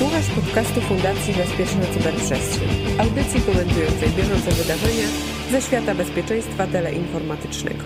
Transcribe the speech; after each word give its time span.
Słuchasz 0.00 0.26
podcastu 0.30 0.80
Fundacji 0.80 1.34
Bezpieczna 1.34 1.82
Cyberprzestrzeń, 1.94 2.68
audycji 2.98 3.40
komentującej 3.40 4.08
bieżące 4.16 4.50
wydarzenia 4.50 5.06
ze 5.50 5.62
świata 5.62 5.94
bezpieczeństwa 5.94 6.66
teleinformatycznego. 6.66 7.84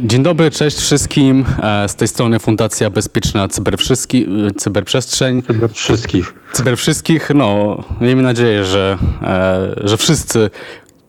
Dzień 0.00 0.22
dobry, 0.22 0.50
cześć 0.50 0.76
wszystkim. 0.76 1.44
E, 1.62 1.88
z 1.88 1.96
tej 1.96 2.08
strony 2.08 2.38
Fundacja 2.38 2.90
Bezpieczna 2.90 3.48
Cyberwszyski, 3.48 4.26
Cyberprzestrzeń. 4.56 5.42
Cyberwszystkich. 5.42 6.34
Cyberwszyskich, 6.52 7.30
no 7.34 7.78
miejmy 8.00 8.22
nadzieję, 8.22 8.64
że, 8.64 8.98
e, 9.22 9.88
że 9.88 9.96
wszyscy, 9.96 10.50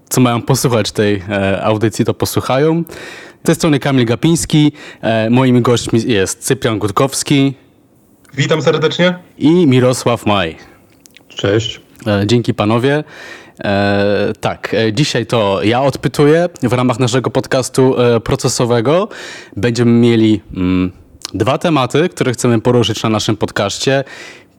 co 0.10 0.22
mają 0.22 0.42
posłuchać 0.42 0.92
tej 0.92 1.24
e, 1.30 1.64
audycji, 1.64 2.06
to 2.06 2.14
posłuchają. 2.14 2.84
Z 3.44 3.46
tej 3.46 3.56
strony 3.56 3.80
Kamil 3.80 4.06
Gapiński, 4.06 4.72
moimi 5.30 5.62
gośćmi 5.62 6.02
jest 6.06 6.40
Cyprian 6.40 6.80
Gutkowski. 6.80 7.63
Witam 8.38 8.62
serdecznie. 8.62 9.16
I 9.38 9.68
Mirosław 9.68 10.26
Maj. 10.26 10.58
Cześć. 11.28 11.82
Dzięki 12.26 12.54
panowie. 12.54 13.04
E, 13.64 14.34
tak, 14.40 14.74
e, 14.74 14.94
dzisiaj 14.94 15.26
to 15.26 15.64
ja 15.64 15.82
odpytuję 15.82 16.50
w 16.64 16.74
ramach 16.74 17.00
naszego 17.00 17.30
podcastu 17.30 18.02
e, 18.02 18.20
procesowego. 18.20 19.10
Będziemy 19.58 19.92
mieli 19.92 20.42
mm, 20.56 20.92
dwa 21.34 21.58
tematy, 21.58 22.10
które 22.10 22.32
chcemy 22.32 22.62
poruszyć 22.62 23.04
na 23.04 23.10
naszym 23.10 23.38
podcaście. 23.38 24.04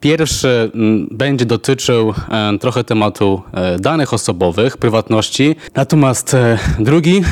Pierwszy 0.04 0.70
mm, 0.74 1.08
będzie 1.10 1.46
dotyczył 1.46 2.14
e, 2.30 2.58
trochę 2.58 2.84
tematu 2.84 3.42
e, 3.52 3.78
danych 3.78 4.14
osobowych, 4.14 4.76
prywatności. 4.76 5.56
Natomiast 5.74 6.34
e, 6.34 6.58
drugi, 6.78 7.22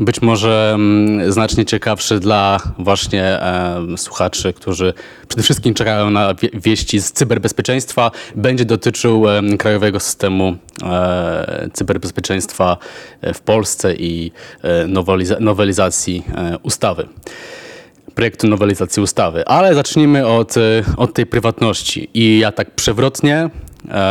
być 0.00 0.22
może 0.22 0.72
mm, 0.74 1.32
znacznie 1.32 1.64
ciekawszy 1.64 2.20
dla 2.20 2.60
właśnie 2.78 3.40
słuchaczy, 3.96 4.52
którzy 4.52 4.94
przede 5.28 5.42
wszystkim 5.42 5.74
czekają 5.74 6.10
na 6.10 6.34
wieści 6.54 7.00
z 7.00 7.12
cyberbezpieczeństwa, 7.12 8.10
będzie 8.36 8.64
dotyczył 8.64 9.24
krajowego 9.58 10.00
systemu 10.00 10.56
cyberbezpieczeństwa 11.72 12.76
w 13.34 13.40
Polsce 13.40 13.94
i 13.94 14.32
nowelizacji 15.40 16.24
ustawy 16.62 17.08
projektu 18.16 18.48
nowelizacji 18.48 19.02
ustawy. 19.02 19.46
Ale 19.46 19.74
zacznijmy 19.74 20.26
od, 20.26 20.56
e, 20.56 20.60
od 20.96 21.14
tej 21.14 21.26
prywatności. 21.26 22.08
I 22.14 22.38
ja 22.38 22.52
tak 22.52 22.70
przewrotnie 22.70 23.50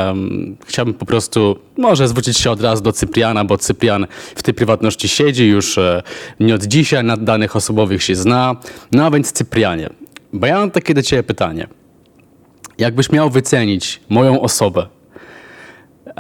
um, 0.08 0.58
chciałbym 0.66 0.94
po 0.94 1.06
prostu 1.06 1.60
może 1.78 2.08
zwrócić 2.08 2.38
się 2.38 2.52
od 2.52 2.62
razu 2.62 2.84
do 2.84 2.92
Cypriana, 2.92 3.46
bo 3.46 3.58
Cyprian 3.58 4.08
w 4.36 4.44
tej 4.44 4.54
prywatności 4.54 5.08
siedzi 5.08 5.48
już 5.48 5.78
e, 5.78 6.04
nie 6.40 6.56
od 6.56 6.64
dzisiaj, 6.64 7.04
nad 7.04 7.24
danych 7.24 7.56
osobowych 7.56 8.04
się 8.04 8.16
zna. 8.16 8.56
No 8.92 9.06
a 9.06 9.12
więc 9.12 9.32
Cyprianie, 9.32 9.90
bo 10.34 10.48
ja 10.48 10.56
mam 10.60 10.72
takie 10.72 10.94
do 10.94 11.02
ciebie 11.02 11.24
pytanie. 11.24 11.68
Jakbyś 12.78 13.12
miał 13.12 13.30
wycenić 13.30 14.00
moją 14.10 14.42
osobę, 14.42 14.88
e, 16.08 16.14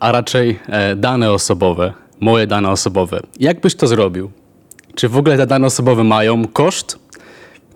a 0.00 0.12
raczej 0.12 0.58
dane 0.96 1.32
osobowe, 1.32 1.92
moje 2.20 2.46
dane 2.46 2.70
osobowe, 2.70 3.20
jak 3.40 3.60
byś 3.60 3.74
to 3.74 3.86
zrobił? 3.86 4.30
Czy 4.94 5.08
w 5.08 5.16
ogóle 5.16 5.36
te 5.36 5.46
dane 5.46 5.66
osobowe 5.66 6.04
mają 6.04 6.48
koszt? 6.48 7.02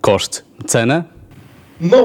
Koszt, 0.06 0.44
cenę? 0.66 1.04
No, 1.80 2.04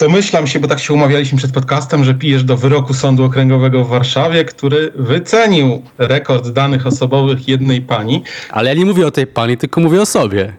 domyślam 0.00 0.46
się, 0.46 0.60
bo 0.60 0.68
tak 0.68 0.80
się 0.80 0.94
umawialiśmy 0.94 1.38
przed 1.38 1.52
podcastem, 1.52 2.04
że 2.04 2.14
pijesz 2.14 2.44
do 2.44 2.56
wyroku 2.56 2.94
Sądu 2.94 3.24
Okręgowego 3.24 3.84
w 3.84 3.88
Warszawie, 3.88 4.44
który 4.44 4.92
wycenił 4.94 5.82
rekord 5.98 6.48
danych 6.48 6.86
osobowych 6.86 7.48
jednej 7.48 7.80
pani. 7.80 8.22
Ale 8.50 8.70
ja 8.70 8.76
nie 8.76 8.84
mówię 8.84 9.06
o 9.06 9.10
tej 9.10 9.26
pani, 9.26 9.56
tylko 9.56 9.80
mówię 9.80 10.00
o 10.00 10.06
sobie. 10.06 10.52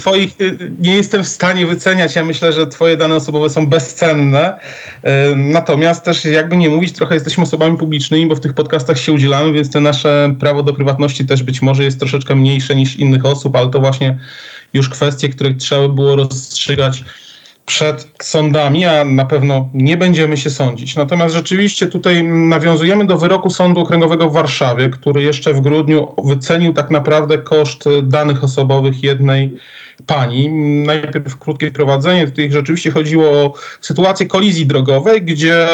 Twoich 0.00 0.40
y, 0.40 0.72
nie 0.78 0.94
jestem 0.94 1.24
w 1.24 1.28
stanie 1.28 1.66
wyceniać. 1.66 2.16
Ja 2.16 2.24
myślę, 2.24 2.52
że 2.52 2.66
twoje 2.66 2.96
dane 2.96 3.14
osobowe 3.14 3.50
są 3.50 3.66
bezcenne. 3.66 4.60
Natomiast 5.36 6.04
też 6.04 6.24
jakby 6.24 6.56
nie 6.56 6.68
mówić, 6.68 6.92
trochę 6.92 7.14
jesteśmy 7.14 7.44
osobami 7.44 7.78
publicznymi, 7.78 8.26
bo 8.26 8.36
w 8.36 8.40
tych 8.40 8.54
podcastach 8.54 8.98
się 8.98 9.12
udzielamy, 9.12 9.52
więc 9.52 9.70
te 9.70 9.80
nasze 9.80 10.34
prawo 10.40 10.62
do 10.62 10.74
prywatności 10.74 11.26
też 11.26 11.42
być 11.42 11.62
może 11.62 11.84
jest 11.84 11.98
troszeczkę 11.98 12.36
mniejsze 12.36 12.74
niż 12.74 12.96
innych 12.96 13.24
osób, 13.24 13.56
ale 13.56 13.70
to 13.70 13.80
właśnie 13.80 14.18
już 14.74 14.88
kwestie, 14.88 15.28
które 15.28 15.54
trzeba 15.54 15.88
było 15.88 16.16
rozstrzygać 16.16 17.04
przed 17.68 18.08
sądami, 18.22 18.84
a 18.84 19.04
na 19.04 19.24
pewno 19.24 19.68
nie 19.74 19.96
będziemy 19.96 20.36
się 20.36 20.50
sądzić. 20.50 20.96
Natomiast 20.96 21.34
rzeczywiście 21.34 21.86
tutaj 21.86 22.24
nawiązujemy 22.24 23.06
do 23.06 23.18
wyroku 23.18 23.50
Sądu 23.50 23.80
Okręgowego 23.80 24.30
w 24.30 24.32
Warszawie, 24.32 24.88
który 24.88 25.22
jeszcze 25.22 25.54
w 25.54 25.60
grudniu 25.60 26.14
wycenił 26.24 26.72
tak 26.72 26.90
naprawdę 26.90 27.38
koszt 27.38 27.84
danych 28.02 28.44
osobowych 28.44 29.02
jednej 29.02 29.56
pani. 30.06 30.48
Najpierw 30.86 31.38
krótkie 31.38 31.70
wprowadzenie. 31.70 32.26
Tutaj 32.26 32.52
rzeczywiście 32.52 32.90
chodziło 32.90 33.30
o 33.30 33.54
sytuację 33.80 34.26
kolizji 34.26 34.66
drogowej, 34.66 35.22
gdzie 35.22 35.68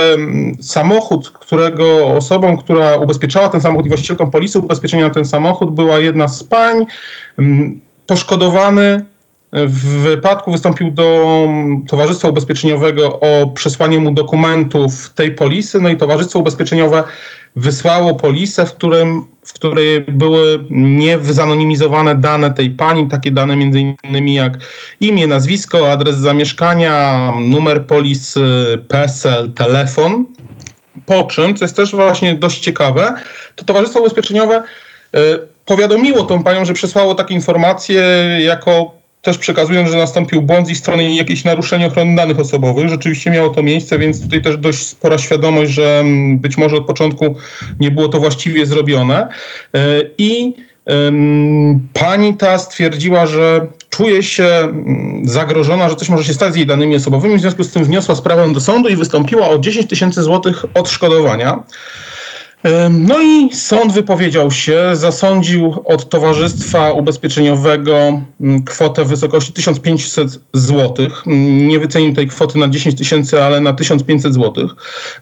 samochód, 0.60 1.31
którego 1.31 2.06
osobą, 2.06 2.56
która 2.56 2.97
ubezpieczała 2.97 3.49
ten 3.49 3.60
samochód 3.60 3.87
i 3.87 3.88
właścicielką 3.88 4.31
polisy 4.31 4.59
ubezpieczenia 4.59 5.09
na 5.09 5.15
ten 5.15 5.25
samochód 5.25 5.75
była 5.75 5.99
jedna 5.99 6.28
z 6.28 6.44
pań, 6.44 6.87
Poszkodowany 8.06 9.04
w 9.54 10.03
wypadku 10.03 10.53
wystąpił 10.53 10.91
do 10.91 11.48
Towarzystwa 11.88 12.28
Ubezpieczeniowego 12.28 13.20
o 13.20 13.47
przesłanie 13.47 13.98
mu 13.98 14.10
dokumentów 14.10 15.10
tej 15.15 15.31
polisy, 15.32 15.81
no 15.81 15.88
i 15.88 15.97
Towarzystwo 15.97 16.38
Ubezpieczeniowe 16.38 17.03
wysłało 17.56 18.15
polisę, 18.15 18.66
w, 18.66 18.72
którym, 18.72 19.25
w 19.42 19.53
której 19.53 20.00
były 20.09 20.65
niezanonimizowane 20.70 22.15
dane 22.15 22.50
tej 22.50 22.70
pani, 22.70 23.09
takie 23.09 23.31
dane 23.31 23.56
między 23.56 23.81
innymi 23.81 24.34
jak 24.34 24.59
imię, 25.00 25.26
nazwisko, 25.26 25.92
adres 25.92 26.16
zamieszkania, 26.16 27.32
numer 27.41 27.86
polisy, 27.86 28.44
PESEL, 28.88 29.53
telefon. 29.53 30.25
Po 31.06 31.25
czym, 31.25 31.56
co 31.56 31.65
jest 31.65 31.76
też 31.76 31.94
właśnie 31.94 32.34
dość 32.34 32.60
ciekawe, 32.60 33.15
to 33.56 33.65
Towarzystwo 33.65 34.00
Ubezpieczeniowe 34.00 34.62
y, 35.16 35.21
powiadomiło 35.65 36.22
tą 36.22 36.42
panią, 36.42 36.65
że 36.65 36.72
przesłało 36.72 37.15
takie 37.15 37.34
informacje 37.34 38.03
jako 38.41 39.03
też 39.25 39.39
przekazując, 39.39 39.91
że 39.91 39.97
nastąpił 39.97 40.43
błąd 40.43 40.67
z 40.67 40.71
ich 40.71 40.79
strony 40.79 41.15
jakieś 41.15 41.45
naruszenie 41.45 41.87
ochrony 41.87 42.17
danych 42.17 42.41
osobowych. 42.41 42.89
Rzeczywiście 42.89 43.31
miało 43.31 43.49
to 43.49 43.62
miejsce, 43.62 43.99
więc 43.99 44.23
tutaj 44.23 44.43
też 44.43 44.57
dość 44.57 44.87
spora 44.87 45.19
świadomość, 45.19 45.73
że 45.73 46.01
mm, 46.01 46.39
być 46.39 46.57
może 46.57 46.77
od 46.77 46.87
początku 46.87 47.34
nie 47.81 47.91
było 47.91 48.09
to 48.09 48.19
właściwie 48.19 48.67
zrobione. 48.67 49.29
E, 49.75 49.79
I 50.19 50.55
Pani 51.93 52.37
ta 52.37 52.59
stwierdziła, 52.59 53.27
że 53.27 53.67
czuje 53.91 54.23
się 54.23 54.45
mm, 54.45 55.29
zagrożona, 55.29 55.89
że 55.89 55.97
coś 55.97 56.09
może 56.09 56.25
się 56.25 56.34
stać 56.34 56.53
z 56.53 56.57
jej 56.57 56.67
danymi 56.67 56.97
osobowymi, 56.97 57.37
w 57.37 57.41
związku 57.41 57.65
z 57.65 57.73
tym 57.73 57.84
wniosła 57.84 58.15
sprawę 58.15 58.53
do 58.53 58.61
sądu 58.61 58.89
i 58.89 58.97
wystąpiła 58.97 59.49
o 59.49 59.59
10 59.59 59.91
tysięcy 59.91 60.23
złotych 60.23 60.65
odszkodowania. 60.75 61.63
No 62.91 63.23
i 63.23 63.55
sąd 63.55 63.93
wypowiedział 63.93 64.51
się, 64.51 64.91
zasądził 64.93 65.83
od 65.85 66.09
Towarzystwa 66.09 66.93
Ubezpieczeniowego 66.93 68.23
mm, 68.41 68.63
kwotę 68.65 69.05
w 69.05 69.09
wysokości 69.09 69.53
1500 69.53 70.41
zł. 70.53 71.07
Mm, 71.27 71.69
nie 71.69 71.79
wycenił 71.79 72.15
tej 72.15 72.29
kwoty 72.29 72.59
na 72.59 72.69
10 72.69 72.99
tysięcy, 72.99 73.43
ale 73.43 73.61
na 73.61 73.73
1500 73.73 74.35
zł. 74.35 74.69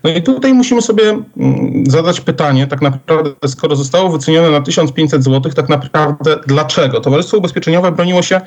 No 0.05 0.11
i 0.11 0.23
tutaj 0.23 0.55
musimy 0.55 0.83
sobie 0.83 1.23
mm, 1.37 1.85
zadać 1.87 2.21
pytanie, 2.21 2.67
tak 2.67 2.83
naprawdę, 2.83 3.49
skoro 3.49 3.77
zostało 3.77 4.09
wycenione 4.11 4.51
na 4.51 4.61
1500 4.61 5.25
zł, 5.25 5.53
tak 5.53 5.69
naprawdę 5.69 6.39
dlaczego? 6.47 7.01
Towarzystwo 7.01 7.39
Ubezpieczeniowe 7.39 7.93
broniło 7.93 8.23
się 8.23 8.41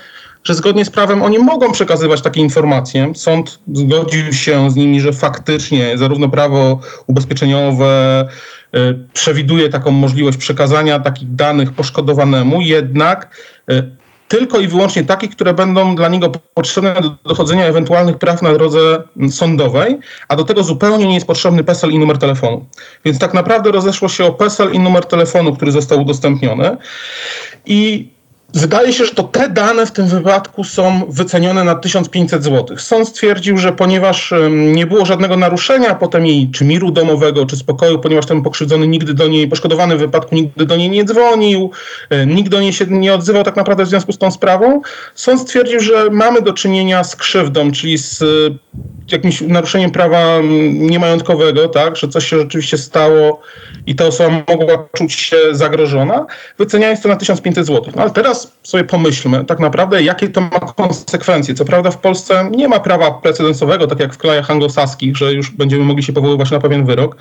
że 0.45 0.53
zgodnie 0.53 0.85
z 0.85 0.89
prawem 0.89 1.23
oni 1.23 1.39
mogą 1.39 1.71
przekazywać 1.71 2.21
takie 2.21 2.41
informacje. 2.41 3.11
Sąd 3.15 3.59
zgodził 3.73 4.33
się 4.33 4.71
z 4.71 4.75
nimi, 4.75 5.01
że 5.01 5.13
faktycznie 5.13 5.97
zarówno 5.97 6.29
prawo 6.29 6.79
ubezpieczeniowe, 7.07 8.25
przewiduje 9.13 9.69
taką 9.69 9.91
możliwość 9.91 10.37
przekazania 10.37 10.99
takich 10.99 11.35
danych 11.35 11.71
poszkodowanemu, 11.71 12.61
jednak 12.61 13.37
e, 13.69 13.83
tylko 14.27 14.59
i 14.59 14.67
wyłącznie 14.67 15.03
takich, 15.03 15.29
które 15.29 15.53
będą 15.53 15.95
dla 15.95 16.07
niego 16.07 16.31
potrzebne 16.53 16.93
do 17.01 17.09
dochodzenia 17.09 17.65
ewentualnych 17.65 18.17
praw 18.17 18.41
na 18.41 18.53
drodze 18.53 19.03
sądowej, 19.29 19.99
a 20.27 20.35
do 20.35 20.43
tego 20.43 20.63
zupełnie 20.63 21.07
nie 21.07 21.13
jest 21.13 21.27
potrzebny 21.27 21.63
PESEL 21.63 21.91
i 21.91 21.99
numer 21.99 22.17
telefonu. 22.17 22.65
Więc 23.05 23.19
tak 23.19 23.33
naprawdę 23.33 23.71
rozeszło 23.71 24.09
się 24.09 24.25
o 24.25 24.31
PESEL 24.31 24.71
i 24.73 24.79
numer 24.79 25.05
telefonu, 25.05 25.55
który 25.55 25.71
został 25.71 26.01
udostępniony. 26.01 26.77
I 27.65 28.09
Wydaje 28.53 28.93
się, 28.93 29.05
że 29.05 29.11
to 29.11 29.23
te 29.23 29.49
dane 29.49 29.85
w 29.85 29.91
tym 29.91 30.07
wypadku 30.07 30.63
są 30.63 31.01
wycenione 31.09 31.63
na 31.63 31.75
1500 31.75 32.43
zł. 32.43 32.77
Sąd 32.77 33.07
stwierdził, 33.07 33.57
że 33.57 33.71
ponieważ 33.71 34.33
nie 34.49 34.87
było 34.87 35.05
żadnego 35.05 35.37
naruszenia 35.37 35.95
potem 35.95 36.25
jej 36.25 36.51
czy 36.51 36.65
miru 36.65 36.91
domowego, 36.91 37.45
czy 37.45 37.57
spokoju, 37.57 37.99
ponieważ 37.99 38.25
ten 38.25 38.41
pokrzywdzony 38.41 38.87
nigdy 38.87 39.13
do 39.13 39.27
niej, 39.27 39.47
poszkodowany 39.47 39.95
w 39.95 39.99
wypadku 39.99 40.35
nigdy 40.35 40.65
do 40.65 40.75
niej 40.75 40.89
nie 40.89 41.05
dzwonił, 41.05 41.71
nikt 42.27 42.49
do 42.49 42.61
niej 42.61 42.73
się 42.73 42.85
nie 42.89 43.13
odzywał 43.13 43.43
tak 43.43 43.55
naprawdę 43.55 43.85
w 43.85 43.87
związku 43.87 44.11
z 44.11 44.17
tą 44.17 44.31
sprawą, 44.31 44.81
sąd 45.15 45.41
stwierdził, 45.41 45.79
że 45.79 46.09
mamy 46.11 46.41
do 46.41 46.53
czynienia 46.53 47.03
z 47.03 47.15
krzywdą, 47.15 47.71
czyli 47.71 47.97
z 47.97 48.23
jakimś 49.11 49.41
naruszeniem 49.41 49.91
prawa 49.91 50.37
niemajątkowego, 50.73 51.69
tak, 51.69 51.95
że 51.95 52.07
coś 52.07 52.27
się 52.27 52.37
rzeczywiście 52.37 52.77
stało 52.77 53.41
i 53.87 53.95
ta 53.95 54.05
osoba 54.05 54.43
mogła 54.47 54.87
czuć 54.97 55.13
się 55.13 55.37
zagrożona, 55.51 56.25
wyceniając 56.57 57.01
to 57.01 57.09
na 57.09 57.15
1500 57.15 57.67
zł. 57.67 57.93
No 57.95 58.01
ale 58.01 58.11
teraz 58.11 58.34
sobie 58.63 58.83
pomyślmy 58.83 59.45
tak 59.45 59.59
naprawdę, 59.59 60.03
jakie 60.03 60.29
to 60.29 60.41
ma 60.41 60.59
konsekwencje. 60.59 61.55
Co 61.55 61.65
prawda 61.65 61.91
w 61.91 61.97
Polsce 61.97 62.49
nie 62.51 62.67
ma 62.67 62.79
prawa 62.79 63.11
precedensowego, 63.11 63.87
tak 63.87 63.99
jak 63.99 64.13
w 64.13 64.17
krajach 64.17 64.51
anglosaskich, 64.51 65.17
że 65.17 65.33
już 65.33 65.51
będziemy 65.51 65.83
mogli 65.83 66.03
się 66.03 66.13
powoływać 66.13 66.51
na 66.51 66.59
pewien 66.59 66.85
wyrok. 66.85 67.17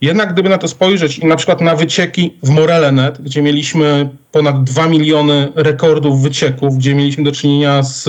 Jednak 0.00 0.32
gdyby 0.32 0.48
na 0.48 0.58
to 0.58 0.68
spojrzeć 0.68 1.18
i 1.18 1.26
na 1.26 1.36
przykład 1.36 1.60
na 1.60 1.76
wycieki 1.76 2.36
w 2.42 2.50
Morele.net, 2.50 3.22
gdzie 3.22 3.42
mieliśmy 3.42 4.08
ponad 4.32 4.64
2 4.64 4.88
miliony 4.88 5.52
rekordów 5.54 6.22
wycieków, 6.22 6.78
gdzie 6.78 6.94
mieliśmy 6.94 7.24
do 7.24 7.32
czynienia 7.32 7.82
z 7.82 8.08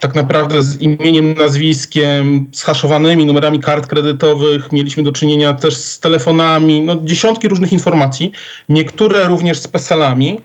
tak 0.00 0.14
naprawdę 0.14 0.62
z 0.62 0.80
imieniem, 0.80 1.34
nazwiskiem, 1.34 2.46
zhaszowanymi 2.52 3.26
numerami 3.26 3.60
kart 3.60 3.86
kredytowych, 3.86 4.72
mieliśmy 4.72 5.02
do 5.02 5.12
czynienia 5.12 5.54
też 5.54 5.76
z 5.76 6.00
telefonami, 6.00 6.82
no 6.82 6.96
dziesiątki 7.04 7.48
różnych 7.48 7.72
informacji, 7.72 8.32
niektóre 8.68 9.24
również 9.24 9.58
z 9.58 9.68
PESEL-ami, 9.68 10.40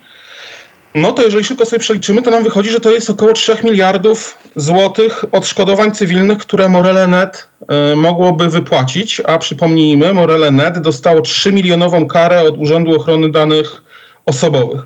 no 0.95 1.11
to 1.11 1.23
jeżeli 1.23 1.43
szybko 1.43 1.65
sobie 1.65 1.79
przeliczymy, 1.79 2.21
to 2.21 2.31
nam 2.31 2.43
wychodzi, 2.43 2.69
że 2.69 2.79
to 2.79 2.91
jest 2.91 3.09
około 3.09 3.33
3 3.33 3.57
miliardów 3.63 4.37
złotych 4.55 5.25
odszkodowań 5.31 5.91
cywilnych, 5.91 6.37
które 6.37 6.69
Morele.net 6.69 7.47
y, 7.93 7.95
mogłoby 7.95 8.49
wypłacić, 8.49 9.19
a 9.19 9.37
przypomnijmy, 9.37 10.13
Morele.net 10.13 10.79
dostało 10.79 11.21
3 11.21 11.53
milionową 11.53 12.07
karę 12.07 12.41
od 12.41 12.57
Urzędu 12.57 12.95
Ochrony 12.95 13.31
Danych 13.31 13.81
Osobowych, 14.25 14.81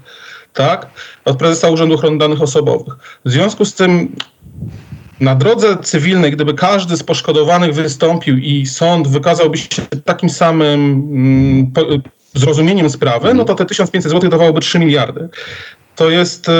tak? 0.53 0.87
Od 1.25 1.37
prezesa 1.37 1.69
Urzędu 1.69 1.95
Ochrony 1.95 2.17
Danych 2.17 2.41
Osobowych. 2.41 2.93
W 3.25 3.31
związku 3.31 3.65
z 3.65 3.73
tym 3.73 4.15
na 5.19 5.35
drodze 5.35 5.77
cywilnej, 5.77 6.31
gdyby 6.31 6.53
każdy 6.53 6.97
z 6.97 7.03
poszkodowanych 7.03 7.73
wystąpił 7.73 8.37
i 8.37 8.65
sąd 8.65 9.07
wykazałby 9.07 9.57
się 9.57 9.81
takim 10.05 10.29
samym 10.29 10.79
mm, 11.11 11.71
zrozumieniem 12.33 12.89
sprawy, 12.89 13.33
no 13.33 13.45
to 13.45 13.55
te 13.55 13.65
1500 13.65 14.11
zł 14.11 14.29
dawałoby 14.29 14.61
3 14.61 14.79
miliardy. 14.79 15.29
To 15.97 16.09
jest 16.09 16.49
y, 16.49 16.51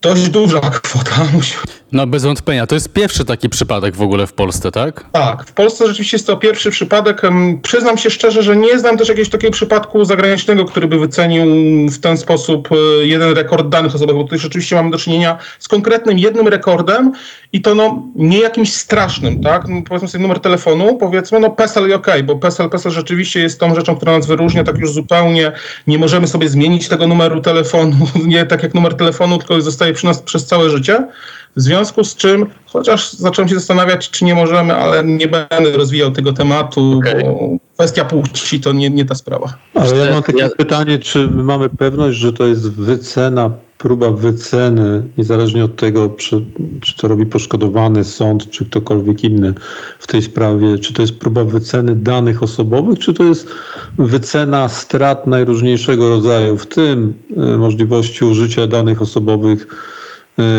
dość 0.00 0.28
duża 0.28 0.60
kwota. 0.60 1.26
No 1.92 2.06
bez 2.06 2.24
wątpienia. 2.24 2.66
To 2.66 2.74
jest 2.74 2.92
pierwszy 2.92 3.24
taki 3.24 3.48
przypadek 3.48 3.96
w 3.96 4.02
ogóle 4.02 4.26
w 4.26 4.32
Polsce, 4.32 4.70
tak? 4.70 5.04
Tak, 5.12 5.44
w 5.46 5.52
Polsce 5.52 5.86
rzeczywiście 5.86 6.16
jest 6.16 6.26
to 6.26 6.36
pierwszy 6.36 6.70
przypadek. 6.70 7.22
Przyznam 7.62 7.98
się 7.98 8.10
szczerze, 8.10 8.42
że 8.42 8.56
nie 8.56 8.78
znam 8.78 8.96
też 8.96 9.08
jakiegoś 9.08 9.30
takiego 9.30 9.52
przypadku 9.52 10.04
zagranicznego, 10.04 10.64
który 10.64 10.88
by 10.88 10.98
wycenił 10.98 11.44
w 11.90 11.98
ten 11.98 12.16
sposób 12.16 12.68
y, 12.72 13.06
jeden 13.06 13.32
rekord 13.32 13.68
danych 13.68 13.94
osobowych, 13.94 14.16
bo 14.16 14.24
tutaj 14.24 14.38
rzeczywiście 14.38 14.76
mamy 14.76 14.90
do 14.90 14.98
czynienia 14.98 15.38
z 15.58 15.68
konkretnym 15.68 16.18
jednym 16.18 16.48
rekordem 16.48 17.12
i 17.52 17.60
to 17.60 17.74
no 17.74 18.02
nie 18.14 18.38
jakimś 18.38 18.72
strasznym, 18.72 19.42
tak? 19.42 19.68
No, 19.68 19.82
powiedzmy 19.88 20.08
sobie 20.08 20.22
numer 20.22 20.40
telefonu, 20.40 20.96
powiedzmy, 20.96 21.40
no 21.40 21.50
PESEL 21.50 21.88
i 21.88 21.92
OK, 21.92 22.06
bo 22.24 22.36
PESEL, 22.36 22.70
PESEL 22.70 22.92
rzeczywiście 22.92 23.40
jest 23.40 23.60
tą 23.60 23.74
rzeczą, 23.74 23.96
która 23.96 24.12
nas 24.12 24.26
wyróżnia 24.26 24.64
tak 24.64 24.78
już 24.78 24.92
zupełnie. 24.92 25.52
Nie 25.86 25.98
możemy 25.98 26.28
sobie 26.28 26.48
zmienić 26.48 26.88
tego 26.88 27.06
numeru 27.06 27.40
telefonu, 27.40 27.96
nie 28.26 28.46
tak 28.46 28.62
jak 28.62 28.74
numer 28.74 28.94
telefonu, 28.94 29.38
tylko 29.38 29.60
zostaje 29.60 29.92
przy 29.92 30.06
nas 30.06 30.22
przez 30.22 30.46
całe 30.46 30.70
życie. 30.70 31.06
W 31.56 31.60
związku 31.60 32.04
z 32.04 32.16
czym, 32.16 32.46
chociaż 32.66 33.12
zacząłem 33.12 33.48
się 33.48 33.54
zastanawiać, 33.54 34.10
czy 34.10 34.24
nie 34.24 34.34
możemy, 34.34 34.74
ale 34.74 35.04
nie 35.04 35.28
będę 35.28 35.76
rozwijał 35.76 36.10
tego 36.10 36.32
tematu, 36.32 36.98
okay. 36.98 37.22
bo 37.22 37.50
kwestia 37.74 38.04
płci 38.04 38.60
to 38.60 38.72
nie, 38.72 38.90
nie 38.90 39.04
ta 39.04 39.14
sprawa. 39.14 39.54
Ale 39.74 39.96
ja 39.96 40.12
mam 40.12 40.22
takie 40.22 40.38
ja... 40.38 40.48
pytanie, 40.48 40.98
czy 40.98 41.28
mamy 41.28 41.68
pewność, 41.68 42.18
że 42.18 42.32
to 42.32 42.46
jest 42.46 42.70
wycena, 42.70 43.50
próba 43.78 44.10
wyceny, 44.10 45.02
niezależnie 45.18 45.64
od 45.64 45.76
tego, 45.76 46.08
czy, 46.08 46.44
czy 46.80 46.96
to 46.96 47.08
robi 47.08 47.26
poszkodowany 47.26 48.04
sąd, 48.04 48.50
czy 48.50 48.64
ktokolwiek 48.64 49.24
inny 49.24 49.54
w 49.98 50.06
tej 50.06 50.22
sprawie, 50.22 50.78
czy 50.78 50.92
to 50.92 51.02
jest 51.02 51.18
próba 51.18 51.44
wyceny 51.44 51.96
danych 51.96 52.42
osobowych, 52.42 52.98
czy 52.98 53.14
to 53.14 53.24
jest 53.24 53.48
wycena 53.98 54.68
strat 54.68 55.26
najróżniejszego 55.26 56.08
rodzaju, 56.08 56.58
w 56.58 56.66
tym 56.66 57.14
y, 57.30 57.58
możliwości 57.58 58.24
użycia 58.24 58.66
danych 58.66 59.02
osobowych 59.02 59.66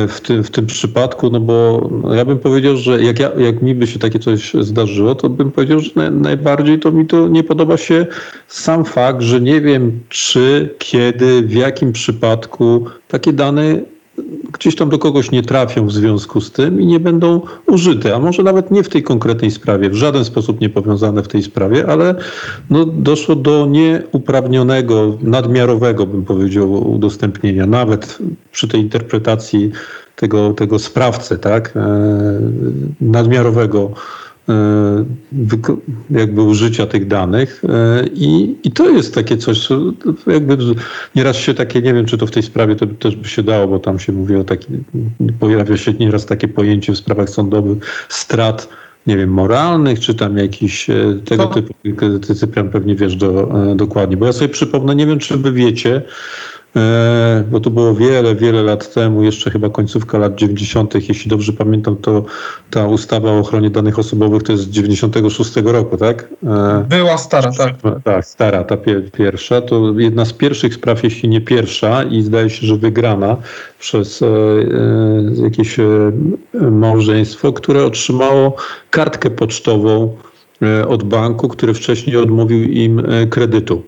w 0.07 0.19
tym, 0.23 0.43
w 0.43 0.51
tym 0.51 0.65
przypadku, 0.65 1.29
no 1.29 1.39
bo 1.39 1.89
ja 2.15 2.25
bym 2.25 2.39
powiedział, 2.39 2.77
że 2.77 3.03
jak, 3.03 3.19
ja, 3.19 3.31
jak 3.37 3.61
mi 3.61 3.75
by 3.75 3.87
się 3.87 3.99
takie 3.99 4.19
coś 4.19 4.53
zdarzyło, 4.53 5.15
to 5.15 5.29
bym 5.29 5.51
powiedział, 5.51 5.79
że 5.79 6.11
najbardziej 6.11 6.79
to 6.79 6.91
mi 6.91 7.05
to 7.05 7.27
nie 7.27 7.43
podoba 7.43 7.77
się 7.77 8.07
sam 8.47 8.85
fakt, 8.85 9.21
że 9.21 9.41
nie 9.41 9.61
wiem 9.61 9.99
czy, 10.09 10.75
kiedy, 10.79 11.41
w 11.41 11.53
jakim 11.53 11.91
przypadku 11.91 12.85
takie 13.07 13.33
dane 13.33 13.81
gdzieś 14.59 14.75
tam 14.75 14.89
do 14.89 14.99
kogoś 14.99 15.31
nie 15.31 15.43
trafią 15.43 15.87
w 15.87 15.91
związku 15.91 16.41
z 16.41 16.51
tym 16.51 16.81
i 16.81 16.85
nie 16.85 16.99
będą 16.99 17.41
użyte, 17.67 18.15
a 18.15 18.19
może 18.19 18.43
nawet 18.43 18.71
nie 18.71 18.83
w 18.83 18.89
tej 18.89 19.03
konkretnej 19.03 19.51
sprawie, 19.51 19.89
w 19.89 19.95
żaden 19.95 20.25
sposób 20.25 20.61
nie 20.61 20.69
powiązane 20.69 21.23
w 21.23 21.27
tej 21.27 21.43
sprawie, 21.43 21.87
ale 21.87 22.15
no, 22.69 22.85
doszło 22.85 23.35
do 23.35 23.65
nieuprawnionego, 23.65 25.17
nadmiarowego, 25.21 26.05
bym 26.05 26.25
powiedział, 26.25 26.91
udostępnienia, 26.91 27.65
nawet 27.65 28.17
przy 28.51 28.67
tej 28.67 28.81
interpretacji 28.81 29.71
tego, 30.15 30.53
tego 30.53 30.79
sprawcy, 30.79 31.37
tak, 31.37 31.73
e, 31.75 31.81
nadmiarowego 33.01 33.91
jakby 36.11 36.41
użycia 36.41 36.85
tych 36.85 37.07
danych 37.07 37.61
e, 37.69 38.07
i, 38.13 38.55
i 38.63 38.71
to 38.71 38.89
jest 38.89 39.15
takie 39.15 39.37
coś, 39.37 39.69
jakby 40.27 40.57
nieraz 41.15 41.35
się 41.35 41.53
takie, 41.53 41.81
nie 41.81 41.93
wiem 41.93 42.05
czy 42.05 42.17
to 42.17 42.27
w 42.27 42.31
tej 42.31 42.43
sprawie 42.43 42.75
to 42.75 42.87
też 42.87 43.15
by 43.15 43.27
się 43.27 43.43
dało, 43.43 43.67
bo 43.67 43.79
tam 43.79 43.99
się 43.99 44.13
mówi 44.13 44.35
o 44.35 44.43
takim, 44.43 44.83
pojawia 45.39 45.77
się 45.77 45.93
nieraz 45.93 46.25
takie 46.25 46.47
pojęcie 46.47 46.93
w 46.93 46.97
sprawach 46.97 47.29
sądowych 47.29 48.07
strat, 48.09 48.69
nie 49.07 49.17
wiem, 49.17 49.29
moralnych, 49.29 49.99
czy 49.99 50.15
tam 50.15 50.37
jakiś 50.37 50.89
e, 50.89 51.19
tego 51.25 51.45
typu, 51.45 51.73
ty 52.27 52.35
Cyprian 52.35 52.69
pewnie 52.69 52.95
wiesz 52.95 53.15
do, 53.15 53.51
dokładnie, 53.75 54.17
bo 54.17 54.25
ja 54.25 54.33
sobie 54.33 54.49
przypomnę, 54.49 54.95
nie 54.95 55.07
wiem 55.07 55.19
czy 55.19 55.37
wy 55.37 55.51
wiecie, 55.51 56.01
E, 56.01 56.54
bo 57.51 57.59
to 57.59 57.69
było 57.69 57.93
wiele, 57.93 58.35
wiele 58.35 58.63
lat 58.63 58.93
temu, 58.93 59.23
jeszcze 59.23 59.51
chyba 59.51 59.69
końcówka 59.69 60.17
lat 60.17 60.35
90., 60.35 61.09
jeśli 61.09 61.29
dobrze 61.29 61.53
pamiętam, 61.53 61.95
to 61.95 62.25
ta 62.69 62.87
ustawa 62.87 63.31
o 63.31 63.39
ochronie 63.39 63.69
danych 63.69 63.99
osobowych 63.99 64.43
to 64.43 64.51
jest 64.51 64.63
z 64.63 64.69
96 64.69 65.55
roku, 65.55 65.97
tak? 65.97 66.27
E, 66.43 66.85
Była 66.89 67.17
stara, 67.17 67.51
tak. 67.51 67.75
Tak, 68.03 68.25
stara, 68.25 68.63
ta 68.63 68.77
pierwsza. 69.13 69.61
To 69.61 69.93
jedna 69.97 70.25
z 70.25 70.33
pierwszych 70.33 70.73
spraw, 70.73 71.03
jeśli 71.03 71.29
nie 71.29 71.41
pierwsza 71.41 72.03
i 72.03 72.21
zdaje 72.21 72.49
się, 72.49 72.67
że 72.67 72.77
wygrana 72.77 73.37
przez 73.79 74.21
e, 74.21 74.27
jakieś 75.43 75.77
małżeństwo, 76.71 77.53
które 77.53 77.85
otrzymało 77.85 78.55
kartkę 78.89 79.29
pocztową 79.29 80.15
od 80.87 81.03
banku, 81.03 81.47
który 81.47 81.73
wcześniej 81.73 82.17
odmówił 82.17 82.63
im 82.63 83.01
kredytu. 83.29 83.83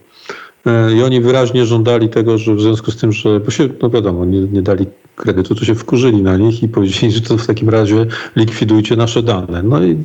E, 0.67 0.93
I 0.93 1.03
oni 1.03 1.21
wyraźnie 1.21 1.65
żądali 1.65 2.09
tego, 2.09 2.37
że 2.37 2.55
w 2.55 2.61
związku 2.61 2.91
z 2.91 2.97
tym, 2.97 3.11
że, 3.11 3.39
bo 3.39 3.51
się, 3.51 3.69
no 3.81 3.89
wiadomo, 3.89 4.25
nie, 4.25 4.41
nie 4.41 4.61
dali 4.61 4.85
kredytu, 5.15 5.55
to 5.55 5.65
się 5.65 5.75
wkurzyli 5.75 6.21
na 6.21 6.37
nich 6.37 6.63
i 6.63 6.67
powiedzieli, 6.69 7.11
że 7.11 7.21
to 7.21 7.37
w 7.37 7.47
takim 7.47 7.69
razie 7.69 8.05
likwidujcie 8.35 8.95
nasze 8.95 9.23
dane. 9.23 9.63
No 9.63 9.83
i, 9.83 9.97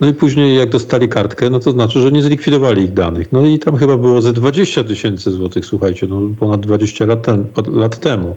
no 0.00 0.08
i 0.08 0.14
później 0.14 0.56
jak 0.56 0.70
dostali 0.70 1.08
kartkę, 1.08 1.50
no 1.50 1.60
to 1.60 1.70
znaczy, 1.70 2.00
że 2.00 2.12
nie 2.12 2.22
zlikwidowali 2.22 2.82
ich 2.82 2.92
danych. 2.92 3.32
No 3.32 3.46
i 3.46 3.58
tam 3.58 3.76
chyba 3.76 3.96
było 3.96 4.22
ze 4.22 4.32
20 4.32 4.84
tysięcy 4.84 5.30
złotych, 5.30 5.66
słuchajcie, 5.66 6.06
no 6.06 6.20
ponad 6.38 6.60
20 6.60 7.06
lat, 7.06 7.22
ten, 7.22 7.44
lat 7.72 7.98
temu. 7.98 8.36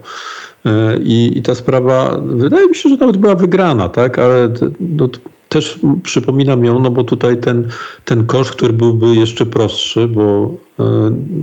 E, 0.66 0.98
I, 1.04 1.38
I 1.38 1.42
ta 1.42 1.56
sprawa, 1.56 2.22
wydaje 2.26 2.68
mi 2.68 2.76
się, 2.76 2.90
że 2.90 2.98
nawet 2.98 3.18
była 3.18 3.36
wygrana, 3.36 3.90
tak, 3.90 4.20
ale 4.20 4.54
no, 4.80 5.10
też 5.50 5.80
przypominam 6.04 6.66
ją, 6.66 6.80
no 6.80 6.92
bo 6.92 7.04
tutaj 7.04 7.38
ten, 7.38 7.68
ten 8.06 8.26
koszt, 8.26 8.52
który 8.52 8.74
byłby 8.74 9.16
jeszcze 9.16 9.46
prostszy, 9.46 10.08
bo 10.08 10.56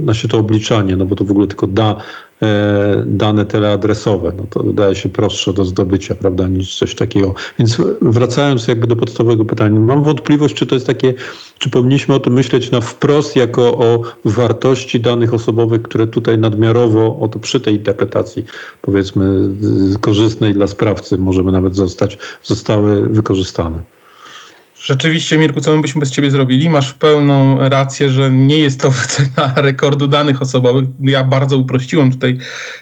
na 0.05 0.15
się 0.15 0.29
to 0.29 0.39
obliczanie, 0.39 0.97
no 0.97 1.07
bo 1.07 1.17
to 1.17 1.25
w 1.25 1.31
ogóle 1.31 1.47
tylko 1.47 1.67
da 1.67 1.97
E, 2.43 3.03
dane 3.07 3.47
teleadresowe. 3.47 4.33
No 4.37 4.45
to 4.51 4.63
wydaje 4.63 4.95
się 4.95 5.09
prostsze 5.09 5.53
do 5.53 5.65
zdobycia, 5.65 6.15
prawda, 6.15 6.49
niż 6.49 6.79
coś 6.79 6.95
takiego. 6.95 7.35
Więc 7.59 7.79
wracając 8.03 8.69
jakby 8.69 8.87
do 8.87 8.97
podstawowego 8.97 9.45
pytania, 9.45 9.81
mam 9.81 10.03
wątpliwość, 10.03 10.55
czy 10.55 10.67
to 10.67 10.75
jest 10.75 10.87
takie, 10.87 11.15
czy 11.59 11.71
powinniśmy 11.71 12.15
o 12.15 12.21
tym 12.21 12.33
myśleć 12.33 12.71
na 12.71 12.81
wprost 12.81 13.37
jako 13.37 13.63
o 13.63 14.03
wartości 14.25 15.01
danych 15.01 15.35
osobowych, 15.35 15.83
które 15.83 16.07
tutaj 16.07 16.39
nadmiarowo, 16.39 17.19
oto 17.21 17.39
przy 17.39 17.61
tej 17.61 17.75
interpretacji 17.75 18.45
powiedzmy 18.83 19.49
korzystnej 20.01 20.55
dla 20.55 20.67
sprawcy 20.67 21.19
możemy 21.19 21.53
nawet 21.53 21.77
zostać, 21.77 22.19
zostały 22.43 23.09
wykorzystane. 23.09 23.83
Rzeczywiście, 24.83 25.39
Mirku, 25.39 25.61
co 25.61 25.77
my 25.77 25.83
byśmy 25.83 26.01
bez 26.01 26.11
ciebie 26.11 26.31
zrobili? 26.31 26.71
Masz 26.71 26.93
pełną 26.93 27.69
rację, 27.69 28.11
że 28.11 28.31
nie 28.31 28.59
jest 28.59 28.81
to 28.81 28.91
wycena 29.01 29.53
rekordu 29.57 30.07
danych 30.07 30.43
osobowych. 30.43 30.85
Ja 31.01 31.25
bardzo 31.25 31.59
uprościłem 31.59 32.13
tutaj 32.13 32.39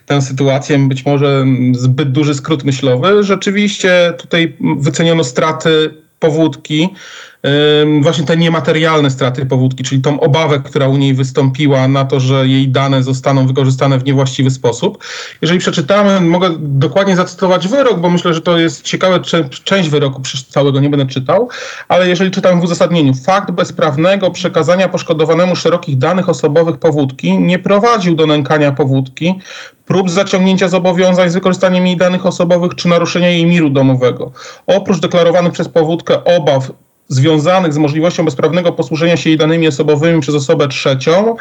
tę 0.06 0.22
sytuację, 0.22 0.78
być 0.78 1.04
może 1.04 1.44
zbyt 1.72 2.12
duży 2.12 2.34
skrót 2.34 2.64
myślowy. 2.64 3.24
Rzeczywiście 3.24 4.14
tutaj 4.18 4.56
wyceniono 4.78 5.24
straty 5.24 5.94
powódki 6.18 6.88
właśnie 8.00 8.24
te 8.24 8.36
niematerialne 8.36 9.10
straty 9.10 9.46
powódki, 9.46 9.84
czyli 9.84 10.00
tą 10.00 10.20
obawę, 10.20 10.60
która 10.64 10.88
u 10.88 10.96
niej 10.96 11.14
wystąpiła 11.14 11.88
na 11.88 12.04
to, 12.04 12.20
że 12.20 12.48
jej 12.48 12.68
dane 12.68 13.02
zostaną 13.02 13.46
wykorzystane 13.46 13.98
w 13.98 14.04
niewłaściwy 14.04 14.50
sposób. 14.50 15.04
Jeżeli 15.42 15.60
przeczytamy, 15.60 16.20
mogę 16.20 16.50
dokładnie 16.58 17.16
zacytować 17.16 17.68
wyrok, 17.68 18.00
bo 18.00 18.10
myślę, 18.10 18.34
że 18.34 18.40
to 18.40 18.58
jest 18.58 18.82
ciekawa 18.82 19.20
część 19.64 19.88
wyroku, 19.88 20.22
całego 20.48 20.80
nie 20.80 20.90
będę 20.90 21.06
czytał, 21.06 21.48
ale 21.88 22.08
jeżeli 22.08 22.30
czytamy 22.30 22.60
w 22.60 22.64
uzasadnieniu, 22.64 23.14
fakt 23.14 23.50
bezprawnego 23.50 24.30
przekazania 24.30 24.88
poszkodowanemu 24.88 25.56
szerokich 25.56 25.98
danych 25.98 26.28
osobowych 26.28 26.76
powódki 26.76 27.38
nie 27.38 27.58
prowadził 27.58 28.14
do 28.14 28.26
nękania 28.26 28.72
powódki, 28.72 29.34
prób 29.86 30.10
zaciągnięcia 30.10 30.68
zobowiązań 30.68 31.30
z 31.30 31.34
wykorzystaniem 31.34 31.86
jej 31.86 31.96
danych 31.96 32.26
osobowych 32.26 32.74
czy 32.74 32.88
naruszenia 32.88 33.28
jej 33.28 33.46
miru 33.46 33.70
domowego. 33.70 34.32
Oprócz 34.66 35.00
deklarowanych 35.00 35.52
przez 35.52 35.68
powódkę 35.68 36.24
obaw 36.24 36.70
związanych 37.08 37.72
z 37.72 37.78
możliwością 37.78 38.24
bezprawnego 38.24 38.72
posłużenia 38.72 39.16
się 39.16 39.30
jej 39.30 39.38
danymi 39.38 39.68
osobowymi 39.68 40.20
przez 40.20 40.34
osobę 40.34 40.68
trzecią, 40.68 41.36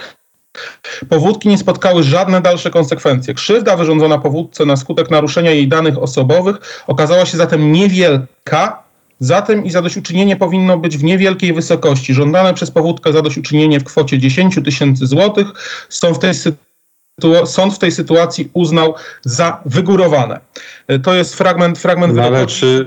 powódki 1.10 1.50
nie 1.50 1.58
spotkały 1.58 2.04
żadne 2.04 2.42
dalsze 2.42 2.70
konsekwencje. 2.70 3.34
Krzywda 3.34 3.78
wyrządzona 3.78 4.18
powódce 4.18 4.66
na 4.66 4.76
skutek 4.78 5.12
naruszenia 5.12 5.52
jej 5.52 5.68
danych 5.68 5.98
osobowych 5.98 6.84
okazała 6.88 7.26
się 7.26 7.38
zatem 7.38 7.72
niewielka, 7.72 8.88
Zatem 9.20 9.66
i 9.66 9.70
zadośćuczynienie 9.70 10.36
powinno 10.36 10.78
być 10.78 10.98
w 10.98 11.04
niewielkiej 11.04 11.54
wysokości. 11.54 12.14
Żądane 12.14 12.54
przez 12.54 12.72
powódkę 12.72 13.14
zadośćuczynienie 13.14 13.80
w 13.80 13.84
kwocie 13.84 14.20
10 14.20 14.60
tysięcy 14.66 15.08
złotych 15.08 15.48
są 15.90 16.14
w 16.14 16.20
tej 16.20 16.34
sąd 17.46 17.74
w 17.74 17.80
tej 17.80 17.92
sytuacji 17.92 18.50
uznał 18.54 18.96
za 19.22 19.62
wygórowane. 19.66 20.40
To 21.04 21.14
jest 21.14 21.36
fragment, 21.36 21.80
fragment 21.80 22.16
no, 22.16 22.24
ale 22.24 22.46
czy, 22.46 22.86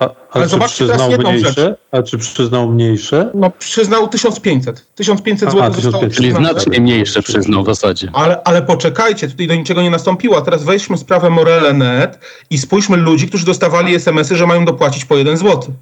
a, 0.00 0.04
a 0.04 0.14
ale 0.30 0.48
czy 0.48 0.58
przyznał 0.58 1.10
mniejsze? 1.10 1.76
A 1.90 2.02
czy 2.02 2.18
przyznał 2.18 2.68
mniejsze? 2.68 3.30
No 3.34 3.50
przyznał 3.58 4.08
1500. 4.08 4.86
1500 4.94 5.52
zł 5.52 5.72
zostało 5.80 6.08
Czyli 6.08 6.32
znacznie 6.32 6.80
mniejsze 6.80 7.22
przyznał 7.22 7.62
w 7.62 7.66
zasadzie. 7.66 8.10
Ale, 8.12 8.42
ale 8.44 8.62
poczekajcie, 8.62 9.28
tutaj 9.28 9.46
do 9.46 9.54
niczego 9.54 9.82
nie 9.82 9.90
nastąpiło. 9.90 10.38
A 10.38 10.40
teraz 10.40 10.64
weźmy 10.64 10.98
sprawę 10.98 11.30
Morele.net 11.30 12.18
i 12.50 12.58
spójrzmy 12.58 12.96
ludzi, 12.96 13.28
którzy 13.28 13.46
dostawali 13.46 13.94
SMS-y, 13.94 14.36
że 14.36 14.46
mają 14.46 14.64
dopłacić 14.64 15.04
po 15.04 15.16
1 15.16 15.36
zł 15.36 15.72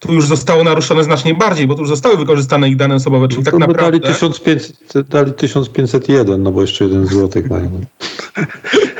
tu 0.00 0.12
już 0.12 0.26
zostało 0.26 0.64
naruszone 0.64 1.04
znacznie 1.04 1.34
bardziej, 1.34 1.66
bo 1.66 1.74
tu 1.74 1.80
już 1.80 1.88
zostały 1.88 2.16
wykorzystane 2.16 2.68
ich 2.68 2.76
dane 2.76 2.94
osobowe, 2.94 3.28
czyli 3.28 3.42
no 3.42 3.50
tak 3.50 3.60
naprawdę... 3.60 4.00
Dali 4.00 4.14
1500, 4.14 5.08
dali 5.08 5.32
1501, 5.32 6.42
no 6.42 6.52
bo 6.52 6.60
jeszcze 6.60 6.84
jeden 6.84 7.06
złotych 7.06 7.50
mają. 7.50 7.70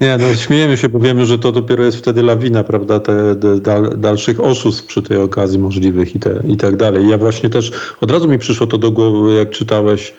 Nie, 0.00 0.18
no 0.18 0.34
śmiejemy 0.34 0.76
się, 0.76 0.88
bo 0.88 0.98
wiemy, 0.98 1.26
że 1.26 1.38
to 1.38 1.52
dopiero 1.52 1.84
jest 1.84 1.98
wtedy 1.98 2.22
lawina, 2.22 2.64
prawda, 2.64 3.00
te, 3.00 3.36
te 3.36 3.60
dal, 3.60 3.90
dalszych 3.96 4.40
oszustw 4.40 4.86
przy 4.86 5.02
tej 5.02 5.16
okazji 5.16 5.58
możliwych 5.58 6.16
i, 6.16 6.18
te, 6.18 6.42
i 6.48 6.56
tak 6.56 6.76
dalej. 6.76 7.08
Ja 7.08 7.18
właśnie 7.18 7.50
też, 7.50 7.72
od 8.00 8.10
razu 8.10 8.28
mi 8.28 8.38
przyszło 8.38 8.66
to 8.66 8.78
do 8.78 8.90
głowy, 8.90 9.34
jak 9.34 9.50
czytałeś 9.50 10.14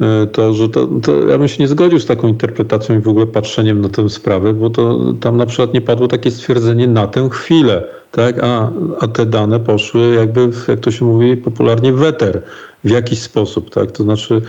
e, 0.00 0.26
to, 0.26 0.54
że 0.54 0.68
to, 0.68 0.88
to, 1.02 1.28
ja 1.28 1.38
bym 1.38 1.48
się 1.48 1.62
nie 1.62 1.68
zgodził 1.68 2.00
z 2.00 2.06
taką 2.06 2.28
interpretacją 2.28 2.98
i 2.98 3.00
w 3.00 3.08
ogóle 3.08 3.26
patrzeniem 3.26 3.80
na 3.80 3.88
tę 3.88 4.08
sprawę, 4.08 4.54
bo 4.54 4.70
to 4.70 5.14
tam 5.20 5.36
na 5.36 5.46
przykład 5.46 5.74
nie 5.74 5.80
padło 5.80 6.08
takie 6.08 6.30
stwierdzenie 6.30 6.88
na 6.88 7.06
tę 7.06 7.28
chwilę, 7.32 7.84
tak, 8.12 8.44
a, 8.44 8.70
a 9.00 9.08
te 9.08 9.26
dane 9.26 9.60
poszły 9.60 10.14
jakby, 10.14 10.48
jak 10.68 10.80
to 10.80 10.90
się 10.90 11.04
mówi 11.04 11.36
popularnie, 11.36 11.92
weter 11.92 12.42
w 12.84 12.90
jakiś 12.90 13.22
sposób, 13.22 13.70
tak, 13.70 13.92
to 13.92 14.02
znaczy 14.02 14.42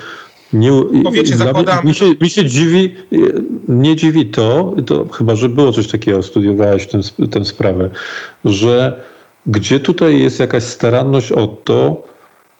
nie, 0.53 0.71
no 0.91 1.11
wiecie, 1.11 1.35
mi, 1.83 1.93
się, 1.93 2.05
mi 2.21 2.29
się 2.29 2.45
dziwi, 2.45 2.95
nie 3.67 3.95
dziwi 3.95 4.25
to, 4.25 4.73
to, 4.85 5.07
chyba, 5.07 5.35
że 5.35 5.49
było 5.49 5.71
coś 5.71 5.87
takiego, 5.87 6.23
studiowałeś 6.23 6.87
tę, 6.87 6.99
tę 7.31 7.45
sprawę, 7.45 7.89
że 8.45 9.01
gdzie 9.47 9.79
tutaj 9.79 10.19
jest 10.19 10.39
jakaś 10.39 10.63
staranność 10.63 11.31
o 11.31 11.47
to, 11.47 12.03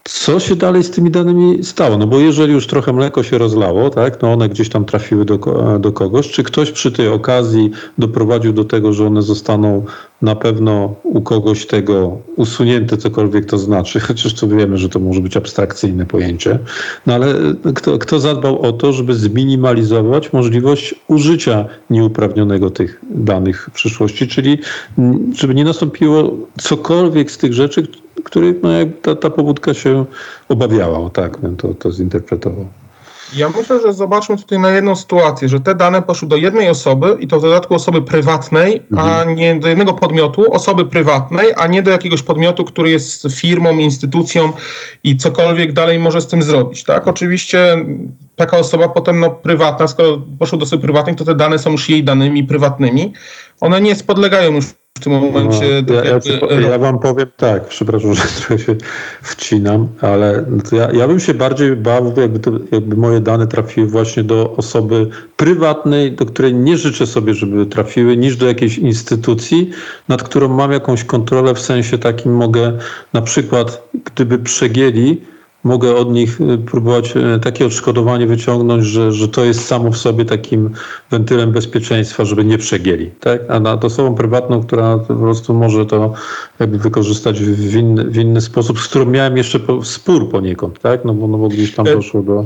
co 0.09 0.39
się 0.39 0.55
dalej 0.55 0.83
z 0.83 0.91
tymi 0.91 1.11
danymi 1.11 1.63
stało? 1.63 1.97
No 1.97 2.07
bo 2.07 2.19
jeżeli 2.19 2.53
już 2.53 2.67
trochę 2.67 2.93
mleko 2.93 3.23
się 3.23 3.37
rozlało, 3.37 3.89
tak, 3.89 4.21
no 4.21 4.33
one 4.33 4.49
gdzieś 4.49 4.69
tam 4.69 4.85
trafiły 4.85 5.25
do, 5.25 5.37
do 5.79 5.91
kogoś, 5.91 6.29
czy 6.29 6.43
ktoś 6.43 6.71
przy 6.71 6.91
tej 6.91 7.07
okazji 7.07 7.71
doprowadził 7.97 8.53
do 8.53 8.65
tego, 8.65 8.93
że 8.93 9.07
one 9.07 9.21
zostaną 9.21 9.85
na 10.21 10.35
pewno 10.35 10.95
u 11.03 11.21
kogoś 11.21 11.65
tego 11.65 12.17
usunięte, 12.35 12.97
cokolwiek 12.97 13.45
to 13.45 13.57
znaczy, 13.57 13.99
chociaż 14.07 14.33
to 14.33 14.47
wiemy, 14.47 14.77
że 14.77 14.89
to 14.89 14.99
może 14.99 15.21
być 15.21 15.37
abstrakcyjne 15.37 16.05
pojęcie, 16.05 16.59
no 17.05 17.13
ale 17.13 17.33
kto, 17.75 17.97
kto 17.97 18.19
zadbał 18.19 18.61
o 18.61 18.71
to, 18.71 18.93
żeby 18.93 19.13
zminimalizować 19.13 20.33
możliwość 20.33 20.95
użycia 21.07 21.65
nieuprawnionego 21.89 22.69
tych 22.69 23.01
danych 23.09 23.69
w 23.71 23.71
przyszłości, 23.71 24.27
czyli 24.27 24.57
żeby 25.35 25.55
nie 25.55 25.63
nastąpiło 25.63 26.37
cokolwiek 26.57 27.31
z 27.31 27.37
tych 27.37 27.53
rzeczy, 27.53 27.87
których 28.25 28.55
no, 28.61 28.69
ta, 29.01 29.15
ta 29.15 29.29
pobudka 29.29 29.73
się 29.73 30.05
obawiała, 30.49 31.09
tak 31.09 31.37
bym 31.37 31.55
to, 31.57 31.73
to 31.73 31.91
zinterpretował. 31.91 32.65
Ja 33.33 33.49
myślę, 33.49 33.81
że 33.81 33.93
zobaczmy 33.93 34.37
tutaj 34.37 34.59
na 34.59 34.71
jedną 34.71 34.95
sytuację, 34.95 35.49
że 35.49 35.59
te 35.59 35.75
dane 35.75 36.01
poszły 36.01 36.27
do 36.27 36.35
jednej 36.35 36.69
osoby 36.69 37.17
i 37.19 37.27
to 37.27 37.39
w 37.39 37.41
dodatku 37.41 37.75
osoby 37.75 38.01
prywatnej, 38.01 38.81
mhm. 38.91 39.09
a 39.09 39.33
nie 39.33 39.55
do 39.55 39.67
jednego 39.67 39.93
podmiotu, 39.93 40.53
osoby 40.53 40.85
prywatnej, 40.85 41.47
a 41.57 41.67
nie 41.67 41.83
do 41.83 41.91
jakiegoś 41.91 42.23
podmiotu, 42.23 42.63
który 42.63 42.89
jest 42.89 43.27
firmą, 43.31 43.77
instytucją 43.77 44.51
i 45.03 45.17
cokolwiek 45.17 45.73
dalej 45.73 45.99
może 45.99 46.21
z 46.21 46.27
tym 46.27 46.43
zrobić. 46.43 46.83
Tak? 46.83 47.07
Oczywiście 47.07 47.85
taka 48.35 48.57
osoba 48.57 48.89
potem 48.89 49.19
no, 49.19 49.29
prywatna, 49.29 49.87
skoro 49.87 50.21
poszło 50.39 50.57
do 50.57 50.63
osoby 50.63 50.81
prywatnej, 50.81 51.15
to 51.15 51.25
te 51.25 51.35
dane 51.35 51.59
są 51.59 51.71
już 51.71 51.89
jej 51.89 52.03
danymi 52.03 52.43
prywatnymi. 52.43 53.13
One 53.61 53.81
nie 53.81 53.95
podlegają 53.95 54.51
już 54.51 54.65
w 54.97 54.99
tym 54.99 55.13
momencie. 55.13 55.83
No, 55.87 55.93
ja, 55.93 56.03
ja, 56.61 56.69
ja, 56.69 56.77
wam 56.77 56.99
powiem 56.99 57.27
tak, 57.37 57.67
przepraszam, 57.67 58.13
że 58.15 58.21
trochę 58.21 58.59
się 58.59 58.75
wcinam, 59.21 59.87
ale 60.01 60.45
ja, 60.71 60.91
ja 60.91 61.07
bym 61.07 61.19
się 61.19 61.33
bardziej 61.33 61.75
bał, 61.75 62.13
jakby, 62.17 62.39
to, 62.39 62.51
jakby 62.71 62.95
moje 62.95 63.19
dane 63.19 63.47
trafiły 63.47 63.87
właśnie 63.87 64.23
do 64.23 64.55
osoby 64.57 65.09
prywatnej, 65.37 66.11
do 66.11 66.25
której 66.25 66.53
nie 66.53 66.77
życzę 66.77 67.07
sobie, 67.07 67.33
żeby 67.33 67.65
trafiły, 67.65 68.17
niż 68.17 68.37
do 68.37 68.47
jakiejś 68.47 68.77
instytucji, 68.77 69.71
nad 70.07 70.23
którą 70.23 70.47
mam 70.47 70.71
jakąś 70.71 71.03
kontrolę 71.03 71.53
w 71.53 71.59
sensie 71.59 71.97
takim 71.97 72.35
mogę 72.35 72.77
na 73.13 73.21
przykład, 73.21 73.87
gdyby 74.05 74.39
przegięli, 74.39 75.21
mogę 75.65 75.95
od 75.95 76.11
nich 76.11 76.41
y, 76.41 76.57
próbować 76.57 77.15
y, 77.15 77.39
takie 77.39 77.65
odszkodowanie 77.65 78.27
wyciągnąć, 78.27 78.85
że, 78.85 79.11
że 79.11 79.27
to 79.27 79.45
jest 79.45 79.67
samo 79.67 79.91
w 79.91 79.97
sobie 79.97 80.25
takim 80.25 80.69
wentylem 81.11 81.51
bezpieczeństwa, 81.51 82.25
żeby 82.25 82.45
nie 82.45 82.57
przegięli. 82.57 83.11
Tak? 83.19 83.41
A 83.49 83.59
nad 83.59 83.85
osobą 83.85 84.15
prywatną, 84.15 84.63
która 84.63 84.97
po 84.97 85.15
prostu 85.15 85.53
może 85.53 85.85
to 85.85 86.13
jakby 86.59 86.77
wykorzystać 86.77 87.39
w 87.39 87.75
inny, 87.75 88.03
w 88.03 88.17
inny 88.17 88.41
sposób, 88.41 88.79
z 88.79 88.87
którą 88.87 89.05
miałem 89.05 89.37
jeszcze 89.37 89.59
po, 89.59 89.83
spór 89.83 90.29
poniekąd, 90.29 90.79
tak? 90.79 91.05
No 91.05 91.13
bo, 91.13 91.27
no 91.27 91.37
bo 91.37 91.47
gdzieś 91.47 91.75
tam 91.75 91.87
e, 91.87 91.95
doszło 91.95 92.21
do... 92.21 92.45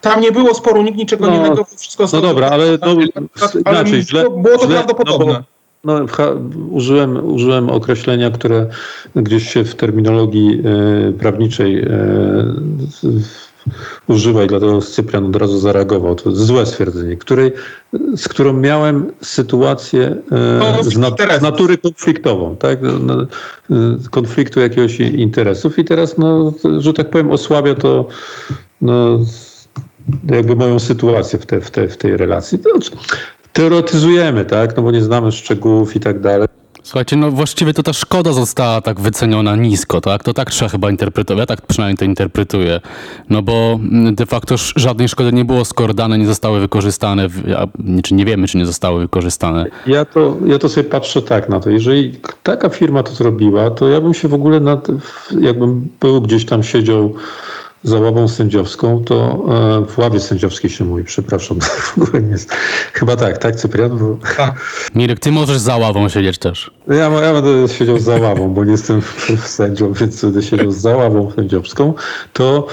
Tam 0.00 0.20
nie 0.20 0.32
było 0.32 0.54
sporu, 0.54 0.82
nikt 0.82 0.98
niczego 0.98 1.26
no, 1.26 1.32
nie 1.32 1.40
negował, 1.40 1.64
wszystko... 1.76 2.06
No 2.12 2.20
dobra, 2.20 2.48
ale, 2.48 2.78
no, 2.80 2.96
ale 3.64 3.78
inaczej, 3.78 4.02
źle, 4.02 4.22
było 4.30 4.58
to 4.58 4.66
źle, 4.66 4.74
prawdopodobne. 4.74 5.32
No 5.32 5.55
no, 5.86 6.06
użyłem, 6.70 7.32
użyłem 7.32 7.70
określenia, 7.70 8.30
które 8.30 8.66
gdzieś 9.16 9.52
się 9.52 9.64
w 9.64 9.74
terminologii 9.74 10.62
e, 11.08 11.12
prawniczej 11.12 11.78
e, 11.78 11.88
używa 14.08 14.44
i 14.44 14.46
dlatego 14.46 14.80
Cyprian 14.80 15.26
od 15.26 15.36
razu 15.36 15.58
zareagował. 15.58 16.14
To 16.14 16.32
złe 16.32 16.66
stwierdzenie, 16.66 17.16
której, 17.16 17.52
z 18.16 18.28
którą 18.28 18.52
miałem 18.52 19.12
sytuację 19.22 20.16
e, 20.32 20.84
z, 20.84 20.98
nat 20.98 21.14
z, 21.38 21.42
natury 21.42 21.78
konfliktową, 21.78 22.56
tak? 22.56 22.78
No, 23.00 23.22
e, 23.22 23.76
konfliktu 24.10 24.60
jakiegoś 24.60 25.00
interesów 25.00 25.78
i 25.78 25.84
teraz, 25.84 26.18
no, 26.18 26.52
że 26.78 26.92
tak 26.92 27.10
powiem, 27.10 27.30
osłabia 27.30 27.74
to 27.74 28.06
no, 28.80 29.18
jakby 30.30 30.56
moją 30.56 30.78
sytuację 30.78 31.38
w, 31.38 31.46
te, 31.46 31.60
w, 31.60 31.70
te, 31.70 31.88
w 31.88 31.96
tej 31.96 32.16
relacji. 32.16 32.58
Teoretyzujemy, 33.56 34.44
tak? 34.44 34.76
No 34.76 34.82
bo 34.82 34.90
nie 34.90 35.02
znamy 35.02 35.32
szczegółów 35.32 35.96
i 35.96 36.00
tak 36.00 36.20
dalej. 36.20 36.48
Słuchajcie, 36.82 37.16
no 37.16 37.30
właściwie 37.30 37.74
to 37.74 37.82
ta 37.82 37.92
szkoda 37.92 38.32
została 38.32 38.80
tak 38.80 39.00
wyceniona 39.00 39.56
nisko, 39.56 40.00
tak? 40.00 40.24
To 40.24 40.34
tak 40.34 40.50
trzeba 40.50 40.68
chyba 40.68 40.90
interpretować, 40.90 41.40
ja 41.40 41.46
tak 41.46 41.66
przynajmniej 41.66 41.96
to 41.96 42.04
interpretuję. 42.04 42.80
No 43.30 43.42
bo 43.42 43.78
de 44.12 44.26
facto 44.26 44.54
żadnej 44.76 45.08
szkody 45.08 45.32
nie 45.32 45.44
było, 45.44 45.64
skoro 45.64 45.94
dane 45.94 46.18
nie 46.18 46.26
zostały 46.26 46.60
wykorzystane, 46.60 47.28
czy 48.02 48.14
nie 48.14 48.24
wiemy, 48.24 48.46
czy 48.48 48.58
nie 48.58 48.66
zostały 48.66 49.00
wykorzystane. 49.00 49.66
Ja 49.86 50.04
to, 50.04 50.36
ja 50.46 50.58
to 50.58 50.68
sobie 50.68 50.90
patrzę 50.90 51.22
tak 51.22 51.48
na 51.48 51.60
to. 51.60 51.70
Jeżeli 51.70 52.20
taka 52.42 52.68
firma 52.68 53.02
to 53.02 53.12
zrobiła, 53.14 53.70
to 53.70 53.88
ja 53.88 54.00
bym 54.00 54.14
się 54.14 54.28
w 54.28 54.34
ogóle, 54.34 54.60
nad, 54.60 54.88
jakbym 55.40 55.88
był 56.00 56.20
gdzieś 56.20 56.44
tam 56.44 56.62
siedział 56.62 57.14
za 57.84 58.00
ławą 58.00 58.28
sędziowską, 58.28 59.04
to 59.04 59.44
e, 59.84 59.86
w 59.86 59.98
ławie 59.98 60.20
sędziowskiej 60.20 60.70
się 60.70 60.84
mówi, 60.84 61.04
przepraszam, 61.04 61.58
w 61.96 61.98
ogóle 61.98 62.22
nie 62.22 62.30
jest. 62.30 62.52
Chyba 62.92 63.16
tak, 63.16 63.38
tak 63.38 63.56
Cyprian? 63.56 63.98
Bo... 63.98 64.18
Tak. 64.36 64.54
Mirek, 64.94 65.20
ty 65.20 65.32
możesz 65.32 65.58
za 65.58 65.76
ławą 65.76 66.08
siedzieć 66.08 66.38
też. 66.38 66.70
Ja, 66.88 66.94
ja 66.94 67.32
będę 67.32 67.68
siedział 67.68 67.98
za 67.98 68.16
ławą, 68.16 68.54
bo 68.54 68.64
nie 68.64 68.72
jestem 68.72 69.02
sędzią, 69.58 69.92
więc 69.92 70.24
będę 70.24 70.42
siedział 70.42 70.70
za 70.70 70.96
ławą 70.96 71.32
sędziowską, 71.36 71.94
to 72.32 72.66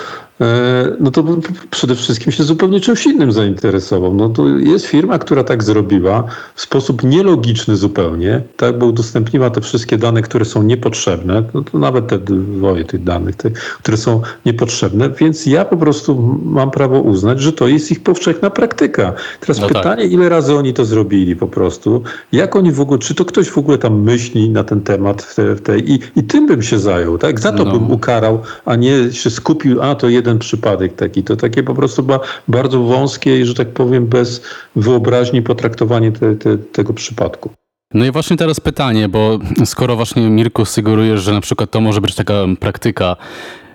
no 1.00 1.12
to 1.12 1.24
przede 1.72 1.96
wszystkim 1.96 2.32
się 2.32 2.44
zupełnie 2.44 2.80
czymś 2.80 3.06
innym 3.06 3.32
zainteresował. 3.32 4.14
No 4.14 4.30
to 4.30 4.48
jest 4.48 4.86
firma, 4.86 5.20
która 5.20 5.44
tak 5.44 5.64
zrobiła 5.64 6.24
w 6.56 6.62
sposób 6.62 7.04
nielogiczny 7.04 7.76
zupełnie, 7.76 8.42
tak, 8.58 8.78
bo 8.78 8.86
udostępniła 8.86 9.50
te 9.50 9.62
wszystkie 9.62 9.98
dane, 9.98 10.22
które 10.22 10.46
są 10.46 10.64
niepotrzebne, 10.64 11.44
no 11.54 11.62
to 11.62 11.80
nawet 11.80 12.08
te 12.08 12.20
dwoje 12.20 12.86
tych 12.86 13.04
danych, 13.04 13.36
te, 13.36 13.52
które 13.80 13.98
są 13.98 14.22
niepotrzebne, 14.46 15.10
więc 15.10 15.46
ja 15.46 15.66
po 15.66 15.78
prostu 15.78 16.40
mam 16.46 16.72
prawo 16.72 17.02
uznać, 17.02 17.42
że 17.42 17.54
to 17.54 17.68
jest 17.68 17.92
ich 17.92 18.04
powszechna 18.04 18.50
praktyka. 18.50 19.14
Teraz 19.40 19.60
no 19.60 19.68
tak. 19.68 19.78
pytanie, 19.78 20.04
tak. 20.04 20.12
ile 20.12 20.30
razy 20.30 20.56
oni 20.56 20.74
to 20.74 20.86
zrobili 20.86 21.36
po 21.36 21.48
prostu, 21.48 22.04
jak 22.32 22.56
oni 22.56 22.72
w 22.72 22.82
ogóle, 22.82 23.00
czy 23.00 23.16
to 23.16 23.26
ktoś 23.26 23.50
w 23.50 23.58
ogóle 23.58 23.78
tam 23.78 24.02
myśli 24.02 24.50
na 24.50 24.64
ten 24.64 24.82
temat 24.82 25.22
w 25.38 25.62
tej, 25.62 25.92
i, 25.92 26.00
i 26.16 26.24
tym 26.24 26.48
bym 26.48 26.62
się 26.62 26.80
zajął, 26.80 27.18
tak, 27.18 27.40
za 27.40 27.52
to 27.52 27.66
no. 27.66 27.72
bym 27.72 27.92
ukarał, 27.92 28.40
a 28.66 28.76
nie 28.76 29.12
się 29.12 29.30
skupił, 29.30 29.82
a 29.82 29.96
to 29.96 30.10
jeden 30.24 30.40
przypadek 30.40 30.96
taki. 30.96 31.24
To 31.24 31.36
takie 31.36 31.64
po 31.64 31.76
prostu 31.76 32.04
ba, 32.04 32.20
bardzo 32.48 32.80
wąskie 32.80 33.40
i, 33.40 33.46
że 33.46 33.54
tak 33.54 33.70
powiem, 33.70 34.08
bez 34.08 34.42
wyobraźni 34.76 35.42
potraktowanie 35.42 36.12
te, 36.12 36.36
te, 36.36 36.58
tego 36.58 36.94
przypadku. 36.94 37.50
No 37.94 38.06
i 38.06 38.12
właśnie 38.12 38.38
teraz 38.38 38.60
pytanie, 38.60 39.10
bo 39.10 39.40
skoro 39.66 39.96
właśnie 39.96 40.30
Mirku 40.30 40.66
sugerujesz, 40.66 41.22
że 41.22 41.34
na 41.34 41.42
przykład 41.42 41.72
to 41.72 41.82
może 41.82 42.02
być 42.02 42.16
taka 42.16 42.34
praktyka 42.60 43.16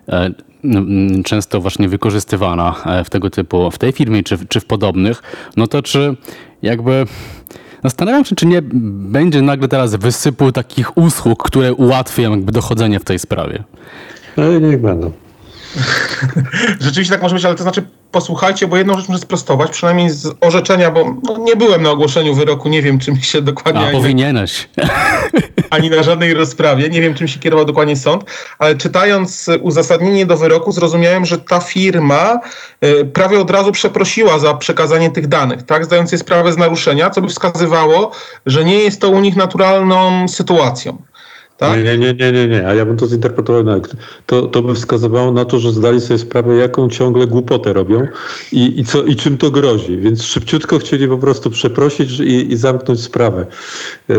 e, 0.08 0.30
często 1.24 1.60
właśnie 1.60 1.88
wykorzystywana 1.88 2.74
e, 2.86 3.04
w 3.04 3.10
tego 3.10 3.30
typu, 3.30 3.70
w 3.70 3.78
tej 3.78 3.92
firmie 3.92 4.22
czy, 4.22 4.38
czy 4.48 4.60
w 4.60 4.64
podobnych, 4.64 5.22
no 5.56 5.66
to 5.66 5.82
czy 5.82 6.16
jakby 6.62 7.06
Zastanawiam 7.84 8.24
się, 8.24 8.36
czy 8.36 8.46
nie 8.46 8.62
będzie 8.62 9.42
nagle 9.42 9.68
teraz 9.68 9.94
wysypu 9.94 10.52
takich 10.52 10.96
usług, 10.96 11.42
które 11.42 11.74
ułatwią 11.74 12.30
jakby 12.30 12.52
dochodzenie 12.52 13.00
w 13.00 13.04
tej 13.04 13.18
sprawie. 13.18 13.64
No 14.36 14.58
niech 14.58 14.80
będą. 14.80 15.12
Rzeczywiście 16.80 17.14
tak 17.14 17.22
może 17.22 17.34
być, 17.34 17.44
ale 17.44 17.54
to 17.54 17.62
znaczy 17.62 17.82
posłuchajcie, 18.10 18.66
bo 18.66 18.76
jedną 18.76 18.98
rzecz 18.98 19.08
muszę 19.08 19.20
sprostować, 19.20 19.70
przynajmniej 19.70 20.10
z 20.10 20.28
orzeczenia, 20.40 20.90
bo 20.90 21.16
no, 21.22 21.38
nie 21.38 21.56
byłem 21.56 21.82
na 21.82 21.90
ogłoszeniu 21.90 22.34
wyroku, 22.34 22.68
nie 22.68 22.82
wiem 22.82 22.98
czym 22.98 23.20
się 23.20 23.42
dokładnie... 23.42 23.88
A, 23.88 23.92
powinieneś. 23.92 24.68
Ani 25.70 25.90
na 25.90 26.02
żadnej 26.02 26.34
rozprawie, 26.34 26.88
nie 26.88 27.00
wiem 27.00 27.14
czym 27.14 27.28
się 27.28 27.40
kierował 27.40 27.64
dokładnie 27.64 27.96
sąd, 27.96 28.24
ale 28.58 28.76
czytając 28.76 29.50
uzasadnienie 29.62 30.26
do 30.26 30.36
wyroku 30.36 30.72
zrozumiałem, 30.72 31.24
że 31.24 31.38
ta 31.38 31.60
firma 31.60 32.40
y, 32.84 33.04
prawie 33.04 33.40
od 33.40 33.50
razu 33.50 33.72
przeprosiła 33.72 34.38
za 34.38 34.54
przekazanie 34.54 35.10
tych 35.10 35.26
danych, 35.26 35.62
tak, 35.62 35.84
zdając 35.84 36.10
sobie 36.10 36.20
sprawę 36.20 36.52
z 36.52 36.56
naruszenia, 36.56 37.10
co 37.10 37.20
by 37.22 37.28
wskazywało, 37.28 38.10
że 38.46 38.64
nie 38.64 38.78
jest 38.78 39.00
to 39.00 39.08
u 39.08 39.20
nich 39.20 39.36
naturalną 39.36 40.28
sytuacją. 40.28 41.02
Tak? 41.58 41.84
Nie, 41.84 41.98
nie, 41.98 42.14
nie, 42.14 42.32
nie, 42.32 42.48
nie. 42.48 42.66
A 42.66 42.74
ja 42.74 42.86
bym 42.86 42.96
to 42.96 43.06
zinterpretował 43.06 43.62
inaczej. 43.62 43.94
To, 44.26 44.42
to 44.46 44.62
by 44.62 44.74
wskazywało 44.74 45.32
na 45.32 45.44
to, 45.44 45.58
że 45.58 45.72
zdali 45.72 46.00
sobie 46.00 46.18
sprawę, 46.18 46.56
jaką 46.56 46.88
ciągle 46.88 47.26
głupotę 47.26 47.72
robią 47.72 48.06
i, 48.52 48.80
i, 48.80 48.84
co, 48.84 49.02
i 49.02 49.16
czym 49.16 49.38
to 49.38 49.50
grozi. 49.50 49.96
Więc 49.96 50.22
szybciutko 50.22 50.78
chcieli 50.78 51.08
po 51.08 51.18
prostu 51.18 51.50
przeprosić 51.50 52.20
i, 52.20 52.52
i 52.52 52.56
zamknąć 52.56 53.00
sprawę. 53.00 53.46
E, 54.10 54.14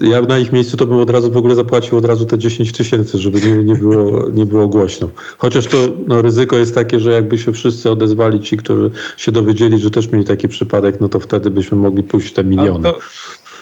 ja 0.00 0.20
na 0.20 0.38
ich 0.38 0.52
miejscu 0.52 0.76
to 0.76 0.86
bym 0.86 0.98
od 0.98 1.10
razu 1.10 1.30
w 1.30 1.36
ogóle 1.36 1.54
zapłacił 1.54 1.98
od 1.98 2.04
razu 2.04 2.26
te 2.26 2.38
10 2.38 2.72
tysięcy, 2.72 3.18
żeby 3.18 3.40
nie, 3.40 3.64
nie, 3.64 3.74
było, 3.74 4.28
nie 4.28 4.46
było 4.46 4.68
głośno. 4.68 5.08
Chociaż 5.38 5.66
to 5.66 5.76
no, 6.06 6.22
ryzyko 6.22 6.56
jest 6.56 6.74
takie, 6.74 7.00
że 7.00 7.12
jakby 7.12 7.38
się 7.38 7.52
wszyscy 7.52 7.90
odezwali, 7.90 8.40
ci, 8.40 8.56
którzy 8.56 8.90
się 9.16 9.32
dowiedzieli, 9.32 9.78
że 9.78 9.90
też 9.90 10.12
mieli 10.12 10.24
taki 10.24 10.48
przypadek, 10.48 11.00
no 11.00 11.08
to 11.08 11.20
wtedy 11.20 11.50
byśmy 11.50 11.78
mogli 11.78 12.02
pójść 12.02 12.32
te 12.32 12.44
miliony. 12.44 12.88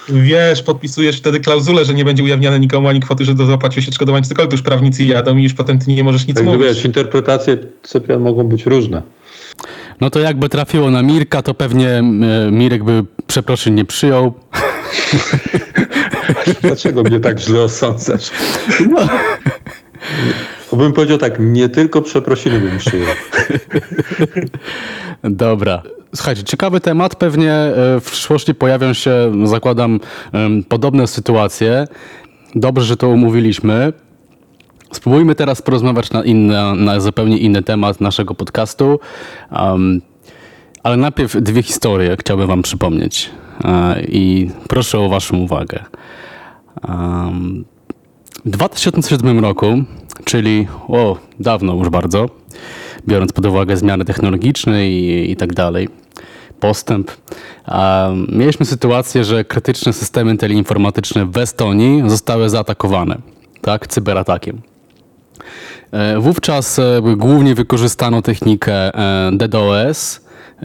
Wiesz, 0.09 0.63
podpisujesz 0.63 1.19
wtedy 1.19 1.41
klauzulę, 1.41 1.85
że 1.85 1.95
nie 1.95 2.05
będzie 2.05 2.23
ujawniane 2.23 2.61
nikomu 2.61 2.89
ani 2.89 3.01
kwoty, 3.01 3.25
że 3.25 3.35
do 3.35 3.47
zapłacił 3.47 3.83
się 3.83 3.89
odszkodowanie, 3.89 4.25
cokolwiek 4.25 4.53
już 4.53 4.63
prawnicy 4.63 5.05
jadą 5.05 5.37
i 5.37 5.43
już 5.43 5.55
potem 5.55 5.79
ty 5.79 5.91
nie 5.91 6.05
możesz 6.05 6.27
nic 6.27 6.37
tak, 6.37 6.47
mówić. 6.47 6.63
wiesz, 6.63 6.85
interpretacje 6.85 7.59
Cyprian 7.83 8.21
mogą 8.21 8.45
być 8.45 8.67
różne. 8.67 9.03
No 10.01 10.11
to 10.11 10.21
jakby 10.21 10.49
trafiło 10.49 10.91
na 10.91 11.03
Mirka, 11.03 11.43
to 11.43 11.55
pewnie 11.55 11.89
e, 11.91 12.03
Mirek 12.51 12.85
by 12.85 13.05
przeproszeń 13.27 13.75
nie 13.75 13.85
przyjął. 13.85 14.35
Dlaczego 16.63 17.03
mnie 17.03 17.21
tak 17.21 17.41
źle 17.41 17.63
osądzasz? 17.63 18.31
No. 18.91 19.09
Bym 20.77 20.93
powiedział 20.93 21.19
tak, 21.19 21.37
nie 21.39 21.69
tylko 21.69 22.03
przeprosiny 22.03 22.61
bym 22.61 22.79
przyjął. 22.79 23.09
Dobra. 25.25 25.83
Słuchajcie, 26.15 26.45
ciekawy 26.45 26.81
temat. 26.81 27.17
Pewnie 27.17 27.53
e, 27.53 28.01
w 28.01 28.05
przyszłości 28.11 28.55
pojawią 28.55 28.93
się, 28.93 29.33
zakładam, 29.45 30.01
podobne 30.69 31.07
sytuacje. 31.07 31.87
Dobrze, 32.55 32.85
że 32.85 32.97
to 32.97 33.09
umówiliśmy. 33.09 33.93
Spróbujmy 34.93 35.35
teraz 35.35 35.63
porozmawiać 35.63 36.11
na, 36.11 36.25
inny, 36.25 36.75
na 36.77 37.01
zupełnie 37.01 37.39
inny 37.39 37.63
temat 37.63 38.01
naszego 38.01 38.35
podcastu. 38.35 39.01
Um, 39.51 40.01
ale 40.83 40.97
najpierw 40.97 41.43
dwie 41.43 41.63
historie 41.63 42.17
chciałbym 42.21 42.47
Wam 42.47 42.63
przypomnieć. 42.63 43.31
E, 43.65 44.03
I 44.03 44.51
proszę 44.69 44.99
o 44.99 45.09
Waszą 45.09 45.37
uwagę. 45.37 45.85
W 48.45 48.51
2007 48.51 49.39
roku, 49.39 49.67
czyli 50.25 50.67
o, 50.89 51.19
dawno 51.41 51.75
już 51.75 51.89
bardzo, 51.89 52.27
biorąc 53.09 53.33
pod 53.33 53.47
uwagę 53.47 53.77
zmiany 53.77 54.05
technologiczne 54.05 54.89
i, 54.89 55.31
i 55.31 55.37
tak 55.37 55.55
dalej, 55.55 55.89
postęp. 56.61 57.11
Mieliśmy 58.29 58.67
sytuację, 58.67 59.25
że 59.25 59.45
krytyczne 59.45 59.93
systemy 59.93 60.37
teleinformatyczne 60.37 61.27
w 61.27 61.39
Estonii 61.39 62.11
zostały 62.11 62.51
zaatakowane, 62.51 63.19
tak, 63.61 63.87
cyberatakiem. 63.87 64.63
E, 65.93 66.21
wówczas 66.21 66.79
e, 66.79 67.03
głównie 67.17 67.55
wykorzystano 67.55 68.23
technikę 68.23 68.73
e, 68.73 69.31
DDoS, 69.33 70.24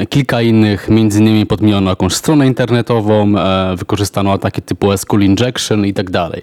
kilka 0.10 0.42
innych, 0.42 0.90
między 0.90 1.20
innymi 1.20 1.46
podmieniono 1.46 1.90
jakąś 1.90 2.14
stronę 2.14 2.48
internetową, 2.48 3.38
e, 3.38 3.76
wykorzystano 3.78 4.34
ataki 4.34 4.62
typu 4.62 4.98
SQL 4.98 5.22
injection 5.22 5.86
i 5.86 5.94
tak 5.94 6.10
dalej. 6.10 6.42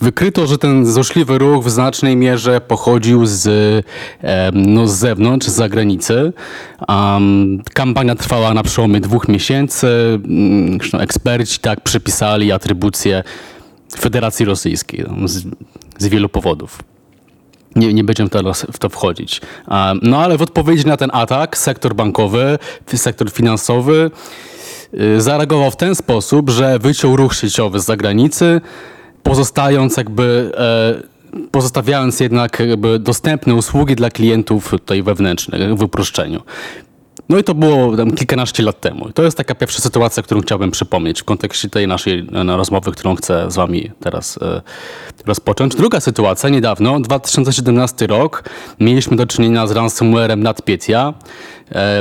Wykryto, 0.00 0.46
że 0.46 0.58
ten 0.58 0.86
złośliwy 0.86 1.38
ruch 1.38 1.64
w 1.64 1.70
znacznej 1.70 2.16
mierze 2.16 2.60
pochodził 2.60 3.26
z, 3.26 3.84
no, 4.52 4.88
z 4.88 4.98
zewnątrz, 4.98 5.46
z 5.46 5.54
zagranicy. 5.54 6.32
Kampania 7.74 8.14
trwała 8.14 8.54
na 8.54 8.62
przełomie 8.62 9.00
dwóch 9.00 9.28
miesięcy. 9.28 9.86
Zresztą 10.78 10.98
eksperci 10.98 11.58
tak 11.58 11.80
przypisali 11.80 12.52
atrybucję 12.52 13.22
Federacji 13.98 14.46
Rosyjskiej 14.46 15.04
no, 15.16 15.28
z, 15.28 15.42
z 15.98 16.06
wielu 16.06 16.28
powodów. 16.28 16.78
Nie, 17.76 17.94
nie 17.94 18.04
będziemy 18.04 18.30
teraz 18.30 18.66
w 18.72 18.78
to 18.78 18.88
wchodzić. 18.88 19.40
No 20.02 20.18
ale 20.18 20.38
w 20.38 20.42
odpowiedzi 20.42 20.86
na 20.86 20.96
ten 20.96 21.10
atak 21.12 21.58
sektor 21.58 21.94
bankowy, 21.94 22.58
sektor 22.94 23.30
finansowy 23.30 24.10
y, 24.94 25.20
zareagował 25.20 25.70
w 25.70 25.76
ten 25.76 25.94
sposób, 25.94 26.50
że 26.50 26.78
wyciął 26.78 27.16
ruch 27.16 27.34
sieciowy 27.34 27.80
z 27.80 27.84
zagranicy, 27.84 28.60
pozostając 29.22 29.96
jakby 29.96 30.52
e, 30.56 31.48
pozostawiając 31.50 32.20
jednak 32.20 32.62
dostępne 32.98 33.54
usługi 33.54 33.96
dla 33.96 34.10
klientów 34.10 34.70
tutaj 34.70 35.02
wewnętrznych 35.02 35.74
w 35.74 35.82
uproszczeniu. 35.82 36.42
No 37.28 37.38
i 37.38 37.44
to 37.44 37.54
było 37.54 37.96
tam 37.96 38.10
kilkanaście 38.10 38.62
lat 38.62 38.80
temu. 38.80 39.12
To 39.12 39.22
jest 39.22 39.36
taka 39.36 39.54
pierwsza 39.54 39.80
sytuacja, 39.80 40.22
którą 40.22 40.40
chciałbym 40.40 40.70
przypomnieć 40.70 41.20
w 41.20 41.24
kontekście 41.24 41.70
tej 41.70 41.88
naszej 41.88 42.18
e, 42.18 42.56
rozmowy, 42.56 42.92
którą 42.92 43.16
chcę 43.16 43.50
z 43.50 43.56
wami 43.56 43.90
teraz 44.00 44.38
e, 44.42 44.62
rozpocząć. 45.26 45.74
Druga 45.74 46.00
sytuacja, 46.00 46.48
niedawno, 46.48 47.00
2017 47.00 48.06
rok, 48.06 48.44
mieliśmy 48.80 49.16
do 49.16 49.26
czynienia 49.26 49.66
z 49.66 49.70
ransomwarem 49.70 50.42
NotPetya. 50.42 51.14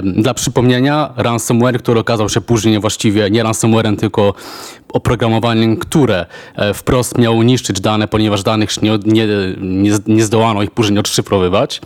Dla 0.04 0.34
przypomnienia, 0.34 1.14
ransomware, 1.18 1.80
który 1.80 2.00
okazał 2.00 2.30
się 2.30 2.42
później 2.42 2.80
właściwie 2.80 3.30
nie 3.30 3.44
ransomwarem, 3.44 3.98
tylko 3.98 4.34
oprogramowaniem, 4.94 5.78
które 5.78 6.26
e, 6.56 6.74
wprost 6.74 7.18
miało 7.18 7.44
niszczyć 7.44 7.82
dane, 7.82 8.08
ponieważ 8.08 8.44
danych 8.44 8.82
nie, 8.82 9.00
nie, 9.06 9.28
nie, 9.62 9.92
nie 10.08 10.24
zdołano 10.24 10.64
ich 10.64 10.72
później 10.72 11.00
odszyfrowywać. 11.00 11.82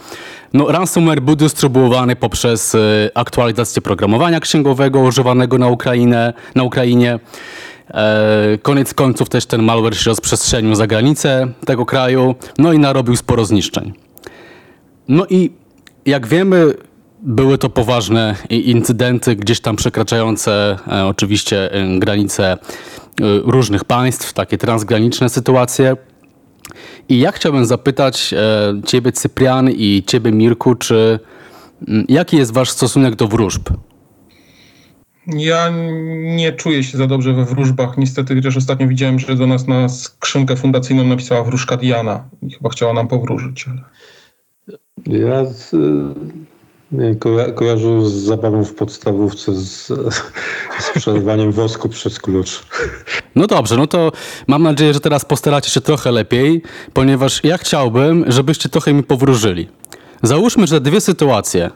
No, 0.54 0.72
ransomware 0.72 1.22
był 1.22 1.36
dystrybuowany 1.36 2.16
poprzez 2.16 2.76
e, 2.76 2.80
aktualizację 3.16 3.82
programowania 3.82 4.40
księgowego 4.40 5.00
używanego 5.00 5.58
na, 5.58 5.68
Ukrainę, 5.68 6.34
na 6.56 6.64
Ukrainie. 6.64 7.20
E, 7.94 8.58
koniec 8.62 8.94
końców 8.94 9.30
też 9.30 9.46
ten 9.46 9.64
malware 9.64 9.96
się 9.96 10.10
rozprzestrzenił 10.10 10.76
za 10.76 10.88
granicę 10.88 11.48
tego 11.66 11.86
kraju, 11.86 12.36
no 12.58 12.74
i 12.74 12.80
narobił 12.80 13.16
sporo 13.16 13.46
zniszczeń. 13.46 13.94
No 15.08 15.26
i 15.30 15.52
jak 16.06 16.28
wiemy, 16.28 16.74
były 17.24 17.58
to 17.58 17.70
poważne 17.70 18.36
incydenty, 18.50 19.36
gdzieś 19.36 19.60
tam 19.60 19.76
przekraczające 19.76 20.78
e, 20.88 21.06
oczywiście 21.06 21.74
e, 21.74 22.00
granice 22.00 22.58
różnych 23.44 23.86
państw, 23.86 24.34
takie 24.34 24.58
transgraniczne 24.58 25.30
sytuacje. 25.30 25.96
I 27.10 27.20
ja 27.20 27.32
chciałbym 27.32 27.66
zapytać 27.66 28.34
Ciebie, 28.86 29.12
Cyprian, 29.12 29.70
i 29.70 30.04
Ciebie, 30.08 30.32
Mirku, 30.32 30.76
czy 30.76 31.20
jaki 32.10 32.38
jest 32.38 32.54
Wasz 32.54 32.70
stosunek 32.70 33.16
do 33.16 33.28
wróżb? 33.28 33.70
Ja 35.28 35.72
nie 36.36 36.52
czuję 36.52 36.84
się 36.84 36.98
za 36.98 37.08
dobrze 37.08 37.34
we 37.34 37.46
wróżbach. 37.46 37.98
Niestety, 37.98 38.36
chociaż 38.36 38.58
ostatnio 38.58 38.88
widziałem, 38.88 39.20
że 39.20 39.36
do 39.36 39.48
nas 39.48 39.68
na 39.68 39.90
skrzynkę 39.90 40.56
fundacyjną 40.56 41.04
napisała 41.04 41.44
wróżka 41.44 41.78
Diana 41.78 42.30
i 42.42 42.52
chyba 42.52 42.70
chciała 42.70 42.94
nam 42.94 43.08
powróżyć. 43.08 43.66
Ale... 43.68 43.82
Ja 45.20 45.46
z, 45.46 45.76
kojarzę 47.56 48.10
z 48.10 48.14
zabawą 48.14 48.66
w 48.66 48.74
podstawówce 48.74 49.54
z, 49.56 49.88
z 50.80 50.90
przelewaniem 50.96 51.52
wosku 51.52 51.90
przez 51.90 52.20
klucz. 52.20 52.64
No 53.36 53.48
dobrze, 53.48 53.78
no 53.78 53.88
to 53.88 54.12
mam 54.48 54.64
nadzieję, 54.64 54.94
że 54.94 55.00
teraz 55.00 55.26
postaracie 55.26 55.70
się 55.70 55.82
trochę 55.82 56.12
lepiej, 56.12 56.62
ponieważ 56.94 57.44
ja 57.44 57.58
chciałbym, 57.58 58.26
żebyście 58.28 58.70
trochę 58.70 58.94
mi 58.94 59.04
powróżyli. 59.04 59.68
Załóżmy, 60.24 60.68
że 60.68 60.82
dwie 60.82 61.02
sytuacje. 61.02 61.70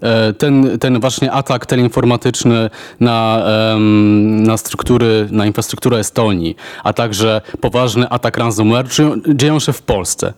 E, 0.00 0.32
ten, 0.32 0.78
ten 0.78 1.00
właśnie 1.00 1.32
atak 1.32 1.66
teleinformatyczny 1.66 2.70
na, 3.00 3.44
na 4.18 4.56
struktury, 4.56 5.28
na 5.30 5.46
infrastrukturę 5.46 5.98
Estonii, 5.98 6.56
a 6.84 6.92
także 6.92 7.40
poważny 7.60 8.08
atak 8.08 8.36
ransomware 8.36 8.86
dzieją 9.34 9.60
się 9.60 9.72
w 9.72 9.82
Polsce. 9.82 10.32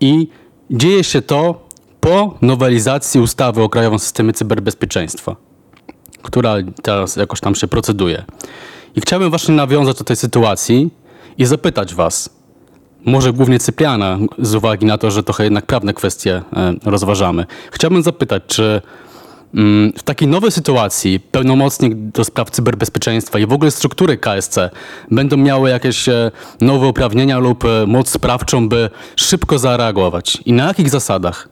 I 0.00 0.28
dzieje 0.70 1.04
się 1.04 1.22
to 1.22 1.71
po 2.02 2.34
nowelizacji 2.40 3.20
ustawy 3.20 3.62
o 3.62 3.68
Krajowym 3.68 3.98
Systemie 3.98 4.32
Cyberbezpieczeństwa, 4.32 5.36
która 6.22 6.54
teraz 6.82 7.16
jakoś 7.16 7.40
tam 7.40 7.54
się 7.54 7.66
proceduje. 7.68 8.24
I 8.96 9.00
chciałbym 9.00 9.30
właśnie 9.30 9.54
nawiązać 9.54 9.98
do 9.98 10.04
tej 10.04 10.16
sytuacji 10.16 10.90
i 11.38 11.44
zapytać 11.44 11.94
was, 11.94 12.30
może 13.04 13.32
głównie 13.32 13.58
Cypriana, 13.58 14.18
z 14.38 14.54
uwagi 14.54 14.86
na 14.86 14.98
to, 14.98 15.10
że 15.10 15.22
trochę 15.22 15.44
jednak 15.44 15.66
prawne 15.66 15.94
kwestie 15.94 16.42
e, 16.52 16.74
rozważamy. 16.84 17.46
Chciałbym 17.72 18.02
zapytać, 18.02 18.42
czy 18.46 18.82
mm, 19.54 19.92
w 19.96 20.02
takiej 20.02 20.28
nowej 20.28 20.52
sytuacji 20.52 21.20
pełnomocnik 21.20 21.94
do 21.94 22.24
spraw 22.24 22.50
cyberbezpieczeństwa 22.50 23.38
i 23.38 23.46
w 23.46 23.52
ogóle 23.52 23.70
struktury 23.70 24.18
KSC 24.18 24.56
będą 25.10 25.36
miały 25.36 25.70
jakieś 25.70 26.08
e, 26.08 26.30
nowe 26.60 26.86
uprawnienia 26.86 27.38
lub 27.38 27.64
e, 27.64 27.86
moc 27.86 28.08
sprawczą, 28.08 28.68
by 28.68 28.90
szybko 29.16 29.58
zareagować? 29.58 30.38
I 30.46 30.52
na 30.52 30.66
jakich 30.66 30.90
zasadach? 30.90 31.51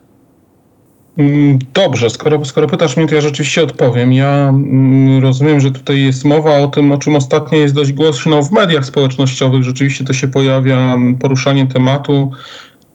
Mm, 1.18 1.58
dobrze, 1.74 2.10
skoro, 2.10 2.44
skoro 2.44 2.66
pytasz 2.66 2.96
mnie, 2.96 3.06
to 3.06 3.14
ja 3.14 3.20
rzeczywiście 3.20 3.62
odpowiem. 3.62 4.12
Ja 4.12 4.48
mm, 4.48 5.22
rozumiem, 5.22 5.60
że 5.60 5.70
tutaj 5.70 6.02
jest 6.02 6.24
mowa 6.24 6.58
o 6.58 6.68
tym, 6.68 6.92
o 6.92 6.98
czym 6.98 7.16
ostatnio 7.16 7.58
jest 7.58 7.74
dość 7.74 7.92
głośno 7.92 8.42
w 8.42 8.52
mediach 8.52 8.84
społecznościowych. 8.84 9.62
Rzeczywiście 9.62 10.04
to 10.04 10.12
się 10.12 10.28
pojawia 10.28 10.94
mm, 10.94 11.18
poruszanie 11.18 11.66
tematu 11.66 12.30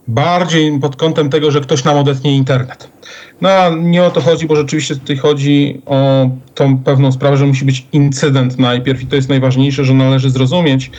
bardziej 0.07 0.79
pod 0.79 0.95
kątem 0.95 1.29
tego, 1.29 1.51
że 1.51 1.61
ktoś 1.61 1.83
nam 1.83 1.97
odetnie 1.97 2.37
internet. 2.37 2.89
No 3.41 3.49
a 3.49 3.69
nie 3.69 4.03
o 4.03 4.11
to 4.11 4.21
chodzi, 4.21 4.47
bo 4.47 4.55
rzeczywiście 4.55 4.95
tutaj 4.95 5.17
chodzi 5.17 5.81
o 5.85 6.29
tą 6.55 6.77
pewną 6.77 7.11
sprawę, 7.11 7.37
że 7.37 7.45
musi 7.45 7.65
być 7.65 7.85
incydent 7.93 8.59
najpierw 8.59 9.01
i 9.01 9.07
to 9.07 9.15
jest 9.15 9.29
najważniejsze, 9.29 9.85
że 9.85 9.93
należy 9.93 10.29
zrozumieć, 10.29 10.91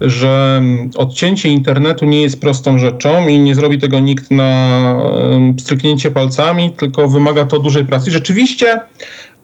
że 0.00 0.62
odcięcie 0.96 1.48
internetu 1.48 2.04
nie 2.04 2.22
jest 2.22 2.40
prostą 2.40 2.78
rzeczą 2.78 3.28
i 3.28 3.38
nie 3.38 3.54
zrobi 3.54 3.78
tego 3.78 4.00
nikt 4.00 4.30
na 4.30 4.82
stryknięcie 5.58 6.10
palcami, 6.10 6.70
tylko 6.70 7.08
wymaga 7.08 7.44
to 7.44 7.58
dużej 7.58 7.84
pracy. 7.84 8.10
Rzeczywiście 8.10 8.80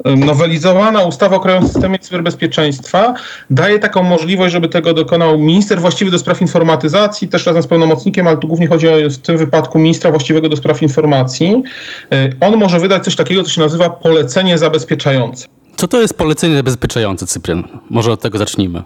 nowelizowana 0.04 1.02
ustawa 1.02 1.36
o 1.36 1.40
Krajowym 1.40 1.68
Systemie 1.68 1.98
Cyberbezpieczeństwa 1.98 3.14
daje 3.50 3.78
taką 3.78 4.02
możliwość, 4.02 4.52
żeby 4.52 4.68
tego 4.68 4.94
dokonał 4.94 5.38
minister 5.38 5.80
właściwy 5.80 6.10
do 6.10 6.18
spraw 6.18 6.40
informatyzacji, 6.40 7.28
też 7.28 7.46
razem 7.46 7.62
z 7.62 7.66
pełnomocnikiem, 7.66 8.26
ale 8.26 8.36
tu 8.36 8.48
głównie 8.48 8.68
chodzi 8.68 8.88
o 8.88 9.10
w 9.10 9.18
tym 9.18 9.38
wypadku 9.38 9.78
ministra 9.78 10.10
właściwego 10.10 10.48
do 10.48 10.56
spraw 10.56 10.82
informacji. 10.82 11.62
E, 12.12 12.30
on 12.40 12.56
może 12.56 12.80
wydać 12.80 13.04
coś 13.04 13.16
takiego, 13.16 13.42
co 13.42 13.50
się 13.50 13.60
nazywa 13.60 13.90
polecenie 13.90 14.58
zabezpieczające. 14.58 15.46
Co 15.76 15.88
to 15.88 16.00
jest 16.00 16.14
polecenie 16.14 16.56
zabezpieczające, 16.56 17.26
Cyprian? 17.26 17.64
Może 17.90 18.12
od 18.12 18.20
tego 18.20 18.38
zacznijmy. 18.38 18.82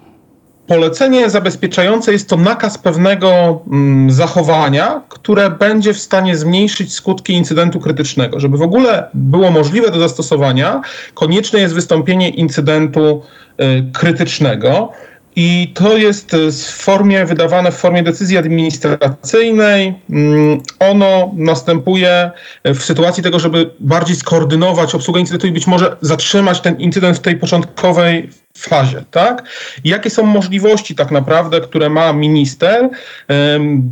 Polecenie 0.67 1.31
zabezpieczające 1.31 2.13
jest 2.13 2.29
to 2.29 2.37
nakaz 2.37 2.79
pewnego 2.79 3.61
mm, 3.67 4.11
zachowania, 4.11 5.03
które 5.09 5.51
będzie 5.51 5.95
w 5.95 5.99
stanie 5.99 6.37
zmniejszyć 6.37 6.95
skutki 6.95 7.33
incydentu 7.33 7.81
krytycznego. 7.81 8.41
Żeby 8.41 8.57
w 8.57 8.63
ogóle 8.63 9.09
było 9.15 9.51
możliwe 9.51 9.91
do 9.91 9.99
zastosowania, 9.99 10.81
konieczne 11.15 11.61
jest 11.61 11.75
wystąpienie 11.75 12.29
incydentu 12.29 13.23
y, 13.61 13.85
krytycznego. 13.93 14.93
I 15.37 15.73
to 15.75 15.97
jest 15.97 16.35
e, 16.35 16.53
w 16.53 16.67
formie 16.67 17.27
wydawane 17.27 17.73
w 17.73 17.77
formie 17.77 18.03
decyzji 18.03 18.39
administracyjnej. 18.39 19.95
Mm, 20.11 20.61
ono 20.79 21.33
następuje 21.37 22.31
w 22.65 22.79
sytuacji 22.83 23.23
tego, 23.23 23.39
żeby 23.39 23.71
bardziej 23.81 24.17
skoordynować 24.17 24.95
obsługę 24.95 25.21
incydentu 25.21 25.47
i 25.47 25.53
być 25.53 25.67
może 25.67 25.97
zatrzymać 26.01 26.61
ten 26.61 26.81
incydent 26.81 27.17
w 27.17 27.21
tej 27.21 27.37
początkowej 27.37 28.31
fazie, 28.59 29.05
tak? 29.11 29.49
Jakie 29.85 30.11
są 30.11 30.23
możliwości 30.23 30.95
tak 30.95 31.11
naprawdę, 31.11 31.61
które 31.61 31.91
ma 31.91 32.13
minister 32.13 32.91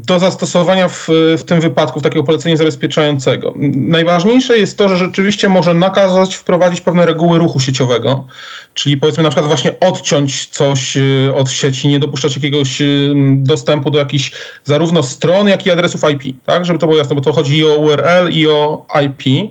do 0.07 0.19
zastosowania 0.19 0.89
w, 0.89 1.09
w 1.39 1.45
tym 1.45 1.61
wypadku, 1.61 2.01
w 2.01 2.03
takiego 2.03 2.25
polecenia 2.25 2.57
zabezpieczającego? 2.57 3.55
Najważniejsze 3.75 4.59
jest 4.59 4.79
to, 4.79 4.89
że 4.89 4.97
rzeczywiście 4.97 5.49
może 5.49 5.75
nakazać 5.75 6.35
wprowadzić 6.35 6.81
pewne 6.81 7.07
reguły 7.07 7.39
ruchu 7.39 7.61
sieciowego, 7.61 8.27
czyli 8.75 8.97
powiedzmy 8.97 9.23
na 9.23 9.29
przykład 9.29 9.47
właśnie 9.47 9.81
odciąć 9.81 10.47
coś 10.47 10.97
y, 10.97 11.33
od 11.35 11.51
sieci, 11.51 11.89
nie 11.89 11.99
dopuszczać 11.99 12.37
jakiegoś 12.37 12.81
y, 12.81 13.15
dostępu 13.37 13.91
do 13.91 13.99
jakichś 13.99 14.33
zarówno 14.65 15.03
stron, 15.03 15.49
jak 15.49 15.67
i 15.67 15.71
adresów 15.71 16.01
IP, 16.11 16.37
tak? 16.47 16.65
Żeby 16.65 16.79
to 16.79 16.87
było 16.87 16.99
jasne, 16.99 17.17
bo 17.17 17.23
to 17.23 17.33
chodzi 17.33 17.59
i 17.59 17.65
o 17.65 17.77
URL, 17.77 18.31
i 18.31 18.47
o 18.47 18.87
IP 19.05 19.51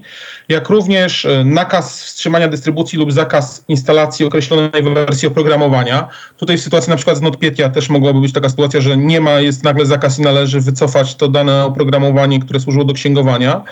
jak 0.50 0.70
również 0.70 1.26
y, 1.26 1.44
nakaz 1.46 2.04
wstrzymania 2.04 2.48
dystrybucji 2.48 3.00
lub 3.00 3.12
zakaz 3.12 3.66
instalacji 3.68 4.26
określonej 4.26 4.84
wersji 5.06 5.28
oprogramowania. 5.28 6.08
Tutaj 6.38 6.58
w 6.58 6.62
sytuacji 6.62 6.90
na 6.90 6.96
przykład 6.96 7.18
z 7.18 7.22
NotPetya 7.22 7.70
też 7.74 7.90
mogłaby 7.90 8.22
być 8.22 8.34
taka 8.34 8.50
sytuacja, 8.50 8.82
że 8.82 8.98
nie 8.98 9.22
ma, 9.22 9.32
jest 9.40 9.64
nagle 9.64 9.86
zakaz 9.86 10.20
i 10.20 10.22
należy 10.22 10.62
wycofać 10.62 11.16
to 11.16 11.28
dane 11.28 11.66
oprogramowanie, 11.66 12.40
które 12.40 12.60
służyło 12.60 12.86
do 12.86 12.94
księgowania 12.94 13.64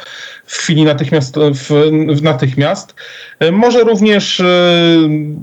w 0.47 0.57
chwili 0.57 0.83
natychmiast, 0.83 1.35
w, 1.37 1.69
w 2.15 2.21
natychmiast. 2.21 2.95
E, 3.39 3.51
może 3.51 3.83
również 3.83 4.39
y, 4.39 4.45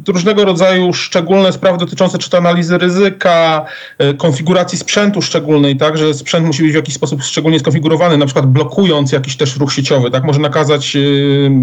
różnego 0.09 0.45
rodzaju 0.45 0.93
szczególne 0.93 1.53
sprawy 1.53 1.79
dotyczące 1.79 2.19
czy 2.19 2.31
to 2.31 2.39
analizy 2.39 2.79
ryzyka, 2.79 3.65
y, 4.03 4.15
konfiguracji 4.15 4.79
sprzętu 4.79 5.23
szczególnej, 5.23 5.77
tak, 5.77 5.99
że 5.99 6.15
sprzęt 6.15 6.47
musi 6.47 6.63
być 6.63 6.73
w 6.73 6.75
jakiś 6.75 6.95
sposób 6.95 7.23
szczególnie 7.23 7.61
skonfigurowany, 7.61 8.19
na 8.19 8.27
przykład 8.27 8.47
blokując 8.47 9.13
jakiś 9.13 9.37
też 9.37 9.57
ruch 9.57 9.73
sieciowy, 9.73 10.11
tak, 10.11 10.25
może 10.25 10.41
nakazać 10.41 10.97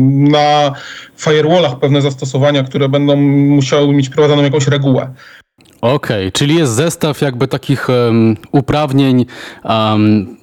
na 0.07 0.73
firewallach 1.17 1.79
pewne 1.79 2.01
zastosowania, 2.01 2.63
które 2.63 2.89
będą 2.89 3.15
musiały 3.15 3.93
mieć 3.93 4.09
prowadzoną 4.09 4.43
jakąś 4.43 4.67
regułę. 4.67 5.13
Okej, 5.81 6.27
okay, 6.27 6.31
czyli 6.31 6.55
jest 6.55 6.73
zestaw 6.73 7.21
jakby 7.21 7.47
takich 7.47 7.89
um, 7.89 8.37
uprawnień 8.51 9.25
um, 9.63 10.37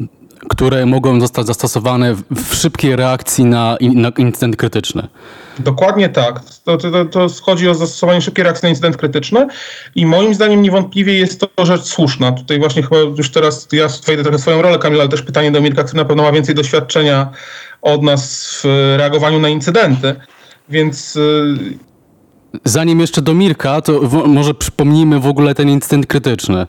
które 0.48 0.86
mogą 0.86 1.20
zostać 1.20 1.46
zastosowane 1.46 2.14
w 2.30 2.54
szybkiej 2.54 2.96
reakcji 2.96 3.44
na, 3.44 3.76
na 3.80 4.08
incydent 4.08 4.56
krytyczny. 4.56 5.08
Dokładnie 5.58 6.08
tak. 6.08 6.40
To, 6.64 6.76
to, 6.76 7.04
to 7.04 7.26
chodzi 7.42 7.68
o 7.68 7.74
zastosowanie 7.74 8.20
szybkiej 8.20 8.44
reakcji 8.44 8.66
na 8.66 8.68
incydent 8.70 8.96
krytyczny 8.96 9.46
i 9.94 10.06
moim 10.06 10.34
zdaniem 10.34 10.62
niewątpliwie 10.62 11.14
jest 11.18 11.40
to 11.40 11.64
rzecz 11.64 11.82
słuszna. 11.82 12.32
Tutaj 12.32 12.58
właśnie 12.58 12.82
chyba 12.82 12.96
już 12.96 13.30
teraz 13.30 13.68
ja 13.72 13.88
wejdę 14.06 14.22
trochę 14.22 14.38
swoją 14.38 14.62
rolę, 14.62 14.78
Kamil, 14.78 15.00
ale 15.00 15.08
też 15.08 15.22
pytanie 15.22 15.50
do 15.50 15.60
Mirka, 15.60 15.84
który 15.84 16.02
na 16.02 16.04
pewno 16.04 16.22
ma 16.22 16.32
więcej 16.32 16.54
doświadczenia 16.54 17.28
od 17.82 18.02
nas 18.02 18.52
w 18.62 18.94
reagowaniu 18.98 19.40
na 19.40 19.48
incydenty. 19.48 20.14
Więc 20.68 21.16
y, 21.16 21.78
Zanim 22.64 23.00
jeszcze 23.00 23.22
do 23.22 23.34
Mirka, 23.34 23.80
to 23.80 24.00
w, 24.00 24.26
może 24.26 24.54
przypomnijmy 24.54 25.20
w 25.20 25.26
ogóle 25.26 25.54
ten 25.54 25.68
incydent 25.68 26.06
krytyczny. 26.06 26.66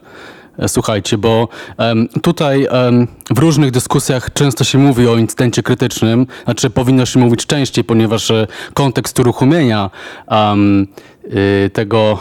E, 0.59 0.67
słuchajcie, 0.67 1.17
bo 1.17 1.47
tutaj 2.21 2.67
w 3.29 3.37
różnych 3.37 3.71
dyskusjach 3.71 4.33
często 4.33 4.63
się 4.63 4.77
mówi 4.77 5.07
o 5.07 5.17
incydencie 5.17 5.63
krytycznym, 5.63 6.27
znaczy 6.45 6.69
powinno 6.69 7.05
się 7.05 7.19
mówić 7.19 7.45
częściej, 7.45 7.83
ponieważ 7.83 8.31
e, 8.31 8.47
kontekst 8.73 9.19
uruchomienia 9.19 9.89
tego, 11.73 12.19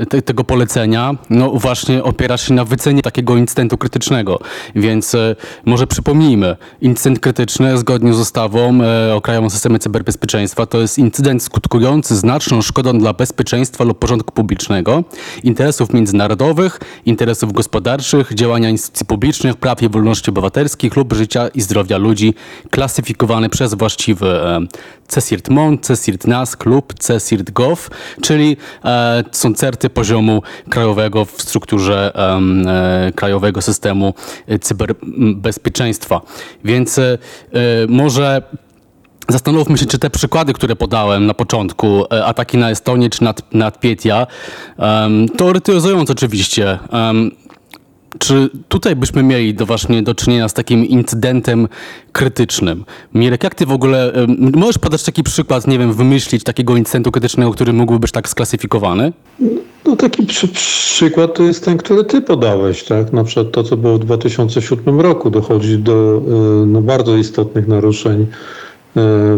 e, 0.00 0.06
te, 0.06 0.22
tego 0.22 0.44
polecenia, 0.44 1.14
no 1.30 1.50
właśnie 1.50 2.02
opiera 2.02 2.36
się 2.36 2.54
na 2.54 2.64
wycenie 2.64 3.02
takiego 3.02 3.36
incydentu 3.36 3.78
krytycznego. 3.78 4.38
Więc 4.74 5.14
e, 5.14 5.36
może 5.64 5.86
przypomnijmy, 5.86 6.56
incydent 6.80 7.20
krytyczny 7.20 7.78
zgodnie 7.78 8.14
z 8.14 8.20
ustawą 8.20 8.82
e, 8.82 9.14
o 9.14 9.20
Krajowym 9.20 9.50
Systemie 9.50 9.78
Cyberbezpieczeństwa 9.78 10.66
to 10.66 10.80
jest 10.80 10.98
incydent 10.98 11.42
skutkujący 11.42 12.16
znaczną 12.16 12.62
szkodą 12.62 12.98
dla 12.98 13.12
bezpieczeństwa 13.12 13.84
lub 13.84 13.98
porządku 13.98 14.32
publicznego, 14.32 15.04
interesów 15.42 15.92
międzynarodowych, 15.92 16.80
interesów 17.06 17.52
gospodarczych, 17.52 18.34
działania 18.34 18.70
instytucji 18.70 19.06
publicznych, 19.06 19.56
praw 19.56 19.82
i 19.82 19.88
wolności 19.88 20.30
obywatelskich 20.30 20.96
lub 20.96 21.12
życia 21.12 21.48
i 21.48 21.60
zdrowia 21.60 21.98
ludzi, 21.98 22.34
klasyfikowany 22.70 23.48
przez 23.48 23.74
właściwy 23.74 24.26
CSIRT-MON, 25.08 25.78
CSIRT-NASK 25.78 26.66
lub 26.66 26.94
CSIRT-GOV, 26.94 27.90
czyli 28.22 28.56
e, 28.84 29.24
są 29.32 29.54
certy 29.54 29.90
poziomu 29.90 30.42
krajowego 30.70 31.24
w 31.24 31.42
strukturze 31.42 32.12
e, 32.14 33.12
krajowego 33.12 33.62
systemu 33.62 34.14
cyberbezpieczeństwa. 34.60 36.20
Więc 36.64 36.98
e, 36.98 37.18
może 37.88 38.42
Zastanówmy 39.28 39.78
się, 39.78 39.86
czy 39.86 39.98
te 39.98 40.10
przykłady, 40.10 40.52
które 40.52 40.76
podałem 40.76 41.26
na 41.26 41.34
początku, 41.34 42.04
ataki 42.24 42.58
na 42.58 42.70
Estonię 42.70 43.10
czy 43.10 43.24
na 43.52 43.70
Pietia, 43.70 44.26
um, 44.78 45.28
teoretyzując 45.28 46.10
oczywiście, 46.10 46.78
um, 46.92 47.30
czy 48.18 48.50
tutaj 48.68 48.96
byśmy 48.96 49.22
mieli 49.22 49.54
do 49.54 49.66
właśnie 49.66 50.02
do 50.02 50.14
czynienia 50.14 50.48
z 50.48 50.54
takim 50.54 50.86
incydentem 50.86 51.68
krytycznym? 52.12 52.84
Mirek, 53.14 53.44
jak 53.44 53.54
ty 53.54 53.66
w 53.66 53.72
ogóle, 53.72 54.12
możesz 54.38 54.78
podać 54.78 55.02
taki 55.02 55.22
przykład, 55.22 55.66
nie 55.66 55.78
wiem, 55.78 55.92
wymyślić 55.92 56.44
takiego 56.44 56.76
incydentu 56.76 57.12
krytycznego, 57.12 57.50
który 57.52 57.72
mógłby 57.72 57.98
być 57.98 58.12
tak 58.12 58.28
sklasyfikowany? 58.28 59.12
No 59.84 59.96
taki 59.96 60.26
przy, 60.26 60.48
przykład 60.48 61.34
to 61.34 61.42
jest 61.42 61.64
ten, 61.64 61.78
który 61.78 62.04
ty 62.04 62.22
podałeś, 62.22 62.84
tak? 62.84 63.12
Na 63.12 63.24
przykład 63.24 63.52
to, 63.52 63.62
co 63.62 63.76
było 63.76 63.98
w 63.98 64.00
2007 64.00 65.00
roku. 65.00 65.30
Dochodzi 65.30 65.78
do 65.78 66.22
y, 66.62 66.66
no, 66.66 66.82
bardzo 66.82 67.16
istotnych 67.16 67.68
naruszeń 67.68 68.26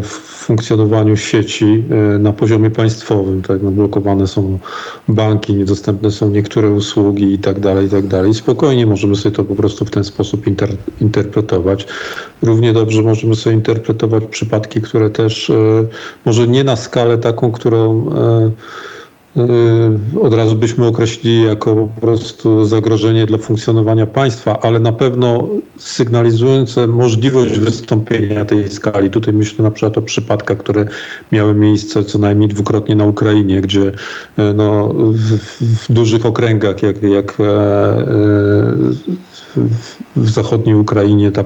w 0.03 0.09
funkcjonowaniu 0.49 1.17
sieci 1.17 1.85
e, 1.91 2.19
na 2.19 2.33
poziomie 2.33 2.71
państwowym. 2.71 3.43
Tak? 3.43 3.63
No, 3.63 3.71
blokowane 3.71 4.27
są 4.27 4.59
banki, 5.09 5.55
niedostępne 5.55 6.11
są 6.11 6.31
niektóre 6.31 6.71
usługi 6.71 7.33
i 7.33 7.39
tak 7.39 7.61
dalej, 7.61 7.87
i 7.87 7.91
tak 7.91 8.07
dalej. 8.07 8.35
Spokojnie 8.35 8.87
możemy 8.87 9.17
sobie 9.17 9.37
to 9.37 9.45
po 9.45 9.55
prostu 9.55 9.85
w 9.85 9.91
ten 9.91 10.05
sposób 10.05 10.47
inter 10.47 10.71
interpretować. 11.01 11.87
Równie 12.43 12.73
dobrze 12.73 13.03
możemy 13.03 13.37
sobie 13.37 13.57
interpretować 13.57 14.25
przypadki, 14.31 14.81
które 14.81 15.11
też 15.11 15.51
e, 15.51 15.55
może 16.25 16.49
nie 16.49 16.65
na 16.65 16.77
skalę 16.77 17.19
taką, 17.19 17.53
którą 17.53 18.11
e, 18.11 18.51
od 20.21 20.35
razu 20.35 20.57
byśmy 20.57 20.87
określili 20.87 21.43
jako 21.43 21.75
po 21.95 22.01
prostu 22.01 22.65
zagrożenie 22.65 23.27
dla 23.27 23.39
funkcjonowania 23.39 24.07
państwa, 24.07 24.61
ale 24.61 24.81
na 24.81 24.93
pewno 24.93 25.49
sygnalizujące 25.79 26.87
możliwość 26.87 27.59
wystąpienia 27.59 28.45
tej 28.45 28.69
skali. 28.71 29.11
Tutaj 29.11 29.35
myślę 29.35 29.63
na 29.63 29.71
przykład 29.71 29.99
o 29.99 30.03
przypadkach, 30.03 30.59
które 30.59 30.87
miały 31.33 31.55
miejsce 31.55 32.05
co 32.05 32.19
najmniej 32.19 32.49
dwukrotnie 32.49 32.97
na 32.97 33.05
Ukrainie, 33.05 33.61
gdzie 33.61 33.83
y, 33.83 33.93
no, 34.55 34.95
w, 34.95 35.39
w 35.61 35.93
dużych 35.93 36.27
okręgach, 36.27 36.83
jak, 36.83 37.03
jak 37.03 37.41
e, 37.41 37.45
w 40.17 40.31
zachodniej 40.31 40.75
Ukrainie 40.75 41.33
tam 41.33 41.45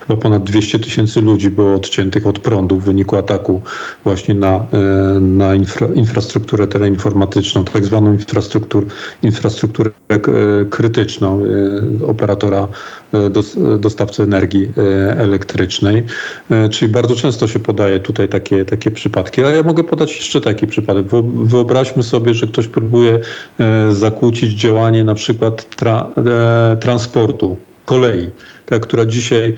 chyba 0.00 0.20
ponad 0.20 0.44
200 0.44 0.78
tysięcy 0.78 1.20
ludzi 1.20 1.50
było 1.50 1.74
odciętych 1.74 2.26
od 2.26 2.38
prądu 2.38 2.80
w 2.80 2.84
wyniku 2.84 3.16
ataku 3.16 3.62
właśnie 4.04 4.34
na, 4.34 4.54
e, 4.56 5.20
na 5.20 5.54
infra, 5.54 5.86
infrastrukturę 5.94 6.66
teleinformatyczną, 6.66 7.64
tak 7.64 7.84
zwaną 7.84 8.12
infrastruktur, 8.12 8.86
infrastrukturę 9.22 9.90
e, 10.08 10.20
krytyczną 10.64 11.42
e, 12.02 12.06
operatora 12.06 12.68
dostawcy 13.78 14.22
energii 14.22 14.72
elektrycznej. 15.16 16.02
Czyli 16.70 16.92
bardzo 16.92 17.16
często 17.16 17.48
się 17.48 17.58
podaje 17.58 18.00
tutaj 18.00 18.28
takie, 18.28 18.64
takie 18.64 18.90
przypadki. 18.90 19.44
A 19.44 19.50
ja 19.50 19.62
mogę 19.62 19.84
podać 19.84 20.16
jeszcze 20.16 20.40
taki 20.40 20.66
przypadek. 20.66 21.06
Wyobraźmy 21.44 22.02
sobie, 22.02 22.34
że 22.34 22.46
ktoś 22.46 22.66
próbuje 22.66 23.20
zakłócić 23.90 24.52
działanie 24.52 25.04
na 25.04 25.14
przykład 25.14 25.76
tra, 25.76 26.06
transportu 26.80 27.56
kolei, 27.90 28.30
ta, 28.66 28.78
która 28.78 29.04
dzisiaj 29.04 29.46
e, 29.48 29.56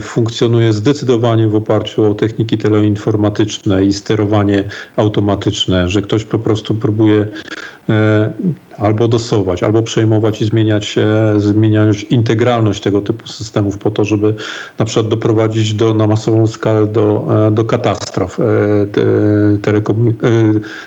funkcjonuje 0.00 0.72
zdecydowanie 0.72 1.48
w 1.48 1.54
oparciu 1.54 2.10
o 2.10 2.14
techniki 2.14 2.58
teleinformatyczne 2.58 3.84
i 3.84 3.92
sterowanie 3.92 4.64
automatyczne, 4.96 5.88
że 5.88 6.02
ktoś 6.02 6.24
po 6.24 6.38
prostu 6.38 6.74
próbuje 6.74 7.26
e, 7.88 8.32
albo 8.78 9.08
dosować, 9.08 9.62
albo 9.62 9.82
przejmować 9.82 10.42
i 10.42 10.44
zmieniać, 10.44 10.98
e, 10.98 11.40
zmieniać 11.40 12.02
integralność 12.02 12.80
tego 12.80 13.00
typu 13.00 13.28
systemów 13.28 13.78
po 13.78 13.90
to, 13.90 14.04
żeby 14.04 14.34
na 14.78 14.84
przykład 14.84 15.08
doprowadzić 15.08 15.74
do, 15.74 15.94
na 15.94 16.06
masową 16.06 16.46
skalę 16.46 16.86
do, 16.86 17.28
do 17.52 17.64
katastrof 17.64 18.38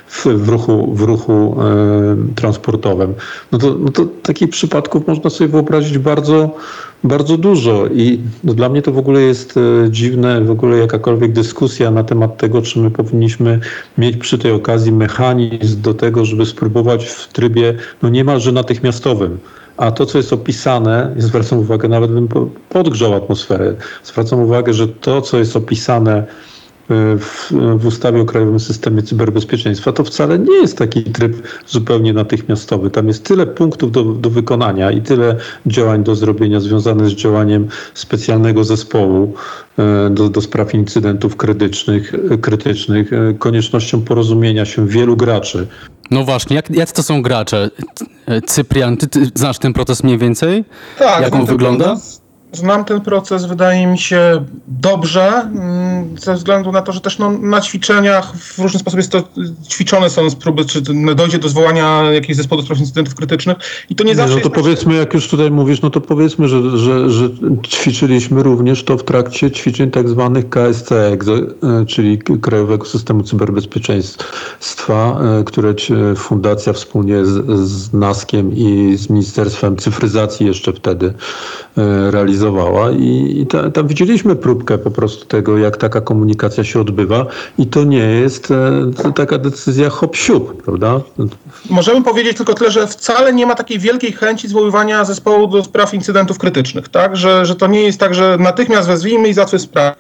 w, 0.08 0.26
w, 0.26 0.50
ruchu, 0.50 0.94
w 0.96 1.02
ruchu 1.02 1.58
transportowym. 2.36 3.14
No 3.52 3.60
to, 3.60 3.76
no 3.80 3.92
to 3.92 4.06
takich 4.06 4.50
przypadków 4.50 5.08
można 5.08 5.30
sobie 5.30 5.48
wyobrazić 5.48 5.98
bardzo 5.98 6.50
bardzo 7.04 7.38
dużo 7.38 7.88
i 7.88 8.20
dla 8.44 8.70
mnie 8.74 8.82
to 8.82 8.92
w 8.92 8.98
ogóle 8.98 9.22
jest 9.22 9.58
e, 9.58 9.92
dziwne, 9.92 10.42
w 10.42 10.52
ogóle 10.52 10.78
jakakolwiek 10.78 11.32
dyskusja 11.32 11.92
na 11.92 12.04
temat 12.04 12.38
tego, 12.38 12.62
czy 12.62 12.80
my 12.80 12.92
powinniśmy 12.92 13.60
mieć 13.98 14.18
przy 14.18 14.38
tej 14.38 14.52
okazji 14.52 14.92
mechanizm 14.92 15.82
do 15.82 15.94
tego, 15.94 16.26
żeby 16.26 16.46
spróbować 16.46 17.06
w 17.06 17.28
trybie 17.28 17.76
no 18.02 18.10
niemalże 18.10 18.52
natychmiastowym. 18.52 19.40
A 19.78 19.92
to, 19.92 20.06
co 20.06 20.18
jest 20.18 20.34
opisane, 20.34 21.14
zwracam 21.18 21.60
uwagę, 21.60 21.88
nawet 21.88 22.12
bym 22.12 22.28
podgrzał 22.70 23.14
atmosferę, 23.14 23.76
zwracam 24.04 24.40
uwagę, 24.40 24.74
że 24.74 24.88
to, 24.88 25.22
co 25.22 25.40
jest 25.40 25.56
opisane 25.56 26.26
w, 26.90 27.52
w, 27.80 27.86
ustawie 27.86 28.22
o 28.22 28.26
Krajowym 28.26 28.60
Systemie 28.60 29.04
Cyberbezpieczeństwa, 29.04 29.92
to 29.92 30.04
wcale 30.04 30.40
nie 30.40 30.56
jest 30.56 30.78
taki 30.78 31.04
tryb 31.04 31.48
zupełnie 31.68 32.14
natychmiastowy. 32.14 32.90
Tam 32.90 33.08
jest 33.08 33.24
tyle 33.24 33.48
punktów 33.48 33.92
do, 33.92 34.04
do 34.04 34.30
wykonania 34.30 34.92
i 34.92 35.02
tyle 35.02 35.36
działań 35.66 36.04
do 36.04 36.16
zrobienia 36.16 36.60
związanych 36.60 37.08
z 37.08 37.12
działaniem 37.12 37.68
specjalnego 37.94 38.64
zespołu 38.64 39.34
e, 39.80 40.10
do, 40.10 40.30
do 40.30 40.42
spraw 40.42 40.74
incydentów 40.74 41.36
krytycznych, 41.36 42.14
krytycznych, 42.42 43.14
e, 43.14 43.34
koniecznością 43.34 44.02
porozumienia 44.02 44.66
się 44.66 44.88
wielu 44.88 45.18
graczy. 45.18 45.68
No 46.12 46.24
właśnie, 46.24 46.56
jak, 46.56 46.70
jak 46.70 46.92
to 46.92 47.04
są 47.04 47.22
gracze? 47.22 47.70
Cyprian, 48.46 48.98
ty, 48.98 49.08
ty 49.08 49.26
znasz 49.36 49.60
ten 49.60 49.74
proces 49.74 50.04
mniej 50.04 50.18
więcej? 50.18 50.66
Tak. 51.00 51.22
Jak 51.22 51.36
on 51.36 51.46
wygląda? 51.46 51.98
Znam 52.54 52.86
ten 52.86 53.02
proces, 53.02 53.46
wydaje 53.46 53.88
mi 53.88 54.00
się, 54.00 54.46
dobrze, 54.68 55.32
mm, 55.42 56.18
ze 56.18 56.36
względu 56.36 56.72
na 56.72 56.82
to, 56.82 56.92
że 56.92 57.02
też 57.02 57.20
no, 57.20 57.32
na 57.32 57.62
ćwiczeniach 57.62 58.36
w 58.38 58.60
różny 58.60 58.80
sposób 58.80 58.98
jest 58.98 59.12
to 59.12 59.24
ćwiczone 59.70 60.10
są 60.10 60.32
próby, 60.32 60.66
czy 60.66 60.82
dojdzie 61.16 61.40
do 61.40 61.50
zwołania 61.50 62.04
jakichś 62.12 62.38
zespołu 62.38 62.62
do 62.62 62.66
spraw 62.66 62.80
incydentów 62.80 63.16
krytycznych 63.16 63.58
i 63.90 63.96
to 63.96 64.04
nie, 64.04 64.10
nie 64.10 64.16
zawsze 64.16 64.36
No 64.36 64.42
to 64.42 64.50
powiedzmy, 64.50 64.94
jak 64.96 65.14
już 65.14 65.28
tutaj 65.28 65.52
mówisz, 65.52 65.82
no 65.82 65.90
to 65.90 66.02
powiedzmy, 66.02 66.48
że, 66.48 66.78
że, 66.78 67.10
że 67.10 67.30
ćwiczyliśmy 67.68 68.44
również 68.44 68.84
to 68.84 68.98
w 68.98 69.04
trakcie 69.04 69.52
ćwiczeń 69.52 69.92
tak 69.92 70.10
zwanych 70.10 70.50
KSC, 70.50 70.92
e, 70.92 71.18
czyli 71.88 72.20
Krajowego 72.42 72.86
Systemu 72.86 73.24
Cyberbezpieczeństwa, 73.24 75.20
e, 75.40 75.44
które 75.44 75.74
Fundacja 76.16 76.74
wspólnie 76.74 77.26
z, 77.26 77.70
z 77.70 77.94
NASKiem 77.94 78.56
i 78.56 78.98
z 78.98 79.10
Ministerstwem 79.10 79.78
Cyfryzacji 79.78 80.46
jeszcze 80.46 80.74
wtedy 80.74 81.14
e, 81.78 82.12
realizowała 82.12 82.43
i, 83.00 83.42
i 83.42 83.48
ta, 83.48 83.72
tam 83.72 83.88
widzieliśmy 83.88 84.36
próbkę 84.36 84.78
po 84.78 84.92
prostu 84.92 85.26
tego, 85.26 85.58
jak 85.58 85.78
taka 85.78 86.02
komunikacja 86.02 86.64
się 86.64 86.82
odbywa 86.82 87.26
i 87.58 87.68
to 87.68 87.84
nie 87.84 87.98
jest 87.98 88.52
e, 88.52 89.12
taka 89.14 89.38
decyzja 89.38 89.90
hop 89.90 90.16
siup, 90.16 90.64
prawda? 90.64 91.02
Możemy 91.70 92.04
powiedzieć 92.04 92.38
tylko 92.38 92.54
tyle, 92.54 92.72
że 92.72 92.88
wcale 92.88 93.34
nie 93.34 93.46
ma 93.46 93.56
takiej 93.56 93.80
wielkiej 93.80 94.12
chęci 94.12 94.48
zwoływania 94.48 95.06
zespołu 95.06 95.48
do 95.48 95.64
spraw 95.64 95.94
incydentów 95.94 96.38
krytycznych, 96.38 96.90
tak? 96.90 97.18
Że, 97.18 97.46
że 97.46 97.56
to 97.56 97.68
nie 97.68 97.84
jest 97.84 98.00
tak, 98.00 98.16
że 98.16 98.38
natychmiast 98.40 98.88
wezwijmy 98.88 99.30
i 99.30 99.34
załatwmy 99.34 99.60
sprawę. 99.60 99.96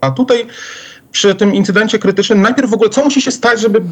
A 0.00 0.10
tutaj 0.10 0.46
przy 1.14 1.34
tym 1.34 1.54
incydencie 1.54 1.98
krytycznym, 1.98 2.42
najpierw 2.42 2.70
w 2.70 2.74
ogóle 2.74 2.90
co 2.90 3.04
musi 3.04 3.22
się 3.22 3.30
stać, 3.30 3.60
żeby 3.60 3.82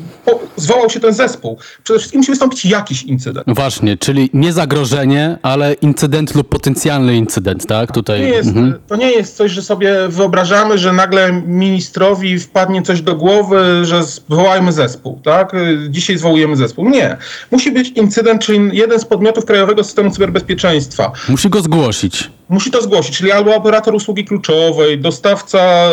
zwołał 0.57 0.91
się 0.91 1.01
ten 1.01 1.13
zespół? 1.13 1.59
Przede 1.85 1.99
wszystkim 1.99 2.19
musi 2.19 2.31
wystąpić 2.31 2.65
jakiś 2.65 3.03
incydent. 3.03 3.47
Właśnie, 3.47 3.97
czyli 3.97 4.31
nie 4.35 4.53
zagrożenie, 4.53 5.39
ale 5.43 5.73
incydent 5.73 6.35
lub 6.35 6.49
potencjalny 6.49 7.17
incydent, 7.17 7.67
tak? 7.67 7.93
Tutaj. 7.93 8.21
To 8.21 8.27
nie 8.27 8.31
jest, 8.31 8.49
mhm. 8.49 8.75
to 8.87 8.97
nie 8.97 9.11
jest 9.11 9.37
coś, 9.37 9.51
że 9.53 9.63
sobie 9.63 9.95
wyobrażamy, 10.09 10.79
że 10.79 10.93
nagle 10.93 11.33
ministrowi 11.33 12.39
wpadnie 12.39 12.83
coś 12.83 13.03
do 13.03 13.15
głowy, 13.15 13.85
że 13.85 14.05
zwołajmy 14.05 14.73
zespół, 14.73 15.21
tak? 15.25 15.53
Dzisiaj 15.89 16.19
zwołujemy 16.19 16.57
zespół. 16.57 16.89
Nie. 16.89 17.17
Musi 17.51 17.73
być 17.73 17.89
incydent, 17.89 18.43
czyli 18.43 18.71
jeden 18.73 19.01
z 19.01 19.05
podmiotów 19.05 19.45
Krajowego 19.45 19.85
Systemu 19.85 20.11
Cyberbezpieczeństwa. 20.11 21.13
Musi 21.29 21.51
go 21.51 21.61
zgłosić 21.61 22.31
musi 22.53 22.71
to 22.71 22.83
zgłosić, 22.83 23.19
czyli 23.19 23.33
albo 23.33 23.55
operator 23.55 23.95
usługi 23.95 24.25
kluczowej, 24.25 24.99
dostawca 24.99 25.89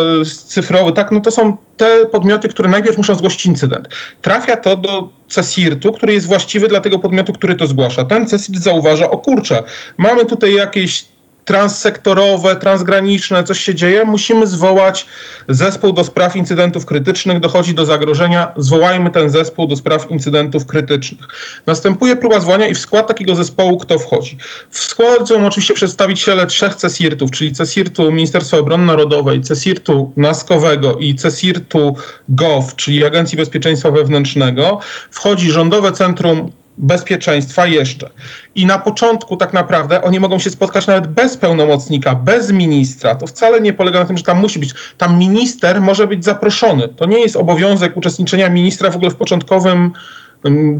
cyfrowy, 0.48 0.92
tak, 0.92 1.12
no 1.12 1.22
to 1.22 1.32
są 1.32 1.58
te 1.78 2.06
podmioty, 2.06 2.50
które 2.50 2.70
najpierw 2.70 2.98
muszą 2.98 3.16
zgłosić 3.16 3.46
incydent. 3.46 3.88
Trafia 4.22 4.58
to 4.58 4.78
do 4.78 5.10
CESIRT-u, 5.28 5.92
który 5.92 6.14
jest 6.14 6.28
właściwy 6.28 6.68
dla 6.68 6.80
tego 6.80 7.00
podmiotu, 7.00 7.34
który 7.34 7.56
to 7.56 7.68
zgłasza. 7.68 8.06
Ten 8.06 8.28
CESIRT 8.28 8.58
zauważa, 8.58 9.10
o 9.10 9.18
kurczę, 9.18 9.64
mamy 9.98 10.26
tutaj 10.26 10.54
jakieś 10.54 11.06
transsektorowe, 11.50 12.56
transgraniczne, 12.56 13.44
coś 13.44 13.60
się 13.60 13.76
dzieje, 13.76 14.06
musimy 14.06 14.48
zwołać 14.48 15.06
zespół 15.48 15.94
do 15.94 16.04
spraw 16.04 16.36
incydentów 16.36 16.86
krytycznych, 16.86 17.40
dochodzi 17.40 17.74
do 17.74 17.86
zagrożenia, 17.86 18.52
zwołajmy 18.58 19.10
ten 19.10 19.30
zespół 19.30 19.68
do 19.68 19.76
spraw 19.76 20.12
incydentów 20.12 20.66
krytycznych. 20.66 21.28
Następuje 21.66 22.16
próba 22.16 22.40
zwołania 22.40 22.68
i 22.68 22.74
w 22.74 22.80
skład 22.80 23.08
takiego 23.08 23.36
zespołu 23.36 23.78
kto 23.78 24.00
wchodzi? 24.00 24.38
W 24.70 24.80
skład 24.80 25.30
są 25.30 25.48
oczywiście 25.48 25.74
przedstawiciele 25.74 26.48
trzech 26.48 26.76
CESIRT-ów, 26.76 27.32
czyli 27.32 27.52
CESIRT-u 27.52 28.12
Ministerstwa 28.12 28.58
Obrony 28.58 28.86
Narodowej, 28.86 29.42
CESIRT-u 29.42 30.14
NASKowego 30.18 30.98
i 30.98 31.16
CESIRT-u 31.16 31.96
GOV, 32.30 32.76
czyli 32.76 33.06
Agencji 33.06 33.38
Bezpieczeństwa 33.38 33.92
Wewnętrznego. 33.92 34.80
Wchodzi 35.12 35.52
Rządowe 35.52 35.92
Centrum 35.92 36.52
bezpieczeństwa 36.80 37.66
jeszcze. 37.66 38.10
I 38.56 38.66
na 38.66 38.80
początku 38.80 39.38
tak 39.38 39.54
naprawdę 39.54 40.02
oni 40.02 40.20
mogą 40.20 40.40
się 40.40 40.50
spotkać 40.50 40.88
nawet 40.88 41.08
bez 41.08 41.38
pełnomocnika, 41.38 42.16
bez 42.16 42.52
ministra. 42.52 43.16
To 43.16 43.28
wcale 43.28 43.62
nie 43.62 43.74
polega 43.74 44.00
na 44.00 44.06
tym, 44.06 44.18
że 44.18 44.24
tam 44.24 44.40
musi 44.40 44.60
być. 44.60 44.74
Tam 44.98 45.18
minister 45.18 45.82
może 45.82 46.08
być 46.08 46.26
zaproszony. 46.26 46.88
To 46.88 47.06
nie 47.06 47.20
jest 47.20 47.36
obowiązek 47.36 47.98
uczestniczenia 47.98 48.50
ministra 48.50 48.90
w 48.90 48.96
ogóle 48.96 49.12
w 49.12 49.16
początkowym 49.16 49.92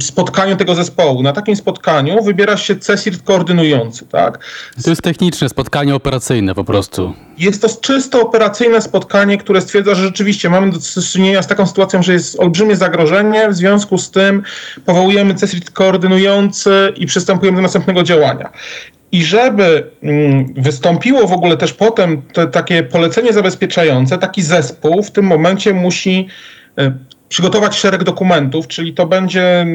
spotkaniu 0.02 0.56
tego 0.56 0.76
zespołu. 0.76 1.24
Na 1.24 1.34
takim 1.34 1.56
spotkaniu 1.56 2.24
wybiera 2.24 2.58
się 2.58 2.76
CESIRT 2.76 3.22
koordynujący, 3.24 4.06
tak? 4.06 4.40
To 4.84 4.90
jest 4.90 5.02
techniczne 5.02 5.50
spotkanie 5.50 5.96
operacyjne 5.96 6.56
po 6.56 6.64
prostu. 6.64 7.14
Jest 7.38 7.62
to 7.62 7.70
czysto 7.82 8.22
operacyjne 8.22 8.82
spotkanie, 8.82 9.38
które 9.38 9.62
stwierdza, 9.62 9.96
że 9.96 10.04
rzeczywiście 10.04 10.50
mamy 10.50 10.72
do 10.72 10.80
czynienia 11.12 11.42
z 11.42 11.48
taką 11.48 11.68
sytuacją, 11.68 12.04
że 12.04 12.14
jest 12.14 12.40
olbrzymie 12.40 12.76
zagrożenie, 12.76 13.50
w 13.50 13.56
związku 13.56 13.98
z 13.98 14.12
tym 14.12 14.44
powołujemy 14.86 15.36
CESIRT 15.36 15.72
koordynujący 15.72 16.94
i 16.96 17.06
przystępujemy 17.06 17.56
do 17.56 17.62
następnego 17.62 18.04
działania. 18.04 18.50
I 19.12 19.24
żeby 19.24 19.92
mm, 20.04 20.54
wystąpiło 20.54 21.28
w 21.28 21.34
ogóle 21.34 21.58
też 21.58 21.74
potem 21.74 22.22
te, 22.22 22.48
takie 22.48 22.84
polecenie 22.84 23.34
zabezpieczające, 23.34 24.18
taki 24.18 24.42
zespół 24.42 25.04
w 25.04 25.12
tym 25.12 25.26
momencie 25.26 25.74
musi 25.74 26.28
e, 26.78 26.92
przygotować 27.30 27.78
szereg 27.78 28.04
dokumentów, 28.04 28.68
czyli 28.68 28.94
to 28.94 29.06
będzie 29.06 29.66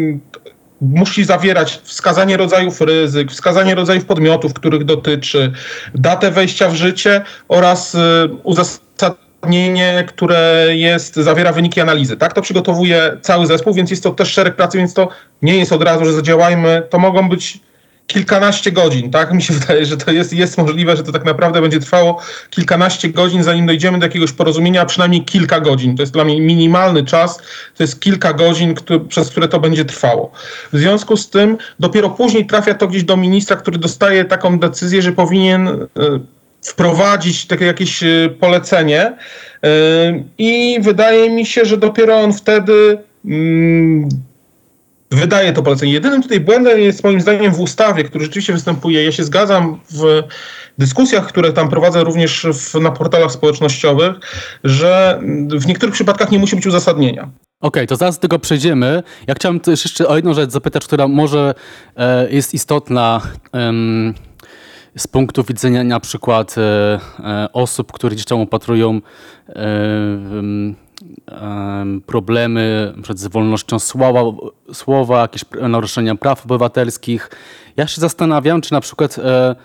musi 0.80 1.24
zawierać 1.24 1.80
wskazanie 1.82 2.36
rodzajów 2.36 2.80
ryzyk, 2.80 3.30
wskazanie 3.30 3.74
rodzajów 3.74 4.04
podmiotów, 4.04 4.54
których 4.54 4.84
dotyczy, 4.84 5.52
datę 5.94 6.30
wejścia 6.30 6.68
w 6.68 6.74
życie 6.74 7.22
oraz 7.48 7.94
y, 7.94 7.98
uzasadnienie, 8.42 10.04
które 10.08 10.66
jest, 10.70 11.16
zawiera 11.16 11.52
wyniki 11.52 11.80
analizy. 11.80 12.16
Tak 12.16 12.32
to 12.32 12.42
przygotowuje 12.42 13.16
cały 13.22 13.46
zespół, 13.46 13.74
więc 13.74 13.90
jest 13.90 14.02
to 14.02 14.10
też 14.10 14.32
szereg 14.32 14.56
pracy, 14.56 14.78
więc 14.78 14.94
to 14.94 15.08
nie 15.42 15.56
jest 15.56 15.72
od 15.72 15.82
razu, 15.82 16.04
że 16.04 16.12
zadziałajmy. 16.12 16.82
To 16.90 16.98
mogą 16.98 17.28
być 17.28 17.60
kilkanaście 18.06 18.72
godzin, 18.72 19.10
tak? 19.10 19.32
Mi 19.32 19.42
się 19.42 19.54
wydaje, 19.58 19.86
że 19.86 19.96
to 19.96 20.12
jest, 20.12 20.32
jest 20.32 20.58
możliwe, 20.58 20.96
że 20.96 21.02
to 21.02 21.12
tak 21.12 21.24
naprawdę 21.24 21.60
będzie 21.60 21.80
trwało 21.80 22.20
kilkanaście 22.50 23.08
godzin, 23.08 23.42
zanim 23.42 23.66
dojdziemy 23.66 23.98
do 23.98 24.06
jakiegoś 24.06 24.32
porozumienia, 24.32 24.82
a 24.82 24.86
przynajmniej 24.86 25.24
kilka 25.24 25.60
godzin. 25.60 25.96
To 25.96 26.02
jest 26.02 26.12
dla 26.12 26.24
mnie 26.24 26.40
minimalny 26.40 27.04
czas, 27.04 27.38
to 27.76 27.82
jest 27.82 28.00
kilka 28.00 28.32
godzin, 28.32 28.74
który, 28.74 29.00
przez 29.00 29.30
które 29.30 29.48
to 29.48 29.60
będzie 29.60 29.84
trwało. 29.84 30.32
W 30.72 30.78
związku 30.78 31.16
z 31.16 31.30
tym 31.30 31.58
dopiero 31.80 32.10
później 32.10 32.46
trafia 32.46 32.74
to 32.74 32.88
gdzieś 32.88 33.04
do 33.04 33.16
ministra, 33.16 33.56
który 33.56 33.78
dostaje 33.78 34.24
taką 34.24 34.58
decyzję, 34.58 35.02
że 35.02 35.12
powinien 35.12 35.68
y, 35.68 35.86
wprowadzić 36.62 37.46
takie 37.46 37.64
jakieś 37.64 38.02
y, 38.02 38.36
polecenie 38.40 39.12
y, 39.64 40.24
i 40.38 40.78
wydaje 40.80 41.30
mi 41.30 41.46
się, 41.46 41.64
że 41.64 41.76
dopiero 41.76 42.16
on 42.16 42.32
wtedy 42.32 42.98
mm, 43.24 44.08
wydaje 45.10 45.52
to 45.52 45.62
polecenie. 45.62 45.92
Jedynym 45.92 46.22
tutaj 46.22 46.40
błędem 46.40 46.80
jest 46.80 47.04
moim 47.04 47.20
zdaniem 47.20 47.54
w 47.54 47.60
ustawie, 47.60 48.04
który 48.04 48.24
rzeczywiście 48.24 48.52
występuje. 48.52 49.04
Ja 49.04 49.12
się 49.12 49.24
zgadzam 49.24 49.80
w 49.90 50.22
dyskusjach, 50.78 51.26
które 51.26 51.52
tam 51.52 51.68
prowadzę 51.68 52.04
również 52.04 52.46
w, 52.52 52.80
na 52.80 52.90
portalach 52.90 53.32
społecznościowych, 53.32 54.14
że 54.64 55.20
w 55.50 55.66
niektórych 55.66 55.94
przypadkach 55.94 56.30
nie 56.30 56.38
musi 56.38 56.56
być 56.56 56.66
uzasadnienia. 56.66 57.22
Okej, 57.22 57.30
okay, 57.60 57.86
to 57.86 57.96
zaraz 57.96 58.18
do 58.18 58.20
tego 58.20 58.38
przejdziemy. 58.38 59.02
Ja 59.26 59.34
chciałem 59.34 59.60
też 59.60 59.84
jeszcze 59.84 60.08
o 60.08 60.16
jedną 60.16 60.34
rzecz 60.34 60.50
zapytać, 60.50 60.84
która 60.84 61.08
może 61.08 61.54
e, 61.96 62.30
jest 62.30 62.54
istotna 62.54 63.20
z 64.96 65.06
punktu 65.06 65.44
widzenia 65.44 65.84
na 65.84 66.00
przykład 66.00 66.54
e, 66.58 67.00
e, 67.24 67.48
osób, 67.52 67.92
które 67.92 68.14
gdzieś 68.14 68.24
tam 68.26 68.40
opatrują 68.40 69.00
problemy 72.06 72.94
z 73.14 73.26
wolnością 73.26 73.78
słowa, 73.78 74.20
słowa, 74.72 75.20
jakieś 75.20 75.44
naruszenia 75.68 76.14
praw 76.14 76.44
obywatelskich. 76.44 77.30
Ja 77.76 77.86
się 77.86 78.00
zastanawiam, 78.00 78.60
czy 78.60 78.72
na 78.72 78.80
przykład 78.80 79.18
e, 79.18 79.56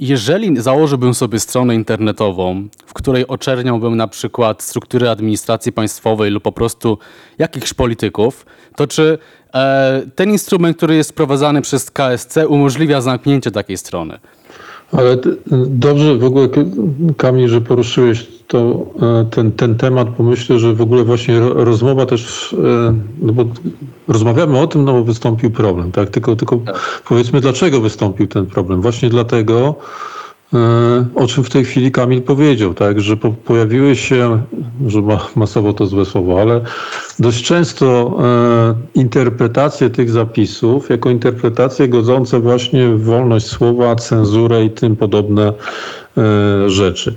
jeżeli 0.00 0.62
założyłbym 0.62 1.14
sobie 1.14 1.40
stronę 1.40 1.74
internetową, 1.74 2.68
w 2.86 2.92
której 2.92 3.26
oczerniałbym 3.26 3.96
na 3.96 4.08
przykład 4.08 4.62
struktury 4.62 5.10
administracji 5.10 5.72
państwowej 5.72 6.30
lub 6.30 6.42
po 6.42 6.52
prostu 6.52 6.98
jakichś 7.38 7.74
polityków, 7.74 8.46
to 8.76 8.86
czy 8.86 9.18
e, 9.54 10.02
ten 10.14 10.30
instrument, 10.30 10.76
który 10.76 10.96
jest 10.96 11.10
wprowadzany 11.10 11.62
przez 11.62 11.90
KSC 11.90 12.36
umożliwia 12.48 13.00
zamknięcie 13.00 13.50
takiej 13.50 13.76
strony? 13.76 14.18
Ale 14.92 15.16
dobrze 15.66 16.16
w 16.18 16.24
ogóle, 16.24 16.48
Kamil, 17.16 17.48
że 17.48 17.60
poruszyłeś 17.60 18.28
to, 18.46 18.86
e, 19.02 19.24
ten, 19.30 19.52
ten 19.52 19.74
temat, 19.74 20.08
bo 20.18 20.24
myślę, 20.24 20.58
że 20.58 20.74
w 20.74 20.80
ogóle 20.80 21.04
właśnie 21.04 21.40
rozmowa 21.40 22.06
też, 22.06 22.52
e, 22.52 22.94
no 23.22 23.32
bo 23.32 23.44
rozmawiamy 24.08 24.58
o 24.58 24.66
tym, 24.66 24.84
no 24.84 24.92
bo 24.92 25.04
wystąpił 25.04 25.50
problem, 25.50 25.92
tak? 25.92 26.10
Tylko, 26.10 26.36
tylko 26.36 26.56
tak. 26.56 27.02
powiedzmy, 27.08 27.40
dlaczego 27.40 27.80
wystąpił 27.80 28.26
ten 28.26 28.46
problem? 28.46 28.82
Właśnie 28.82 29.10
dlatego, 29.10 29.74
o 31.14 31.26
czym 31.26 31.44
w 31.44 31.50
tej 31.50 31.64
chwili 31.64 31.92
Kamil 31.92 32.22
powiedział, 32.22 32.74
tak, 32.74 33.00
że 33.00 33.16
po, 33.16 33.30
pojawiły 33.30 33.96
się, 33.96 34.42
że 34.86 35.02
ma, 35.02 35.26
masowo 35.36 35.72
to 35.72 35.86
złe 35.86 36.04
słowo, 36.04 36.40
ale 36.40 36.60
dość 37.18 37.44
często 37.44 38.18
e, 38.22 38.74
interpretacje 38.94 39.90
tych 39.90 40.10
zapisów 40.10 40.90
jako 40.90 41.10
interpretacje 41.10 41.88
godzące 41.88 42.40
właśnie 42.40 42.88
w 42.88 43.04
wolność 43.04 43.46
słowa, 43.46 43.96
cenzurę 43.96 44.64
i 44.64 44.70
tym 44.70 44.96
podobne 44.96 45.52
e, 46.18 46.70
rzeczy. 46.70 47.14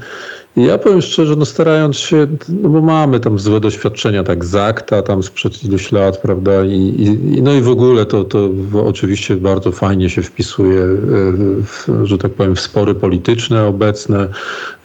Ja 0.56 0.78
powiem 0.78 1.02
szczerze, 1.02 1.36
no 1.36 1.46
starając 1.46 1.98
się, 1.98 2.28
no 2.50 2.70
bo 2.70 2.82
mamy 2.82 3.20
tam 3.20 3.40
złe 3.40 3.60
doświadczenia, 3.60 4.24
tak 4.24 4.46
z 4.46 4.56
akta 4.56 5.02
tam 5.02 5.24
sprzed 5.24 5.64
iluś 5.64 5.92
lat, 5.92 6.18
prawda, 6.18 6.66
i, 6.66 6.72
i, 7.34 7.42
no 7.42 7.54
i 7.54 7.62
w 7.62 7.70
ogóle 7.70 8.06
to, 8.06 8.24
to 8.24 8.50
oczywiście 8.86 9.36
bardzo 9.36 9.72
fajnie 9.72 10.10
się 10.10 10.22
wpisuje, 10.22 10.82
e, 10.82 10.88
w, 11.64 11.88
że 12.04 12.18
tak 12.18 12.32
powiem, 12.32 12.56
w 12.56 12.60
spory 12.60 12.96
polityczne 12.96 13.66
obecne 13.66 14.28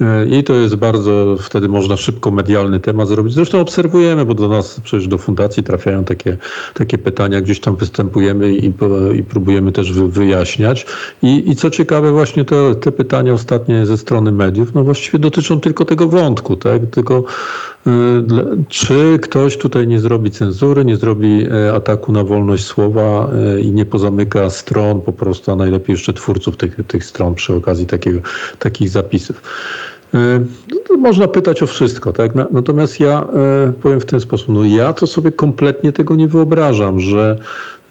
e, 0.00 0.26
i 0.26 0.44
to 0.44 0.54
jest 0.54 0.76
bardzo, 0.76 1.36
wtedy 1.40 1.68
można 1.68 1.96
szybko 1.96 2.30
medialny 2.30 2.80
temat 2.80 3.08
zrobić. 3.08 3.34
Zresztą 3.34 3.60
obserwujemy, 3.60 4.24
bo 4.24 4.34
do 4.34 4.48
nas 4.48 4.80
przecież 4.80 5.08
do 5.08 5.18
fundacji 5.18 5.62
trafiają 5.62 6.04
takie, 6.04 6.36
takie 6.74 6.98
pytania, 6.98 7.40
gdzieś 7.40 7.60
tam 7.60 7.76
występujemy 7.76 8.52
i, 8.52 8.72
i 9.14 9.22
próbujemy 9.22 9.72
też 9.72 9.92
wyjaśniać. 9.92 10.86
I, 11.22 11.50
i 11.50 11.56
co 11.56 11.70
ciekawe, 11.70 12.12
właśnie 12.12 12.44
te, 12.44 12.74
te 12.74 12.92
pytania 12.92 13.32
ostatnie 13.32 13.86
ze 13.86 13.98
strony 13.98 14.32
mediów, 14.32 14.74
no 14.74 14.84
właściwie 14.84 15.18
dotyczą 15.18 15.57
tylko 15.60 15.84
tego 15.84 16.08
wątku, 16.08 16.56
tak? 16.56 16.86
Tylko 16.90 17.24
y, 17.86 17.90
czy 18.68 19.18
ktoś 19.22 19.56
tutaj 19.56 19.86
nie 19.86 20.00
zrobi 20.00 20.30
cenzury, 20.30 20.84
nie 20.84 20.96
zrobi 20.96 21.46
e, 21.46 21.74
ataku 21.74 22.12
na 22.12 22.24
wolność 22.24 22.64
słowa 22.64 23.30
e, 23.56 23.60
i 23.60 23.72
nie 23.72 23.86
pozamyka 23.86 24.50
stron 24.50 25.00
po 25.00 25.12
prostu, 25.12 25.52
a 25.52 25.56
najlepiej 25.56 25.94
jeszcze 25.94 26.12
twórców 26.12 26.56
tych, 26.56 26.76
tych 26.86 27.04
stron 27.04 27.34
przy 27.34 27.54
okazji 27.54 27.86
takiego, 27.86 28.20
takich 28.58 28.88
zapisów. 28.88 29.42
E, 30.14 30.18
no 30.90 30.96
można 30.96 31.28
pytać 31.28 31.62
o 31.62 31.66
wszystko, 31.66 32.12
tak? 32.12 32.32
Natomiast 32.50 33.00
ja 33.00 33.26
powiem 33.82 34.00
w 34.00 34.04
ten 34.04 34.20
sposób, 34.20 34.48
no 34.48 34.64
ja 34.64 34.92
to 34.92 35.06
sobie 35.06 35.32
kompletnie 35.32 35.92
tego 35.92 36.16
nie 36.16 36.28
wyobrażam, 36.28 37.00
że 37.00 37.38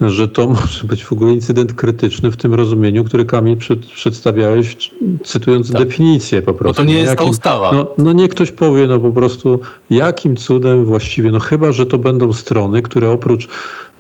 że 0.02 0.28
to 0.28 0.48
może 0.48 0.84
być 0.84 1.04
w 1.04 1.14
ogóle 1.14 1.34
incydent 1.34 1.74
krytyczny 1.74 2.32
w 2.32 2.38
tym 2.38 2.54
rozumieniu, 2.54 3.04
który 3.04 3.26
Kamil 3.26 3.58
przed, 3.58 3.86
przedstawiałeś, 3.86 4.92
cytując 5.24 5.72
tak. 5.72 5.84
definicję 5.84 6.42
po 6.42 6.54
prostu. 6.54 6.82
No 6.82 6.86
to 6.86 6.94
nie 6.94 6.98
jest 6.98 7.10
jakim, 7.10 7.26
ta 7.26 7.32
ustawa. 7.32 7.72
No, 7.72 7.88
no 7.98 8.14
nie 8.14 8.28
ktoś 8.28 8.52
powie, 8.52 8.88
no 8.88 9.00
po 9.00 9.12
prostu 9.12 9.60
jakim 9.90 10.36
cudem 10.36 10.86
właściwie, 10.86 11.32
no 11.32 11.40
chyba, 11.40 11.72
że 11.72 11.86
to 11.86 11.98
będą 11.98 12.34
strony, 12.34 12.82
które 12.82 13.12
oprócz 13.12 13.48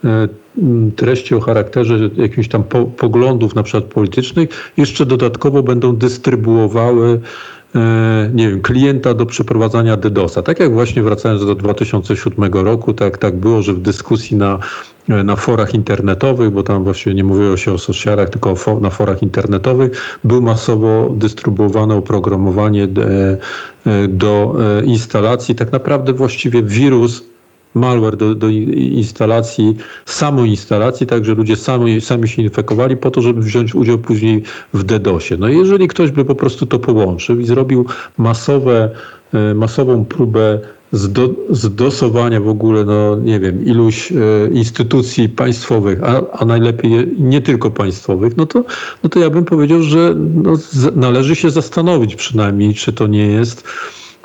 e, 0.04 0.28
treści 0.96 1.36
o 1.36 1.40
charakterze 1.40 2.10
jakichś 2.18 2.48
tam 2.48 2.64
po, 2.64 2.86
poglądów 2.86 3.56
na 3.56 3.64
przykład 3.64 3.84
politycznych, 3.84 4.74
jeszcze 4.78 5.06
dodatkowo 5.06 5.64
będą 5.64 5.96
dystrybuowały 5.96 7.20
nie 8.34 8.49
wiem, 8.49 8.62
klienta 8.62 9.13
do 9.13 9.25
przeprowadzania 9.25 9.97
DDoSa. 9.97 10.41
Tak 10.41 10.60
jak 10.60 10.73
właśnie 10.73 11.03
wracając 11.03 11.45
do 11.45 11.56
2007 11.56 12.53
roku, 12.53 12.93
tak, 12.93 13.17
tak 13.17 13.36
było, 13.36 13.62
że 13.62 13.73
w 13.73 13.80
dyskusji 13.80 14.38
na, 14.38 14.60
na 15.08 15.36
forach 15.36 15.73
internetowych, 15.73 16.49
bo 16.49 16.63
tam 16.63 16.84
właśnie 16.84 17.13
nie 17.13 17.23
mówiło 17.23 17.58
się 17.58 17.73
o 17.73 17.77
socialach, 17.77 18.30
tylko 18.30 18.56
na 18.82 18.89
forach 18.89 19.23
internetowych, 19.23 20.19
był 20.23 20.41
masowo 20.41 21.10
dystrybuowane 21.15 21.95
oprogramowanie 21.95 22.84
e, 22.84 22.88
e, 23.91 24.08
do 24.08 24.56
instalacji. 24.84 25.56
Tak 25.56 25.71
naprawdę 25.71 26.13
właściwie 26.13 26.63
wirus 26.63 27.23
malware 27.73 28.17
do, 28.17 28.36
do 28.36 28.49
instalacji, 28.49 29.75
samoinstalacji, 30.06 31.08
tak, 31.08 31.25
że 31.25 31.34
ludzie 31.34 31.56
sami, 31.56 32.01
sami 32.01 32.27
się 32.27 32.41
infekowali 32.41 32.97
po 32.97 33.12
to, 33.12 33.21
żeby 33.21 33.41
wziąć 33.41 33.75
udział 33.75 33.97
później 33.97 34.43
w 34.73 34.84
DDoSie. 34.84 35.38
No 35.38 35.47
jeżeli 35.47 35.88
ktoś 35.88 36.12
by 36.12 36.25
po 36.25 36.36
prostu 36.36 36.65
to 36.65 36.80
połączył 36.80 37.39
i 37.39 37.45
zrobił 37.45 37.86
masowe, 38.17 38.89
e, 39.34 39.53
masową 39.53 40.06
próbę 40.06 40.60
zdo, 40.91 41.30
zdosowania 41.49 42.41
w 42.41 42.47
ogóle, 42.47 42.86
no 42.86 43.15
nie 43.15 43.39
wiem, 43.39 43.65
iluś 43.65 44.12
e, 44.12 44.15
instytucji 44.51 45.30
państwowych, 45.30 46.03
a, 46.03 46.32
a 46.32 46.45
najlepiej 46.45 46.91
nie 47.19 47.41
tylko 47.41 47.71
państwowych, 47.71 48.38
no 48.38 48.45
to, 48.45 48.63
no 49.03 49.10
to 49.10 49.19
ja 49.19 49.30
bym 49.30 49.45
powiedział, 49.45 49.84
że 49.84 50.15
no, 50.43 50.58
należy 50.95 51.36
się 51.36 51.49
zastanowić 51.49 52.15
przynajmniej, 52.15 52.73
czy 52.73 52.93
to 52.93 53.08
nie 53.08 53.27
jest 53.27 53.63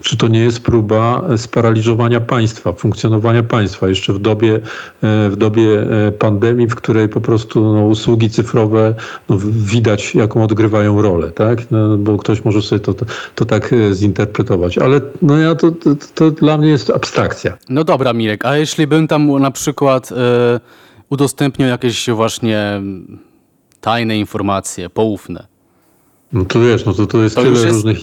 czy 0.03 0.17
to 0.17 0.29
nie 0.29 0.41
jest 0.41 0.61
próba 0.61 1.23
sparaliżowania 1.37 2.21
państwa, 2.21 2.73
funkcjonowania 2.73 3.43
państwa 3.43 3.89
jeszcze 3.89 4.13
w 4.13 4.19
dobie, 4.19 4.55
e, 5.03 5.29
w 5.31 5.37
dobie 5.37 5.81
e, 5.81 6.13
pandemii, 6.13 6.67
w 6.67 6.75
której 6.75 7.09
po 7.09 7.21
prostu 7.21 7.75
no, 7.75 7.85
usługi 7.85 8.31
cyfrowe 8.31 8.95
no, 9.29 9.37
widać, 9.51 10.15
jaką 10.15 10.45
odgrywają 10.45 11.03
rolę, 11.03 11.31
tak? 11.31 11.71
No, 11.71 11.99
bo 11.99 12.19
ktoś 12.19 12.45
może 12.45 12.63
sobie 12.63 12.81
to, 12.81 12.95
to, 12.95 13.07
to 13.35 13.45
tak 13.45 13.73
e, 13.73 13.95
zinterpretować, 13.95 14.79
ale 14.79 15.01
no 15.23 15.39
ja 15.39 15.55
to, 15.55 15.71
to, 15.71 15.91
to, 16.15 16.31
dla 16.31 16.59
mnie 16.59 16.69
jest 16.69 16.91
abstrakcja. 16.91 17.59
No 17.69 17.85
dobra, 17.85 18.13
Mirek, 18.13 18.45
a 18.45 18.57
jeśli 18.57 18.87
bym 18.87 19.09
tam 19.09 19.41
na 19.41 19.51
przykład 19.51 20.11
udostępnią 21.09 21.67
jakieś 21.67 22.11
właśnie 22.11 22.83
tajne 23.81 24.19
informacje, 24.19 24.91
poufne. 24.91 25.52
No 26.33 26.45
to 26.45 26.61
wiesz, 26.61 26.85
no 26.85 26.95
to, 26.95 27.07
to 27.07 27.23
jest 27.23 27.37
To 27.37 27.43
tyle 27.43 27.55
jest- 27.61 27.67
różnych 27.73 27.99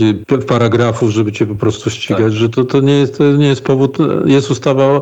paragrafów, 0.48 1.10
żeby 1.12 1.32
cię 1.32 1.46
po 1.46 1.56
prostu 1.56 1.90
ścigać, 1.90 2.24
Tak. 2.24 2.32
że 2.32 2.50
to, 2.50 2.64
to, 2.66 2.80
nie 2.80 2.94
jest, 2.94 3.18
to 3.18 3.32
nie 3.32 3.48
jest 3.48 3.62
powód, 3.62 3.98
jest 4.26 4.52
ustawa 4.52 4.84
o, 4.84 5.02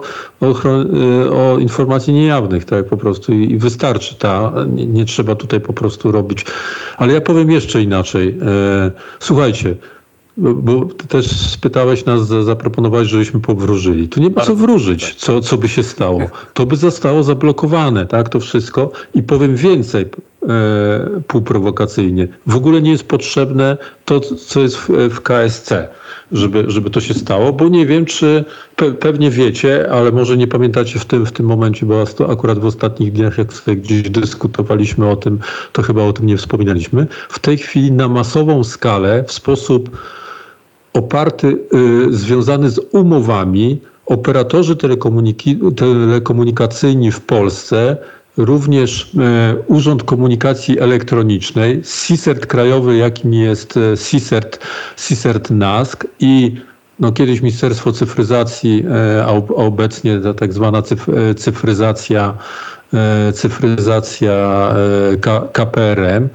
o, 1.32 1.57
informacji 1.59 2.13
niejawnych, 2.13 2.65
tak 2.65 2.86
po 2.86 2.97
prostu 2.97 3.34
i, 3.34 3.51
i 3.51 3.57
wystarczy 3.57 4.15
ta, 4.15 4.53
nie, 4.75 4.86
nie 4.86 5.05
trzeba 5.05 5.36
tutaj 5.36 5.59
po 5.61 5.73
prostu 5.73 6.11
robić. 6.11 6.45
Ale 6.97 7.13
ja 7.13 7.21
powiem 7.21 7.51
jeszcze 7.51 7.82
inaczej. 7.82 8.38
E, 8.41 8.91
słuchajcie, 9.19 9.75
bo, 10.38 10.86
ty 10.86 11.07
też 11.07 11.32
spytałeś 11.32 12.05
nas, 12.05 12.28
za- 12.28 12.43
zaproponowałeś, 12.43 13.07
żebyśmy 13.07 13.39
powróżyli. 13.39 14.09
Tu 14.09 14.19
nie 14.21 14.30
ma 14.30 14.41
co 14.41 14.55
wróżyć, 14.55 15.15
co, 15.15 15.41
co 15.41 15.57
by 15.57 15.67
się 15.69 15.84
stało. 15.84 16.21
To 16.53 16.65
by 16.65 16.75
zostało 16.75 17.23
zablokowane, 17.23 18.05
tak, 18.05 18.30
to 18.30 18.39
wszystko. 18.39 18.91
I 19.15 19.23
powiem 19.23 19.55
więcej, 19.55 20.05
półprowokacyjnie. 21.27 22.27
W 22.47 22.55
ogóle 22.55 22.81
nie 22.81 22.91
jest 22.91 23.03
potrzebne 23.03 23.77
to, 24.05 24.19
co 24.19 24.61
jest 24.61 24.77
w, 24.77 24.89
w 24.89 25.21
KSC, 25.21 25.88
żeby, 26.31 26.63
żeby 26.67 26.89
to 26.89 27.01
się 27.01 27.13
stało, 27.13 27.53
bo 27.53 27.69
nie 27.69 27.85
wiem, 27.85 28.05
czy 28.05 28.45
pe, 28.75 28.91
pewnie 28.91 29.31
wiecie, 29.31 29.91
ale 29.91 30.11
może 30.11 30.38
nie 30.38 30.47
pamiętacie 30.47 30.99
w 30.99 31.05
tym, 31.05 31.25
w 31.25 31.31
tym 31.31 31.45
momencie, 31.45 31.85
bo 31.85 32.05
to 32.05 32.31
akurat 32.31 32.59
w 32.59 32.65
ostatnich 32.65 33.11
dniach, 33.11 33.38
jak 33.38 33.53
sobie 33.53 33.77
gdzieś 33.77 34.09
dyskutowaliśmy 34.09 35.09
o 35.09 35.15
tym, 35.15 35.39
to 35.71 35.81
chyba 35.81 36.03
o 36.03 36.13
tym 36.13 36.25
nie 36.25 36.38
wspominaliśmy. 36.38 37.07
W 37.29 37.39
tej 37.39 37.57
chwili 37.57 37.91
na 37.91 38.07
masową 38.07 38.63
skalę, 38.63 39.23
w 39.27 39.31
sposób 39.31 39.97
oparty, 40.93 41.57
y, 42.07 42.13
związany 42.13 42.69
z 42.69 42.79
umowami, 42.91 43.81
operatorzy 44.05 44.75
telekomuniki- 44.75 45.75
telekomunikacyjni 45.75 47.11
w 47.11 47.21
Polsce, 47.21 47.97
również 48.38 49.11
e, 49.17 49.55
Urząd 49.67 50.03
Komunikacji 50.03 50.79
Elektronicznej, 50.79 51.81
CISERT 51.83 52.45
krajowy, 52.45 52.97
jakim 52.97 53.33
jest 53.33 53.77
e, 53.77 53.97
CISERT, 53.97 54.59
CISERT 55.07 55.51
NASK 55.51 56.07
i 56.19 56.55
no, 56.99 57.11
kiedyś 57.11 57.41
Ministerstwo 57.41 57.91
Cyfryzacji, 57.91 58.85
e, 59.17 59.25
a 59.25 59.27
ob- 59.27 59.51
a 59.51 59.55
obecnie 59.55 60.19
ta 60.19 60.33
tak 60.33 60.53
zwana 60.53 60.81
cyf, 60.81 61.05
cyfryzacja, 61.38 62.33
cyfryzacja 63.33 64.73
KPRM, 65.53 66.29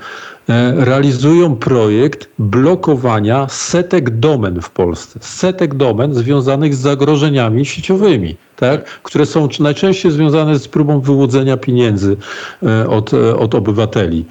realizują 0.76 1.56
projekt 1.56 2.28
blokowania 2.38 3.46
setek 3.48 4.10
domen 4.10 4.62
w 4.62 4.70
Polsce. 4.70 5.18
Setek 5.22 5.74
domen 5.74 6.14
związanych 6.14 6.74
z 6.74 6.78
zagrożeniami 6.78 7.64
sieciowymi, 7.64 8.36
tak? 8.56 8.84
które 8.84 9.26
są 9.26 9.48
najczęściej 9.60 10.12
związane 10.12 10.58
z 10.58 10.68
próbą 10.68 11.00
wyłudzenia 11.00 11.56
pieniędzy 11.56 12.16
e, 12.62 12.88
od, 12.88 13.14
e, 13.14 13.36
od 13.36 13.54
obywateli. 13.54 14.24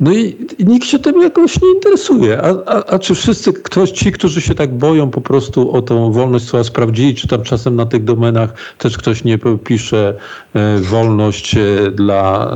No 0.00 0.12
i, 0.12 0.36
nikt 0.58 0.86
się 0.88 0.98
tym 0.98 1.22
jakoś 1.22 1.60
nie 1.60 1.70
interesuje. 1.74 2.42
A, 2.42 2.48
a, 2.66 2.84
a 2.84 2.98
czy 2.98 3.14
wszyscy, 3.14 3.52
ktoś, 3.52 3.90
ci, 3.90 4.12
którzy 4.12 4.40
się 4.40 4.54
tak 4.54 4.74
boją 4.74 5.10
po 5.10 5.20
prostu 5.20 5.72
o 5.72 5.82
tą 5.82 6.12
wolność 6.12 6.44
słowa 6.44 6.64
sprawdzili, 6.64 7.14
czy 7.14 7.28
tam 7.28 7.42
czasem 7.42 7.76
na 7.76 7.86
tych 7.86 8.04
domenach 8.04 8.54
też 8.78 8.98
ktoś 8.98 9.24
nie 9.24 9.38
pisze 9.64 10.14
e, 10.54 10.78
wolność 10.80 11.56
e, 11.56 11.90
dla 11.90 12.50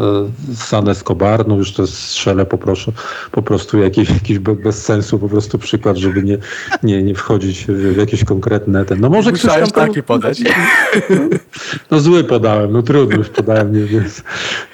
e, 0.51 0.55
San 0.57 0.89
Escobar, 0.89 1.49
no 1.49 1.57
już 1.57 1.73
to 1.73 1.87
strzelę 1.87 2.47
poproszę, 2.47 2.93
po 3.33 3.43
prostu 3.43 3.79
jakiś, 3.79 4.11
jakiś 4.11 4.39
be- 4.39 4.55
bez 4.57 4.83
sensu 4.85 5.19
po 5.19 5.29
prostu 5.29 5.59
przykład, 5.59 5.97
żeby 5.97 6.23
nie, 6.23 6.39
nie, 6.83 7.03
nie 7.03 7.15
wchodzić 7.15 7.67
w 7.69 7.97
jakieś 7.97 8.25
konkretne 8.25 8.85
ten. 8.85 9.01
No 9.01 9.11
może 9.11 9.33
ktoś 9.33 9.53
tam, 9.61 9.71
taki 9.71 10.03
podać. 10.03 10.41
no 11.91 12.01
zły 12.01 12.25
podałem, 12.25 12.73
no 12.73 12.83
trudno 12.83 13.17
już 13.17 13.29
podałem, 13.29 13.73
nie, 13.73 13.85
więc 13.85 14.23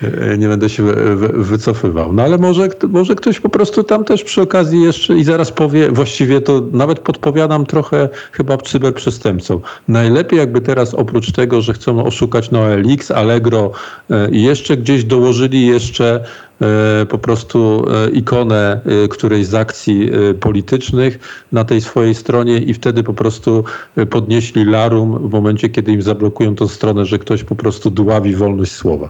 e, 0.02 0.38
nie 0.38 0.48
będę 0.48 0.68
się 0.68 0.82
wy- 0.82 1.16
wy- 1.16 1.44
wycofywał. 1.44 2.12
No 2.12 2.22
ale 2.22 2.38
może, 2.38 2.55
może 2.88 3.14
ktoś 3.14 3.40
po 3.40 3.48
prostu 3.48 3.84
tam 3.84 4.04
też 4.04 4.24
przy 4.24 4.42
okazji 4.42 4.82
jeszcze 4.82 5.16
i 5.18 5.24
zaraz 5.24 5.52
powie, 5.52 5.90
właściwie 5.90 6.40
to 6.40 6.62
nawet 6.72 6.98
podpowiadam 6.98 7.66
trochę 7.66 8.08
chyba 8.32 8.56
cyberprzestępcom. 8.56 9.60
Najlepiej 9.88 10.38
jakby 10.38 10.60
teraz 10.60 10.94
oprócz 10.94 11.32
tego, 11.32 11.60
że 11.60 11.72
chcą 11.72 12.04
oszukać 12.04 12.50
NoLX, 12.50 13.10
Allegro 13.10 13.72
e, 14.10 14.30
i 14.30 14.42
jeszcze 14.42 14.76
gdzieś 14.76 15.04
dołożyli 15.04 15.66
jeszcze 15.66 16.24
e, 16.60 17.06
po 17.06 17.18
prostu 17.18 17.86
e, 17.90 18.10
ikonę 18.10 18.80
którejś 19.10 19.46
z 19.46 19.54
akcji 19.54 20.10
politycznych 20.40 21.18
na 21.52 21.64
tej 21.64 21.80
swojej 21.80 22.14
stronie 22.14 22.58
i 22.58 22.74
wtedy 22.74 23.02
po 23.02 23.14
prostu 23.14 23.64
podnieśli 24.10 24.64
larum 24.64 25.28
w 25.28 25.32
momencie, 25.32 25.68
kiedy 25.68 25.92
im 25.92 26.02
zablokują 26.02 26.54
tą 26.54 26.68
stronę, 26.68 27.06
że 27.06 27.18
ktoś 27.18 27.44
po 27.44 27.56
prostu 27.56 27.90
dławi 27.90 28.34
wolność 28.34 28.72
słowa. 28.72 29.08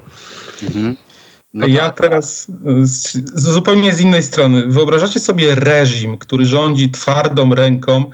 No 1.54 1.66
ja 1.66 1.90
tak. 1.90 2.00
teraz 2.00 2.48
y, 2.48 2.86
z, 2.86 3.12
z 3.12 3.42
zupełnie 3.42 3.92
z 3.92 4.00
innej 4.00 4.22
strony. 4.22 4.66
Wyobrażacie 4.66 5.20
sobie 5.20 5.54
reżim, 5.54 6.18
który 6.18 6.46
rządzi 6.46 6.90
twardą 6.90 7.54
ręką 7.54 8.04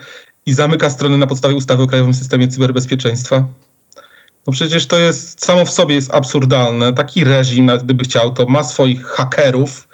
i 0.46 0.54
zamyka 0.54 0.90
strony 0.90 1.18
na 1.18 1.26
podstawie 1.26 1.54
ustawy 1.54 1.82
o 1.82 1.86
Krajowym 1.86 2.14
Systemie 2.14 2.48
Cyberbezpieczeństwa? 2.48 3.48
No 4.46 4.52
przecież 4.52 4.86
to 4.86 4.98
jest 4.98 5.44
samo 5.44 5.64
w 5.64 5.70
sobie 5.70 5.94
jest 5.94 6.14
absurdalne. 6.14 6.92
Taki 6.92 7.24
reżim, 7.24 7.66
nawet 7.66 7.84
gdyby 7.84 8.04
chciał, 8.04 8.32
to 8.32 8.46
ma 8.46 8.64
swoich 8.64 9.04
hakerów, 9.04 9.88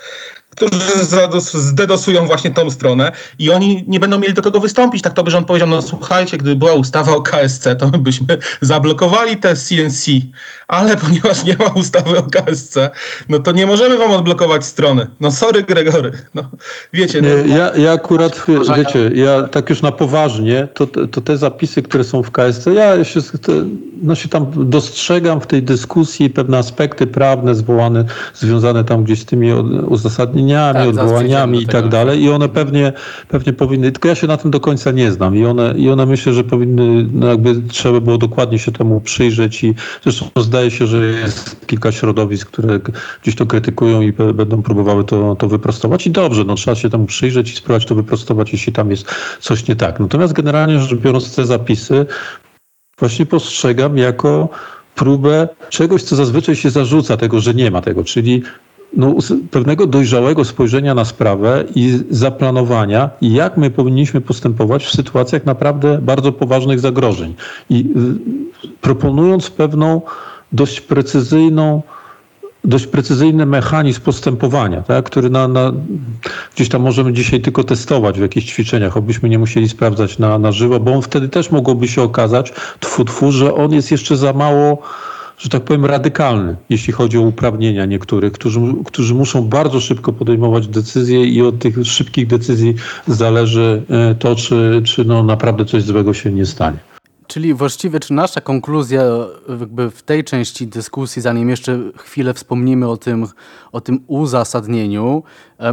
którzy 0.66 1.04
zdedosują 1.54 2.26
właśnie 2.26 2.50
tą 2.50 2.70
stronę 2.70 3.12
i 3.38 3.50
oni 3.50 3.84
nie 3.88 4.00
będą 4.00 4.18
mieli 4.18 4.34
do 4.34 4.42
kogo 4.42 4.60
wystąpić. 4.60 5.02
Tak 5.02 5.12
to 5.14 5.24
by 5.24 5.30
rząd 5.30 5.46
powiedział, 5.46 5.68
no 5.68 5.82
słuchajcie, 5.82 6.38
gdyby 6.38 6.56
była 6.56 6.72
ustawa 6.72 7.12
o 7.12 7.22
KSC, 7.22 7.76
to 7.78 7.88
my 7.88 7.98
byśmy 7.98 8.38
zablokowali 8.60 9.36
te 9.36 9.56
CNC, 9.56 10.06
ale 10.68 10.96
ponieważ 11.06 11.44
nie 11.44 11.56
ma 11.56 11.66
ustawy 11.66 12.18
o 12.18 12.22
KSC, 12.22 12.90
no 13.28 13.38
to 13.38 13.52
nie 13.52 13.66
możemy 13.66 13.98
wam 13.98 14.10
odblokować 14.10 14.64
strony. 14.64 15.06
No 15.20 15.30
sorry 15.30 15.62
Gregory, 15.62 16.12
no 16.34 16.42
wiecie, 16.92 17.22
no, 17.22 17.28
Nie, 17.28 17.56
ja, 17.56 17.76
ja 17.76 17.92
akurat, 17.92 18.46
wiecie, 18.76 19.10
ja 19.14 19.42
tak 19.42 19.70
już 19.70 19.82
na 19.82 19.92
poważnie, 19.92 20.68
to, 20.74 20.86
to 20.86 21.20
te 21.20 21.36
zapisy, 21.36 21.82
które 21.82 22.04
są 22.04 22.22
w 22.22 22.30
KSC, 22.30 22.66
ja 22.74 23.04
się, 23.04 23.20
no 24.02 24.14
się 24.14 24.28
tam 24.28 24.46
dostrzegam 24.70 25.40
w 25.40 25.46
tej 25.46 25.62
dyskusji 25.62 26.30
pewne 26.30 26.58
aspekty 26.58 27.06
prawne 27.06 27.54
zwołane, 27.54 28.04
związane 28.34 28.84
tam 28.84 29.04
gdzieś 29.04 29.20
z 29.20 29.24
tymi 29.24 29.52
od- 29.52 29.88
Tak, 30.56 30.88
odwołaniami 30.88 31.62
i 31.62 31.66
tak 31.66 31.88
dalej. 31.88 32.22
I 32.22 32.30
one 32.30 32.48
pewnie, 32.48 32.92
pewnie 33.28 33.52
powinny, 33.52 33.92
tylko 33.92 34.08
ja 34.08 34.14
się 34.14 34.26
na 34.26 34.36
tym 34.36 34.50
do 34.50 34.60
końca 34.60 34.90
nie 34.90 35.12
znam. 35.12 35.36
I 35.36 35.44
one, 35.44 35.74
i 35.76 35.90
one 35.90 36.06
myślę, 36.06 36.32
że 36.32 36.44
powinny, 36.44 37.06
no 37.12 37.26
jakby 37.26 37.62
trzeba 37.68 38.00
było 38.00 38.18
dokładnie 38.18 38.58
się 38.58 38.72
temu 38.72 39.00
przyjrzeć 39.00 39.64
i 39.64 39.74
zresztą 40.02 40.26
zdaje 40.36 40.70
się, 40.70 40.86
że 40.86 41.06
jest 41.06 41.66
kilka 41.66 41.92
środowisk, 41.92 42.50
które 42.50 42.80
gdzieś 43.22 43.34
to 43.34 43.46
krytykują 43.46 44.02
i 44.02 44.12
będą 44.12 44.62
próbowały 44.62 45.04
to, 45.04 45.36
to 45.36 45.48
wyprostować. 45.48 46.06
I 46.06 46.10
dobrze, 46.10 46.44
no 46.44 46.54
trzeba 46.54 46.74
się 46.74 46.90
temu 46.90 47.06
przyjrzeć 47.06 47.52
i 47.52 47.56
spróbować 47.56 47.86
to 47.86 47.94
wyprostować, 47.94 48.52
jeśli 48.52 48.72
tam 48.72 48.90
jest 48.90 49.14
coś 49.40 49.68
nie 49.68 49.76
tak. 49.76 50.00
Natomiast 50.00 50.32
generalnie 50.32 50.78
rzecz 50.78 51.00
biorąc 51.00 51.36
te 51.36 51.46
zapisy 51.46 52.06
właśnie 52.98 53.26
postrzegam 53.26 53.98
jako 53.98 54.48
próbę 54.94 55.48
czegoś, 55.70 56.02
co 56.02 56.16
zazwyczaj 56.16 56.56
się 56.56 56.70
zarzuca 56.70 57.16
tego, 57.16 57.40
że 57.40 57.54
nie 57.54 57.70
ma 57.70 57.80
tego, 57.80 58.04
czyli 58.04 58.42
no, 58.96 59.14
pewnego 59.50 59.86
dojrzałego 59.86 60.44
spojrzenia 60.44 60.94
na 60.94 61.04
sprawę 61.04 61.64
i 61.74 61.98
zaplanowania, 62.10 63.10
jak 63.20 63.56
my 63.56 63.70
powinniśmy 63.70 64.20
postępować 64.20 64.84
w 64.84 64.90
sytuacjach 64.90 65.46
naprawdę 65.46 65.98
bardzo 66.02 66.32
poważnych 66.32 66.80
zagrożeń. 66.80 67.34
I 67.70 67.80
y, 68.64 68.68
proponując 68.80 69.50
pewną 69.50 70.02
dość 70.52 70.80
precyzyjną, 70.80 71.82
dość 72.64 72.86
precyzyjny 72.86 73.46
mechanizm 73.46 74.00
postępowania, 74.00 74.82
tak, 74.82 75.04
który 75.04 75.30
na, 75.30 75.48
na, 75.48 75.72
gdzieś 76.54 76.68
tam 76.68 76.82
możemy 76.82 77.12
dzisiaj 77.12 77.40
tylko 77.40 77.64
testować 77.64 78.18
w 78.18 78.22
jakichś 78.22 78.46
ćwiczeniach, 78.46 78.96
obyśmy 78.96 79.28
nie 79.28 79.38
musieli 79.38 79.68
sprawdzać 79.68 80.18
na, 80.18 80.38
na 80.38 80.52
żywo, 80.52 80.80
bo 80.80 80.92
on 80.92 81.02
wtedy 81.02 81.28
też 81.28 81.50
mogłoby 81.50 81.88
się 81.88 82.02
okazać, 82.02 82.52
tfu, 82.80 83.04
tfu, 83.04 83.32
że 83.32 83.54
on 83.54 83.72
jest 83.72 83.90
jeszcze 83.90 84.16
za 84.16 84.32
mało 84.32 84.82
że 85.38 85.48
tak 85.48 85.64
powiem, 85.64 85.84
radykalny, 85.84 86.56
jeśli 86.70 86.92
chodzi 86.92 87.18
o 87.18 87.20
uprawnienia 87.20 87.86
niektórych, 87.86 88.32
którzy, 88.32 88.60
którzy 88.86 89.14
muszą 89.14 89.48
bardzo 89.48 89.80
szybko 89.80 90.12
podejmować 90.12 90.68
decyzje 90.68 91.24
i 91.24 91.42
od 91.42 91.58
tych 91.58 91.86
szybkich 91.86 92.26
decyzji 92.26 92.74
zależy 93.06 93.82
e, 93.90 94.14
to, 94.14 94.34
czy, 94.34 94.82
czy 94.84 95.04
no 95.04 95.22
naprawdę 95.22 95.64
coś 95.64 95.82
złego 95.82 96.14
się 96.14 96.32
nie 96.32 96.46
stanie. 96.46 96.78
Czyli 97.26 97.54
właściwie, 97.54 98.00
czy 98.00 98.12
nasza 98.14 98.40
konkluzja 98.40 99.02
w 99.90 100.02
tej 100.02 100.24
części 100.24 100.66
dyskusji, 100.66 101.22
zanim 101.22 101.50
jeszcze 101.50 101.78
chwilę 101.96 102.34
wspomnimy 102.34 102.88
o 102.88 102.96
tym, 102.96 103.26
o 103.72 103.80
tym 103.80 104.00
uzasadnieniu, 104.06 105.22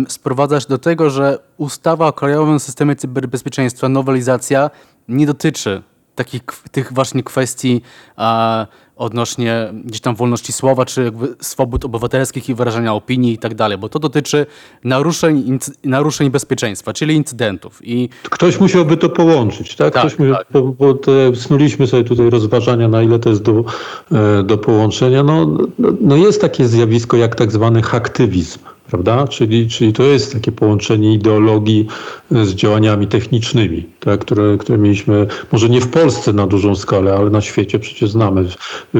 sprowadza 0.08 0.60
się 0.60 0.68
do 0.70 0.78
tego, 0.78 1.10
że 1.10 1.40
ustawa 1.58 2.08
o 2.08 2.14
Krajowym 2.14 2.60
Systemie 2.60 2.96
Cyberbezpieczeństwa, 2.96 3.90
nowelizacja 3.90 4.70
nie 5.08 5.26
dotyczy 5.26 5.84
takich 6.16 6.42
tych 6.72 6.94
właśnie 6.94 7.24
kwestii 7.24 7.82
a, 8.16 8.68
odnośnie 8.96 9.74
gdzieś 9.86 10.02
tam 10.02 10.16
wolności 10.16 10.54
słowa, 10.54 10.86
czy 10.86 11.04
jakby 11.04 11.36
swobód 11.42 11.86
obywatelskich 11.86 12.50
i 12.50 12.56
wyrażania 12.56 12.94
opinii 12.94 13.34
i 13.34 13.38
tak 13.38 13.56
dalej, 13.56 13.78
bo 13.78 13.90
to 13.90 14.00
dotyczy 14.00 14.46
naruszeń, 14.84 15.60
naruszeń 15.84 16.30
bezpieczeństwa, 16.30 16.94
czyli 16.94 17.16
incydentów. 17.16 17.80
I... 17.84 18.10
Ktoś 18.24 18.60
musiałby 18.60 18.98
to 18.98 19.10
połączyć, 19.10 19.76
tak? 19.76 19.94
tak, 19.94 20.04
Ktoś 20.04 20.20
musiał, 20.20 20.36
tak. 20.36 20.48
Bo, 20.78 20.94
te, 20.94 21.36
snuliśmy 21.36 21.88
sobie 21.88 22.04
tutaj 22.04 22.30
rozważania, 22.30 22.88
na 22.88 23.04
ile 23.04 23.20
to 23.20 23.30
jest 23.30 23.42
do, 23.42 23.64
e, 24.12 24.44
do 24.44 24.58
połączenia. 24.58 25.24
No, 25.24 25.46
no, 25.80 25.90
no 26.02 26.16
jest 26.16 26.42
takie 26.42 26.68
zjawisko 26.68 27.18
jak 27.18 27.36
tak 27.36 27.52
zwany 27.52 27.82
haktywizm 27.82 28.60
prawda? 28.88 29.28
Czyli, 29.28 29.70
czyli 29.70 29.94
to 29.94 30.04
jest 30.04 30.34
takie 30.34 30.52
połączenie 30.52 31.14
ideologii 31.14 31.88
z 32.32 32.54
działaniami 32.54 33.08
technicznymi, 33.08 33.86
tak? 34.00 34.20
które, 34.20 34.58
które 34.58 34.78
mieliśmy, 34.78 35.28
może 35.52 35.70
nie 35.70 35.82
w 35.82 35.88
Polsce 35.88 36.34
na 36.34 36.48
dużą 36.48 36.76
skalę, 36.76 37.14
ale 37.14 37.30
na 37.30 37.42
świecie 37.42 37.80
przecież 37.80 38.12
znamy 38.12 38.42
y, 38.42 38.98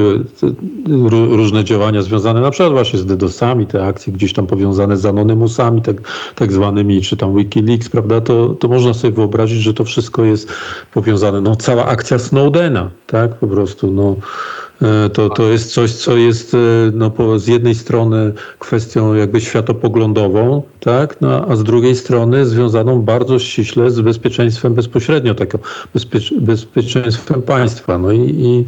różne 1.10 1.64
działania 1.64 2.02
związane 2.02 2.40
na 2.40 2.50
przykład 2.50 2.72
właśnie 2.72 2.98
z 2.98 3.06
DDoSami, 3.06 3.66
te 3.66 3.86
akcje 3.86 4.12
gdzieś 4.12 4.32
tam 4.32 4.46
powiązane 4.46 4.96
z 4.96 5.06
anonymusami, 5.06 5.82
tak, 5.82 5.96
tak 6.34 6.52
zwanymi, 6.52 7.02
czy 7.02 7.16
tam 7.16 7.36
Wikileaks, 7.36 7.88
prawda? 7.88 8.20
To, 8.20 8.48
to 8.48 8.68
można 8.68 8.94
sobie 8.94 9.12
wyobrazić, 9.12 9.62
że 9.62 9.74
to 9.74 9.84
wszystko 9.84 10.24
jest 10.24 10.48
powiązane. 10.94 11.40
No 11.40 11.56
cała 11.56 11.86
akcja 11.86 12.18
Snowdena, 12.18 12.90
tak? 13.06 13.34
Po 13.34 13.46
prostu, 13.46 13.90
no 13.90 14.16
E, 14.16 14.65
to, 15.12 15.30
to 15.30 15.42
jest 15.42 15.72
coś, 15.72 15.92
co 15.92 16.16
jest 16.16 16.54
e, 16.54 16.58
no, 16.94 17.38
z 17.38 17.46
jednej 17.46 17.74
strony 17.74 18.32
kwestią 18.58 19.14
jakby 19.14 19.40
światopoglądową, 19.40 20.62
tak, 20.80 21.20
no, 21.20 21.46
a 21.48 21.56
z 21.56 21.64
drugiej 21.64 21.96
strony 21.96 22.46
związaną 22.46 23.02
bardzo 23.02 23.38
ściśle 23.38 23.90
z 23.90 24.00
bezpieczeństwem 24.00 24.74
bezpośrednio, 24.74 25.34
taką 25.34 25.58
bezpiecz, 25.94 26.34
bezpieczeństwem 26.34 27.42
państwa. 27.42 27.98
No 27.98 28.12
i, 28.12 28.20
i, 28.20 28.64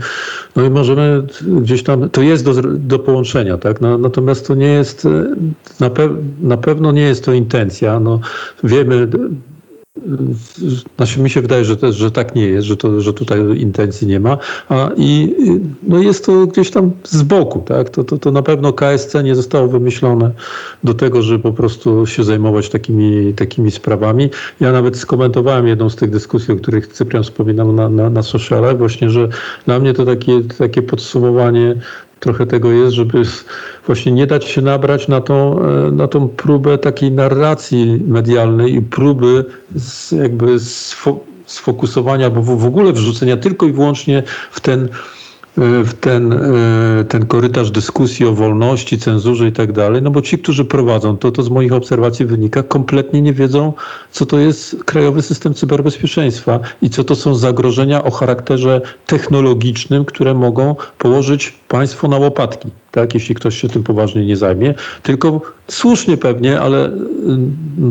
no 0.57 0.65
i 0.65 0.71
możemy 0.71 1.23
gdzieś 1.43 1.83
tam, 1.83 2.11
to 2.11 2.23
jest 2.23 2.45
do, 2.45 2.55
do 2.63 2.99
połączenia, 2.99 3.59
tak, 3.59 3.81
no, 3.81 3.99
natomiast 3.99 4.47
to 4.47 4.55
nie 4.55 4.67
jest, 4.67 5.07
e, 5.07 5.35
na, 5.81 5.91
pe, 5.91 6.09
na 6.41 6.57
pewno 6.57 6.93
nie 6.93 7.03
jest 7.03 7.25
to 7.25 7.33
intencja. 7.33 8.01
No, 8.01 8.21
wiemy, 8.65 9.09
znaczy 10.97 11.21
mi 11.21 11.31
się 11.31 11.41
wydaje, 11.41 11.65
że, 11.65 11.93
że 11.93 12.11
tak 12.11 12.35
nie 12.35 12.47
jest, 12.47 12.67
że, 12.67 12.77
to, 12.77 13.01
że 13.01 13.13
tutaj 13.13 13.41
intencji 13.57 14.07
nie 14.07 14.21
ma. 14.21 14.39
A, 14.69 14.91
I 14.97 15.35
no 15.83 15.99
jest 15.99 16.27
to 16.27 16.47
gdzieś 16.47 16.71
tam 16.71 16.91
z 17.05 17.23
boku. 17.23 17.63
Tak? 17.67 17.91
To, 17.91 18.05
to, 18.05 18.19
to 18.19 18.33
na 18.33 18.43
pewno 18.43 18.73
KSC 18.73 19.15
nie 19.25 19.35
zostało 19.35 19.69
wymyślone 19.69 20.31
do 20.85 20.95
tego, 20.95 21.23
żeby 21.23 21.43
po 21.43 21.53
prostu 21.53 22.07
się 22.07 22.25
zajmować 22.25 22.69
takimi, 22.69 23.35
takimi 23.35 23.71
sprawami. 23.71 24.31
Ja 24.61 24.73
nawet 24.73 24.97
skomentowałem 24.97 25.67
jedną 25.67 25.91
z 25.91 25.97
tych 25.97 26.11
dyskusji, 26.11 26.55
o 26.55 26.57
których 26.57 26.87
Cyprian 26.87 27.23
wspominał 27.23 27.73
na, 27.73 27.89
na, 27.89 28.11
na 28.11 28.23
socialach, 28.23 28.79
właśnie, 28.79 29.11
że 29.11 29.29
dla 29.67 29.79
mnie 29.79 29.95
to 29.95 30.05
takie, 30.05 30.41
takie 30.59 30.83
podsumowanie 30.83 31.75
trochę 32.21 32.47
tego 32.47 32.71
jest, 32.71 32.93
żeby 32.93 33.23
właśnie 33.87 34.13
nie 34.13 34.27
dać 34.27 34.45
się 34.45 34.63
nabrać 34.63 35.09
na 35.09 35.21
tą, 35.21 35.63
e, 35.63 35.91
na 35.91 36.09
tą 36.09 36.29
próbę 36.29 36.79
takiej 36.79 37.13
narracji 37.13 38.01
medialnej 38.07 38.75
i 38.75 38.83
próby 38.83 39.45
z, 39.77 40.13
jakby 40.13 40.57
sfokusowania, 41.47 42.31
bo 42.31 42.43
w 42.43 42.67
ogóle 42.67 42.93
wrzucenia 42.93 43.37
tylko 43.37 43.67
i 43.67 43.73
wyłącznie 43.73 44.23
w 44.51 44.61
ten 44.61 44.89
E, 45.59 45.85
w 45.85 45.95
ten, 45.95 46.33
e, 46.33 47.05
ten 47.09 47.27
korytarz 47.27 47.71
dyskusji 47.71 48.27
o 48.27 48.33
wolności, 48.33 48.99
cenzurze 48.99 49.49
i 49.49 49.53
tak 49.53 49.73
dalej, 49.73 50.03
no 50.03 50.11
bo 50.11 50.23
ci, 50.23 50.39
którzy 50.39 50.65
prowadzą 50.65 51.17
to, 51.17 51.33
to 51.33 51.43
z 51.43 51.49
moich 51.49 51.73
obserwacji 51.73 52.27
wynika, 52.27 52.63
kompletnie 52.63 53.23
nie 53.23 53.33
wiedzą, 53.33 53.73
co 54.11 54.27
to 54.27 54.39
jest 54.39 54.85
Krajowy 54.85 55.23
System 55.23 55.55
Cyberbezpieczeństwa 55.55 56.61
i 56.83 56.91
co 56.91 57.05
to 57.05 57.17
są 57.17 57.35
zagrożenia 57.35 58.05
o 58.05 58.11
charakterze 58.11 58.81
technologicznym, 59.07 60.05
które 60.05 60.35
mogą 60.35 60.77
położyć 60.99 61.55
państwo 61.69 62.09
na 62.09 62.17
łopatki 62.17 62.71
tak, 62.93 63.15
jeśli 63.15 63.35
ktoś 63.35 63.61
się 63.61 63.69
tym 63.69 63.83
poważnie 63.83 64.27
nie 64.27 64.37
zajmie, 64.37 64.75
tylko 65.03 65.41
słusznie 65.69 66.17
pewnie, 66.17 66.61
ale 66.61 66.87
y, 66.87 66.93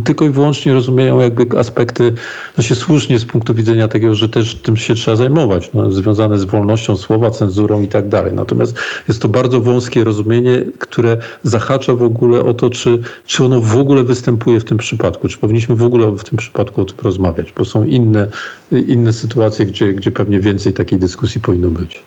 tylko 0.05 0.25
i 0.25 0.29
wyłącznie 0.29 0.73
rozumieją 0.73 1.19
jakby 1.19 1.59
aspekty, 1.59 2.13
no 2.57 2.63
się 2.63 2.75
słusznie 2.75 3.19
z 3.19 3.25
punktu 3.25 3.53
widzenia 3.53 3.87
tego, 3.87 4.15
że 4.15 4.29
też 4.29 4.55
tym 4.55 4.77
się 4.77 4.95
trzeba 4.95 5.17
zajmować, 5.17 5.69
no, 5.73 5.91
związane 5.91 6.39
z 6.39 6.43
wolnością 6.43 6.97
słowa, 6.97 7.31
cenzurą 7.31 7.81
i 7.81 7.87
tak 7.87 8.07
dalej. 8.09 8.33
Natomiast 8.33 8.79
jest 9.07 9.21
to 9.21 9.27
bardzo 9.27 9.61
wąskie 9.61 10.03
rozumienie, 10.03 10.65
które 10.79 11.17
zahacza 11.43 11.95
w 11.95 12.03
ogóle 12.03 12.41
o 12.41 12.53
to, 12.53 12.69
czy, 12.69 12.99
czy 13.25 13.45
ono 13.45 13.61
w 13.61 13.77
ogóle 13.77 14.03
występuje 14.03 14.59
w 14.59 14.65
tym 14.65 14.77
przypadku, 14.77 15.27
czy 15.27 15.37
powinniśmy 15.37 15.75
w 15.75 15.83
ogóle 15.83 16.11
w 16.11 16.23
tym 16.23 16.37
przypadku 16.37 16.81
o 16.81 16.85
tym 16.85 16.97
rozmawiać, 17.03 17.53
bo 17.57 17.65
są 17.65 17.83
inne, 17.83 18.27
inne 18.71 19.13
sytuacje, 19.13 19.65
gdzie, 19.65 19.93
gdzie 19.93 20.11
pewnie 20.11 20.39
więcej 20.39 20.73
takiej 20.73 20.99
dyskusji 20.99 21.41
powinno 21.41 21.69
być. 21.69 22.03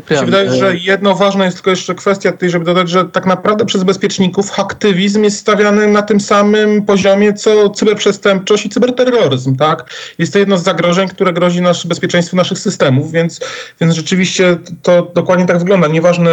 Cyprian, 0.00 0.26
Mi 0.26 0.32
się 0.32 0.38
wydaje, 0.38 0.60
że 0.60 0.76
jedno 0.76 1.14
ważne 1.14 1.44
jest 1.44 1.56
tylko 1.56 1.70
jeszcze 1.70 1.94
kwestia 1.94 2.32
tutaj, 2.32 2.50
żeby 2.50 2.64
dodać, 2.64 2.90
że 2.90 3.04
tak 3.04 3.26
naprawdę 3.26 3.66
przez 3.66 3.84
bezpieczników 3.84 4.60
aktywizm 4.60 5.24
jest 5.24 5.38
stawiany 5.38 5.86
na 5.86 6.02
tym 6.02 6.20
samym 6.20 6.82
poziomie, 6.82 7.34
co 7.34 7.70
cyberprzestępczość 7.70 8.66
i 8.66 8.68
cyberterroryzm, 8.68 9.56
tak? 9.56 9.90
Jest 10.18 10.32
to 10.32 10.38
jedno 10.38 10.58
z 10.58 10.62
zagrożeń, 10.62 11.08
które 11.08 11.32
grozi 11.32 11.62
nasz, 11.62 11.86
bezpieczeństwu 11.86 12.36
naszych 12.36 12.58
systemów, 12.58 13.12
więc, 13.12 13.40
więc 13.80 13.94
rzeczywiście 13.94 14.56
to 14.82 15.10
dokładnie 15.14 15.46
tak 15.46 15.58
wygląda. 15.58 15.88
Nieważne 15.88 16.30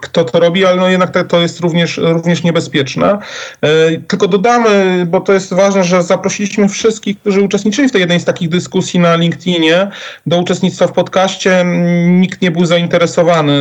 kto 0.00 0.24
to 0.24 0.40
robi, 0.40 0.64
ale 0.64 0.76
no 0.76 0.88
jednak 0.88 1.28
to 1.28 1.40
jest 1.40 1.60
również, 1.60 1.96
również 1.96 2.42
niebezpieczne. 2.42 3.18
E, 3.60 3.68
tylko 4.08 4.28
dodamy, 4.28 5.06
bo 5.10 5.20
to 5.20 5.32
jest 5.32 5.54
ważne, 5.54 5.84
że 5.84 6.02
zaprosiliśmy 6.02 6.68
wszystkich, 6.68 7.18
którzy 7.20 7.42
uczestniczyli 7.42 7.88
w 7.88 7.92
tej 7.92 8.00
jednej 8.00 8.20
z 8.20 8.24
takich 8.24 8.48
dyskusji 8.48 9.00
na 9.00 9.16
LinkedInie 9.16 9.90
do 10.26 10.38
uczestnictwa 10.38 10.86
w 10.86 10.92
podcaście. 10.92 11.64
Nikt 12.06 12.42
nie 12.42 12.50
był 12.50 12.66
zainteresowany, 12.66 13.52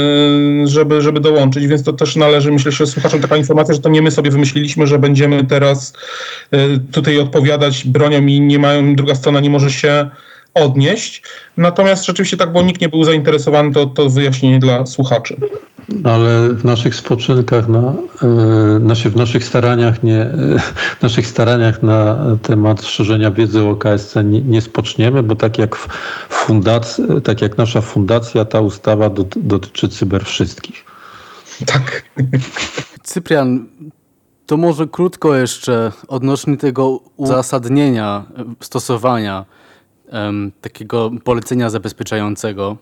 żeby, 0.63 1.01
żeby 1.01 1.19
dołączyć, 1.19 1.67
więc 1.67 1.83
to 1.83 1.93
też 1.93 2.15
należy, 2.15 2.51
myślę, 2.51 2.71
że 2.71 2.87
słuchaczom 2.87 3.21
taka 3.21 3.37
informacja, 3.37 3.73
że 3.73 3.81
to 3.81 3.89
nie 3.89 4.01
my 4.01 4.11
sobie 4.11 4.31
wymyśliliśmy, 4.31 4.87
że 4.87 4.99
będziemy 4.99 5.43
teraz 5.43 5.93
e, 6.51 6.57
tutaj 6.91 7.19
odpowiadać 7.19 7.87
bronią 7.87 8.25
i 8.25 8.41
nie 8.41 8.59
mają, 8.59 8.95
druga 8.95 9.15
strona 9.15 9.39
nie 9.39 9.49
może 9.49 9.71
się 9.71 10.09
odnieść. 10.53 11.23
Natomiast 11.57 12.05
rzeczywiście 12.05 12.37
tak, 12.37 12.51
bo 12.53 12.61
nikt 12.61 12.81
nie 12.81 12.89
był 12.89 13.03
zainteresowany, 13.03 13.73
to, 13.73 13.85
to 13.85 14.09
wyjaśnienie 14.09 14.59
dla 14.59 14.85
słuchaczy. 14.85 15.37
Ale 16.03 16.49
w 16.49 16.65
naszych 16.65 16.95
spoczynkach, 16.95 17.67
na, 17.67 17.93
znaczy 18.79 19.09
w 19.09 19.15
naszych 19.15 19.43
staraniach, 19.43 20.03
nie, 20.03 20.25
w 20.99 21.01
naszych 21.01 21.27
staraniach 21.27 21.83
na 21.83 22.17
temat 22.41 22.81
szerzenia 22.83 23.31
wiedzy 23.31 23.63
o 23.63 23.75
KSC 23.75 24.15
nie, 24.23 24.41
nie 24.41 24.61
spoczniemy, 24.61 25.23
bo 25.23 25.35
tak 25.35 25.57
jak, 25.57 25.75
fundac, 26.29 27.01
tak 27.23 27.41
jak 27.41 27.57
nasza 27.57 27.81
fundacja, 27.81 28.45
ta 28.45 28.61
ustawa 28.61 29.09
dotyczy 29.35 29.89
cyber 29.89 30.25
wszystkich. 30.25 30.85
Tak. 31.65 32.03
Cyprian, 33.03 33.67
to 34.45 34.57
może 34.57 34.87
krótko 34.87 35.35
jeszcze 35.35 35.91
odnośnie 36.07 36.57
tego 36.57 36.99
uzasadnienia 37.17 38.23
stosowania 38.59 39.45
um, 40.11 40.51
takiego 40.61 41.11
polecenia 41.23 41.69
zabezpieczającego. 41.69 42.77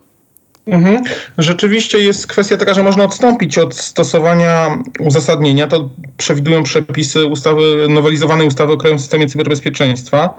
Mhm. 0.65 1.03
Rzeczywiście 1.37 1.99
jest 1.99 2.27
kwestia 2.27 2.57
taka, 2.57 2.73
że 2.73 2.83
można 2.83 3.03
odstąpić 3.03 3.57
od 3.57 3.75
stosowania 3.75 4.83
uzasadnienia. 4.99 5.67
To 5.67 5.89
przewidują 6.17 6.63
przepisy 6.63 7.25
ustawy, 7.25 7.87
nowelizowanej 7.89 8.47
ustawy 8.47 8.73
o 8.73 8.77
Krajowym 8.77 8.99
Systemie 8.99 9.27
Cyberbezpieczeństwa. 9.27 10.33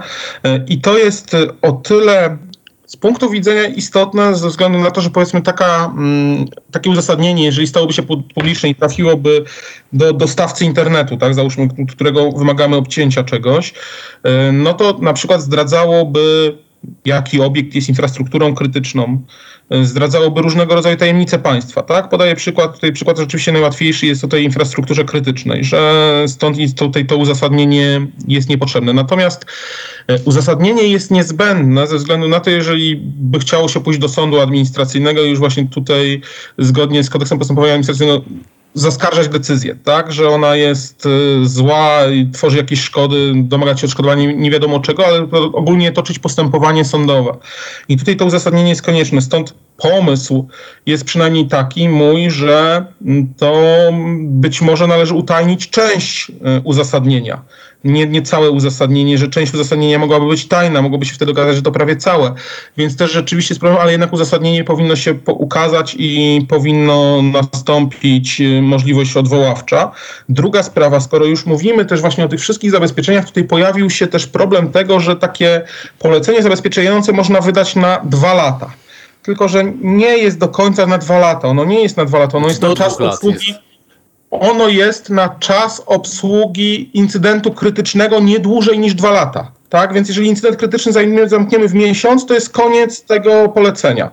I 0.68 0.80
to 0.80 0.98
jest 0.98 1.36
o 1.62 1.72
tyle 1.72 2.38
z 2.86 2.96
punktu 2.96 3.30
widzenia 3.30 3.66
istotne 3.66 4.34
ze 4.34 4.48
względu 4.48 4.78
na 4.78 4.90
to, 4.90 5.00
że 5.00 5.10
powiedzmy 5.10 5.42
taka, 5.42 5.92
mm, 5.96 6.46
takie 6.70 6.90
uzasadnienie, 6.90 7.44
jeżeli 7.44 7.66
stałoby 7.66 7.92
się 7.92 8.02
publiczne 8.34 8.68
i 8.68 8.74
trafiłoby 8.74 9.44
do 9.92 10.12
dostawcy 10.12 10.64
internetu, 10.64 11.16
tak, 11.16 11.34
załóżmy, 11.34 11.68
którego 11.88 12.32
wymagamy 12.32 12.76
obcięcia 12.76 13.24
czegoś, 13.24 13.74
e, 14.22 14.52
no 14.52 14.74
to 14.74 14.98
na 14.98 15.12
przykład 15.12 15.42
zdradzałoby 15.42 16.56
jaki 17.04 17.40
obiekt 17.40 17.74
jest 17.74 17.88
infrastrukturą 17.88 18.54
krytyczną, 18.54 19.22
e, 19.70 19.84
zdradzałoby 19.84 20.42
różnego 20.42 20.74
rodzaju 20.74 20.96
tajemnice 20.96 21.38
państwa. 21.38 21.82
Tak? 21.82 22.08
Podaję 22.08 22.34
przykład, 22.34 22.74
tutaj 22.74 22.92
przykład 22.92 23.18
rzeczywiście 23.18 23.52
najłatwiejszy 23.52 24.06
jest 24.06 24.24
o 24.24 24.28
tej 24.28 24.44
infrastrukturze 24.44 25.04
krytycznej, 25.04 25.64
że 25.64 26.24
stąd 26.26 26.56
tutaj 26.76 27.06
to 27.06 27.16
uzasadnienie 27.16 28.06
jest 28.28 28.48
niepotrzebne. 28.48 28.92
Natomiast 28.92 29.46
e, 30.06 30.18
uzasadnienie 30.24 30.82
jest 30.82 31.10
niezbędne 31.10 31.86
ze 31.86 31.96
względu 31.96 32.28
na 32.28 32.40
to, 32.40 32.50
jeżeli 32.50 32.96
by 33.04 33.38
chciało 33.38 33.68
się 33.68 33.80
pójść 33.80 34.00
do 34.00 34.08
sądu 34.08 34.40
administracyjnego, 34.40 35.22
już 35.22 35.38
właśnie 35.38 35.66
tutaj 35.66 36.20
zgodnie 36.58 37.04
z 37.04 37.10
kodeksem 37.10 37.38
postępowania 37.38 37.72
administracyjnego 37.72 38.24
zaskarżać 38.74 39.28
decyzję, 39.28 39.76
tak, 39.84 40.12
że 40.12 40.28
ona 40.28 40.56
jest 40.56 41.06
y, 41.06 41.48
zła 41.48 42.06
i 42.12 42.30
tworzy 42.30 42.56
jakieś 42.56 42.80
szkody, 42.80 43.32
domagać 43.36 43.80
się 43.80 43.86
odszkodowania 43.86 44.32
nie 44.32 44.50
wiadomo 44.50 44.80
czego, 44.80 45.06
ale 45.06 45.22
ogólnie 45.52 45.92
toczyć 45.92 46.18
postępowanie 46.18 46.84
sądowe. 46.84 47.32
I 47.88 47.96
tutaj 47.96 48.16
to 48.16 48.24
uzasadnienie 48.24 48.68
jest 48.68 48.82
konieczne, 48.82 49.20
stąd 49.20 49.54
pomysł 49.76 50.48
jest 50.86 51.04
przynajmniej 51.04 51.46
taki 51.46 51.88
mój, 51.88 52.30
że 52.30 52.84
to 53.36 53.62
być 54.20 54.62
może 54.62 54.86
należy 54.86 55.14
utajnić 55.14 55.70
część 55.70 56.30
y, 56.30 56.34
uzasadnienia. 56.64 57.42
Nie, 57.84 58.06
nie 58.06 58.22
całe 58.22 58.50
uzasadnienie, 58.50 59.18
że 59.18 59.28
część 59.28 59.54
uzasadnienia 59.54 59.98
mogłaby 59.98 60.26
być 60.26 60.48
tajna, 60.48 60.82
mogłoby 60.82 61.06
się 61.06 61.14
wtedy 61.14 61.32
okazać, 61.32 61.56
że 61.56 61.62
to 61.62 61.72
prawie 61.72 61.96
całe. 61.96 62.34
Więc 62.76 62.96
też 62.96 63.12
rzeczywiście 63.12 63.54
jest 63.54 63.60
problem, 63.60 63.82
ale 63.82 63.92
jednak 63.92 64.12
uzasadnienie 64.12 64.64
powinno 64.64 64.96
się 64.96 65.14
ukazać 65.26 65.96
i 65.98 66.46
powinno 66.48 67.22
nastąpić 67.22 68.40
y, 68.40 68.62
możliwość 68.62 69.16
odwoławcza. 69.16 69.92
Druga 70.28 70.62
sprawa, 70.62 71.00
skoro 71.00 71.24
już 71.24 71.46
mówimy 71.46 71.84
też 71.84 72.00
właśnie 72.00 72.24
o 72.24 72.28
tych 72.28 72.40
wszystkich 72.40 72.70
zabezpieczeniach, 72.70 73.26
tutaj 73.26 73.44
pojawił 73.44 73.90
się 73.90 74.06
też 74.06 74.26
problem 74.26 74.72
tego, 74.72 75.00
że 75.00 75.16
takie 75.16 75.62
polecenie 75.98 76.42
zabezpieczające 76.42 77.12
można 77.12 77.40
wydać 77.40 77.76
na 77.76 78.00
dwa 78.04 78.34
lata. 78.34 78.70
Tylko, 79.22 79.48
że 79.48 79.64
nie 79.82 80.18
jest 80.18 80.38
do 80.38 80.48
końca 80.48 80.86
na 80.86 80.98
dwa 80.98 81.18
lata. 81.18 81.48
Ono 81.48 81.64
nie 81.64 81.82
jest 81.82 81.96
na 81.96 82.04
dwa 82.04 82.18
lata, 82.18 82.38
ono 82.38 82.48
jest 82.48 82.62
na 82.62 82.74
czas 82.74 83.00
obsługi. 83.00 83.54
Ono 84.30 84.68
jest 84.68 85.10
na 85.10 85.28
czas 85.28 85.82
obsługi 85.86 86.90
incydentu 86.94 87.52
krytycznego 87.52 88.20
nie 88.20 88.38
dłużej 88.38 88.78
niż 88.78 88.94
dwa 88.94 89.10
lata. 89.10 89.52
Tak? 89.68 89.92
Więc 89.92 90.08
jeżeli 90.08 90.28
incydent 90.28 90.56
krytyczny 90.56 90.92
zamkniemy 91.26 91.68
w 91.68 91.74
miesiąc, 91.74 92.26
to 92.26 92.34
jest 92.34 92.50
koniec 92.50 93.02
tego 93.02 93.48
polecenia. 93.48 94.10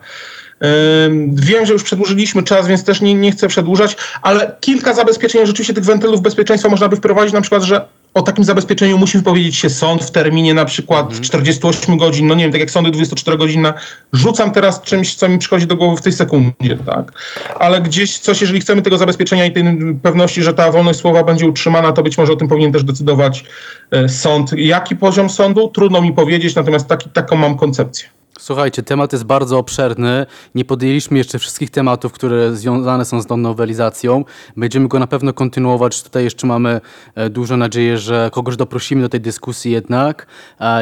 Wiem, 1.33 1.65
że 1.65 1.73
już 1.73 1.83
przedłużyliśmy 1.83 2.43
czas, 2.43 2.67
więc 2.67 2.83
też 2.83 3.01
nie, 3.01 3.13
nie 3.13 3.31
chcę 3.31 3.47
przedłużać, 3.47 3.97
ale 4.21 4.55
kilka 4.59 4.93
zabezpieczeń, 4.93 5.45
rzeczywiście 5.45 5.73
tych 5.73 5.85
wentylów 5.85 6.21
bezpieczeństwa 6.21 6.69
można 6.69 6.89
by 6.89 6.95
wprowadzić, 6.95 7.33
na 7.33 7.41
przykład, 7.41 7.63
że 7.63 7.85
o 8.13 8.21
takim 8.21 8.43
zabezpieczeniu 8.43 8.97
musi 8.97 9.17
wypowiedzieć 9.17 9.55
się 9.55 9.69
sąd 9.69 10.03
w 10.03 10.11
terminie 10.11 10.53
na 10.53 10.65
przykład 10.65 11.21
48 11.21 11.97
godzin, 11.97 12.27
no 12.27 12.35
nie 12.35 12.43
wiem, 12.43 12.51
tak 12.51 12.61
jak 12.61 12.71
sądy 12.71 12.91
24 12.91 13.37
godzinne. 13.37 13.73
Rzucam 14.13 14.51
teraz 14.51 14.81
czymś, 14.81 15.15
co 15.15 15.29
mi 15.29 15.37
przychodzi 15.37 15.67
do 15.67 15.75
głowy 15.75 15.97
w 15.97 16.01
tej 16.01 16.13
sekundzie, 16.13 16.77
tak? 16.85 17.11
Ale 17.59 17.81
gdzieś 17.81 18.19
coś, 18.19 18.41
jeżeli 18.41 18.59
chcemy 18.59 18.81
tego 18.81 18.97
zabezpieczenia 18.97 19.45
i 19.45 19.51
tej 19.51 19.63
pewności, 20.03 20.43
że 20.43 20.53
ta 20.53 20.71
wolność 20.71 20.99
słowa 20.99 21.23
będzie 21.23 21.47
utrzymana, 21.47 21.91
to 21.91 22.03
być 22.03 22.17
może 22.17 22.33
o 22.33 22.35
tym 22.35 22.47
powinien 22.47 22.71
też 22.71 22.83
decydować 22.83 23.43
e, 23.91 24.09
sąd. 24.09 24.53
Jaki 24.53 24.95
poziom 24.95 25.29
sądu? 25.29 25.67
Trudno 25.67 26.01
mi 26.01 26.13
powiedzieć, 26.13 26.55
natomiast 26.55 26.87
taki, 26.87 27.09
taką 27.09 27.35
mam 27.35 27.57
koncepcję. 27.57 28.09
Słuchajcie, 28.39 28.83
temat 28.83 29.13
jest 29.13 29.23
bardzo 29.23 29.57
obszerny. 29.57 30.25
Nie 30.55 30.65
podjęliśmy 30.65 31.17
jeszcze 31.17 31.39
wszystkich 31.39 31.69
tematów, 31.69 32.13
które 32.13 32.55
związane 32.55 33.05
są 33.05 33.21
z 33.21 33.27
tą 33.27 33.37
nowelizacją. 33.37 34.25
Będziemy 34.57 34.87
go 34.87 34.99
na 34.99 35.07
pewno 35.07 35.33
kontynuować. 35.33 36.03
Tutaj 36.03 36.23
jeszcze 36.23 36.47
mamy 36.47 36.81
e, 37.15 37.29
dużo 37.29 37.57
nadzieję, 37.57 37.97
że 37.97 38.29
kogoś 38.33 38.55
doprosimy 38.55 39.01
do 39.01 39.09
tej 39.09 39.21
dyskusji 39.21 39.71
jednak 39.71 40.27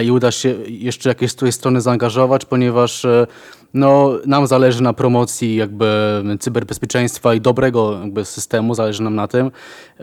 i 0.04 0.12
uda 0.12 0.32
się 0.32 0.56
jeszcze 0.68 1.10
jakieś 1.10 1.32
z 1.32 1.36
tej 1.36 1.52
strony 1.52 1.82
zaangażować, 1.82 2.46
ponieważ 2.46 3.06
e, 3.06 3.28
no, 3.76 4.20
nam 4.26 4.48
zależy 4.48 4.84
na 4.84 4.94
promocji 4.94 5.56
jakby 5.56 6.22
cyberbezpieczeństwa 6.40 7.34
i 7.34 7.42
dobrego 7.42 8.00
jakby 8.02 8.26
systemu, 8.26 8.76
zależy 8.76 9.04
nam 9.04 9.16
na 9.16 9.28
tym, 9.28 9.52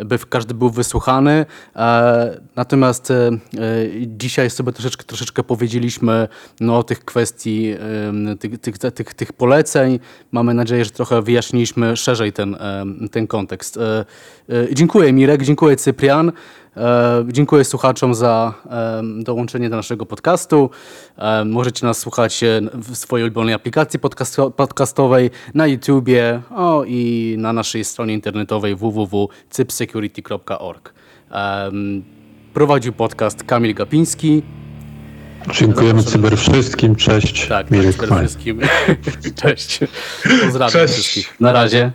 by 0.04 0.18
każdy 0.18 0.54
był 0.54 0.70
wysłuchany. 0.70 1.46
E, 1.76 2.40
natomiast 2.56 3.10
e, 3.10 3.26
e, 3.26 3.38
dzisiaj 4.06 4.50
sobie 4.50 4.72
troszeczkę, 4.72 5.04
troszeczkę 5.04 5.42
powiedzieliśmy 5.42 6.28
no, 6.60 6.78
o 6.78 6.82
tych 6.82 7.04
kwestii, 7.04 7.74
tych, 8.40 8.58
tych, 8.58 8.78
tych, 8.78 9.14
tych 9.14 9.32
poleceń. 9.32 9.98
Mamy 10.32 10.54
nadzieję, 10.54 10.84
że 10.84 10.90
trochę 10.90 11.22
wyjaśniliśmy 11.22 11.96
szerzej 11.96 12.32
ten, 12.32 12.56
ten 13.10 13.26
kontekst. 13.26 13.78
Dziękuję 14.72 15.12
Mirek, 15.12 15.42
dziękuję 15.42 15.76
Cyprian. 15.76 16.32
E, 16.76 17.24
Dziękuję 17.28 17.64
słuchaczom 17.64 18.14
za 18.14 18.54
dołączenie 19.18 19.70
do 19.70 19.76
naszego 19.76 20.06
podcastu. 20.06 20.70
E, 21.18 21.44
Możecie 21.44 21.86
nas 21.86 21.98
słuchać 21.98 22.42
e, 22.42 22.60
w 22.74 22.96
swojej 22.96 23.24
ulubionej 23.24 23.54
aplikacji 23.54 24.00
podcasto- 24.00 24.50
podcastowej, 24.52 25.30
na 25.54 25.66
YouTubie 25.66 26.42
o, 26.56 26.84
i 26.86 27.34
na 27.38 27.52
naszej 27.52 27.84
stronie 27.84 28.14
internetowej 28.14 28.76
www.cypsecurity.org. 28.76 30.94
Prowadził 32.54 32.92
podcast 32.92 33.44
Kamil 33.44 33.74
Gapiński. 33.74 34.42
Dziękujemy 35.50 36.02
cyber 36.02 36.36
wszystkim. 36.38 36.96
Cześć. 36.96 37.48
Tak, 37.48 37.70
Mirek 37.70 37.90
przede 37.92 38.06
Chmal. 38.06 38.18
wszystkim. 38.20 38.60
Cześć. 39.42 39.80
Pozdrawiam 40.44 40.72
Cześć. 40.72 40.94
wszystkich. 40.94 41.40
Na 41.40 41.52
razie. 41.52 41.92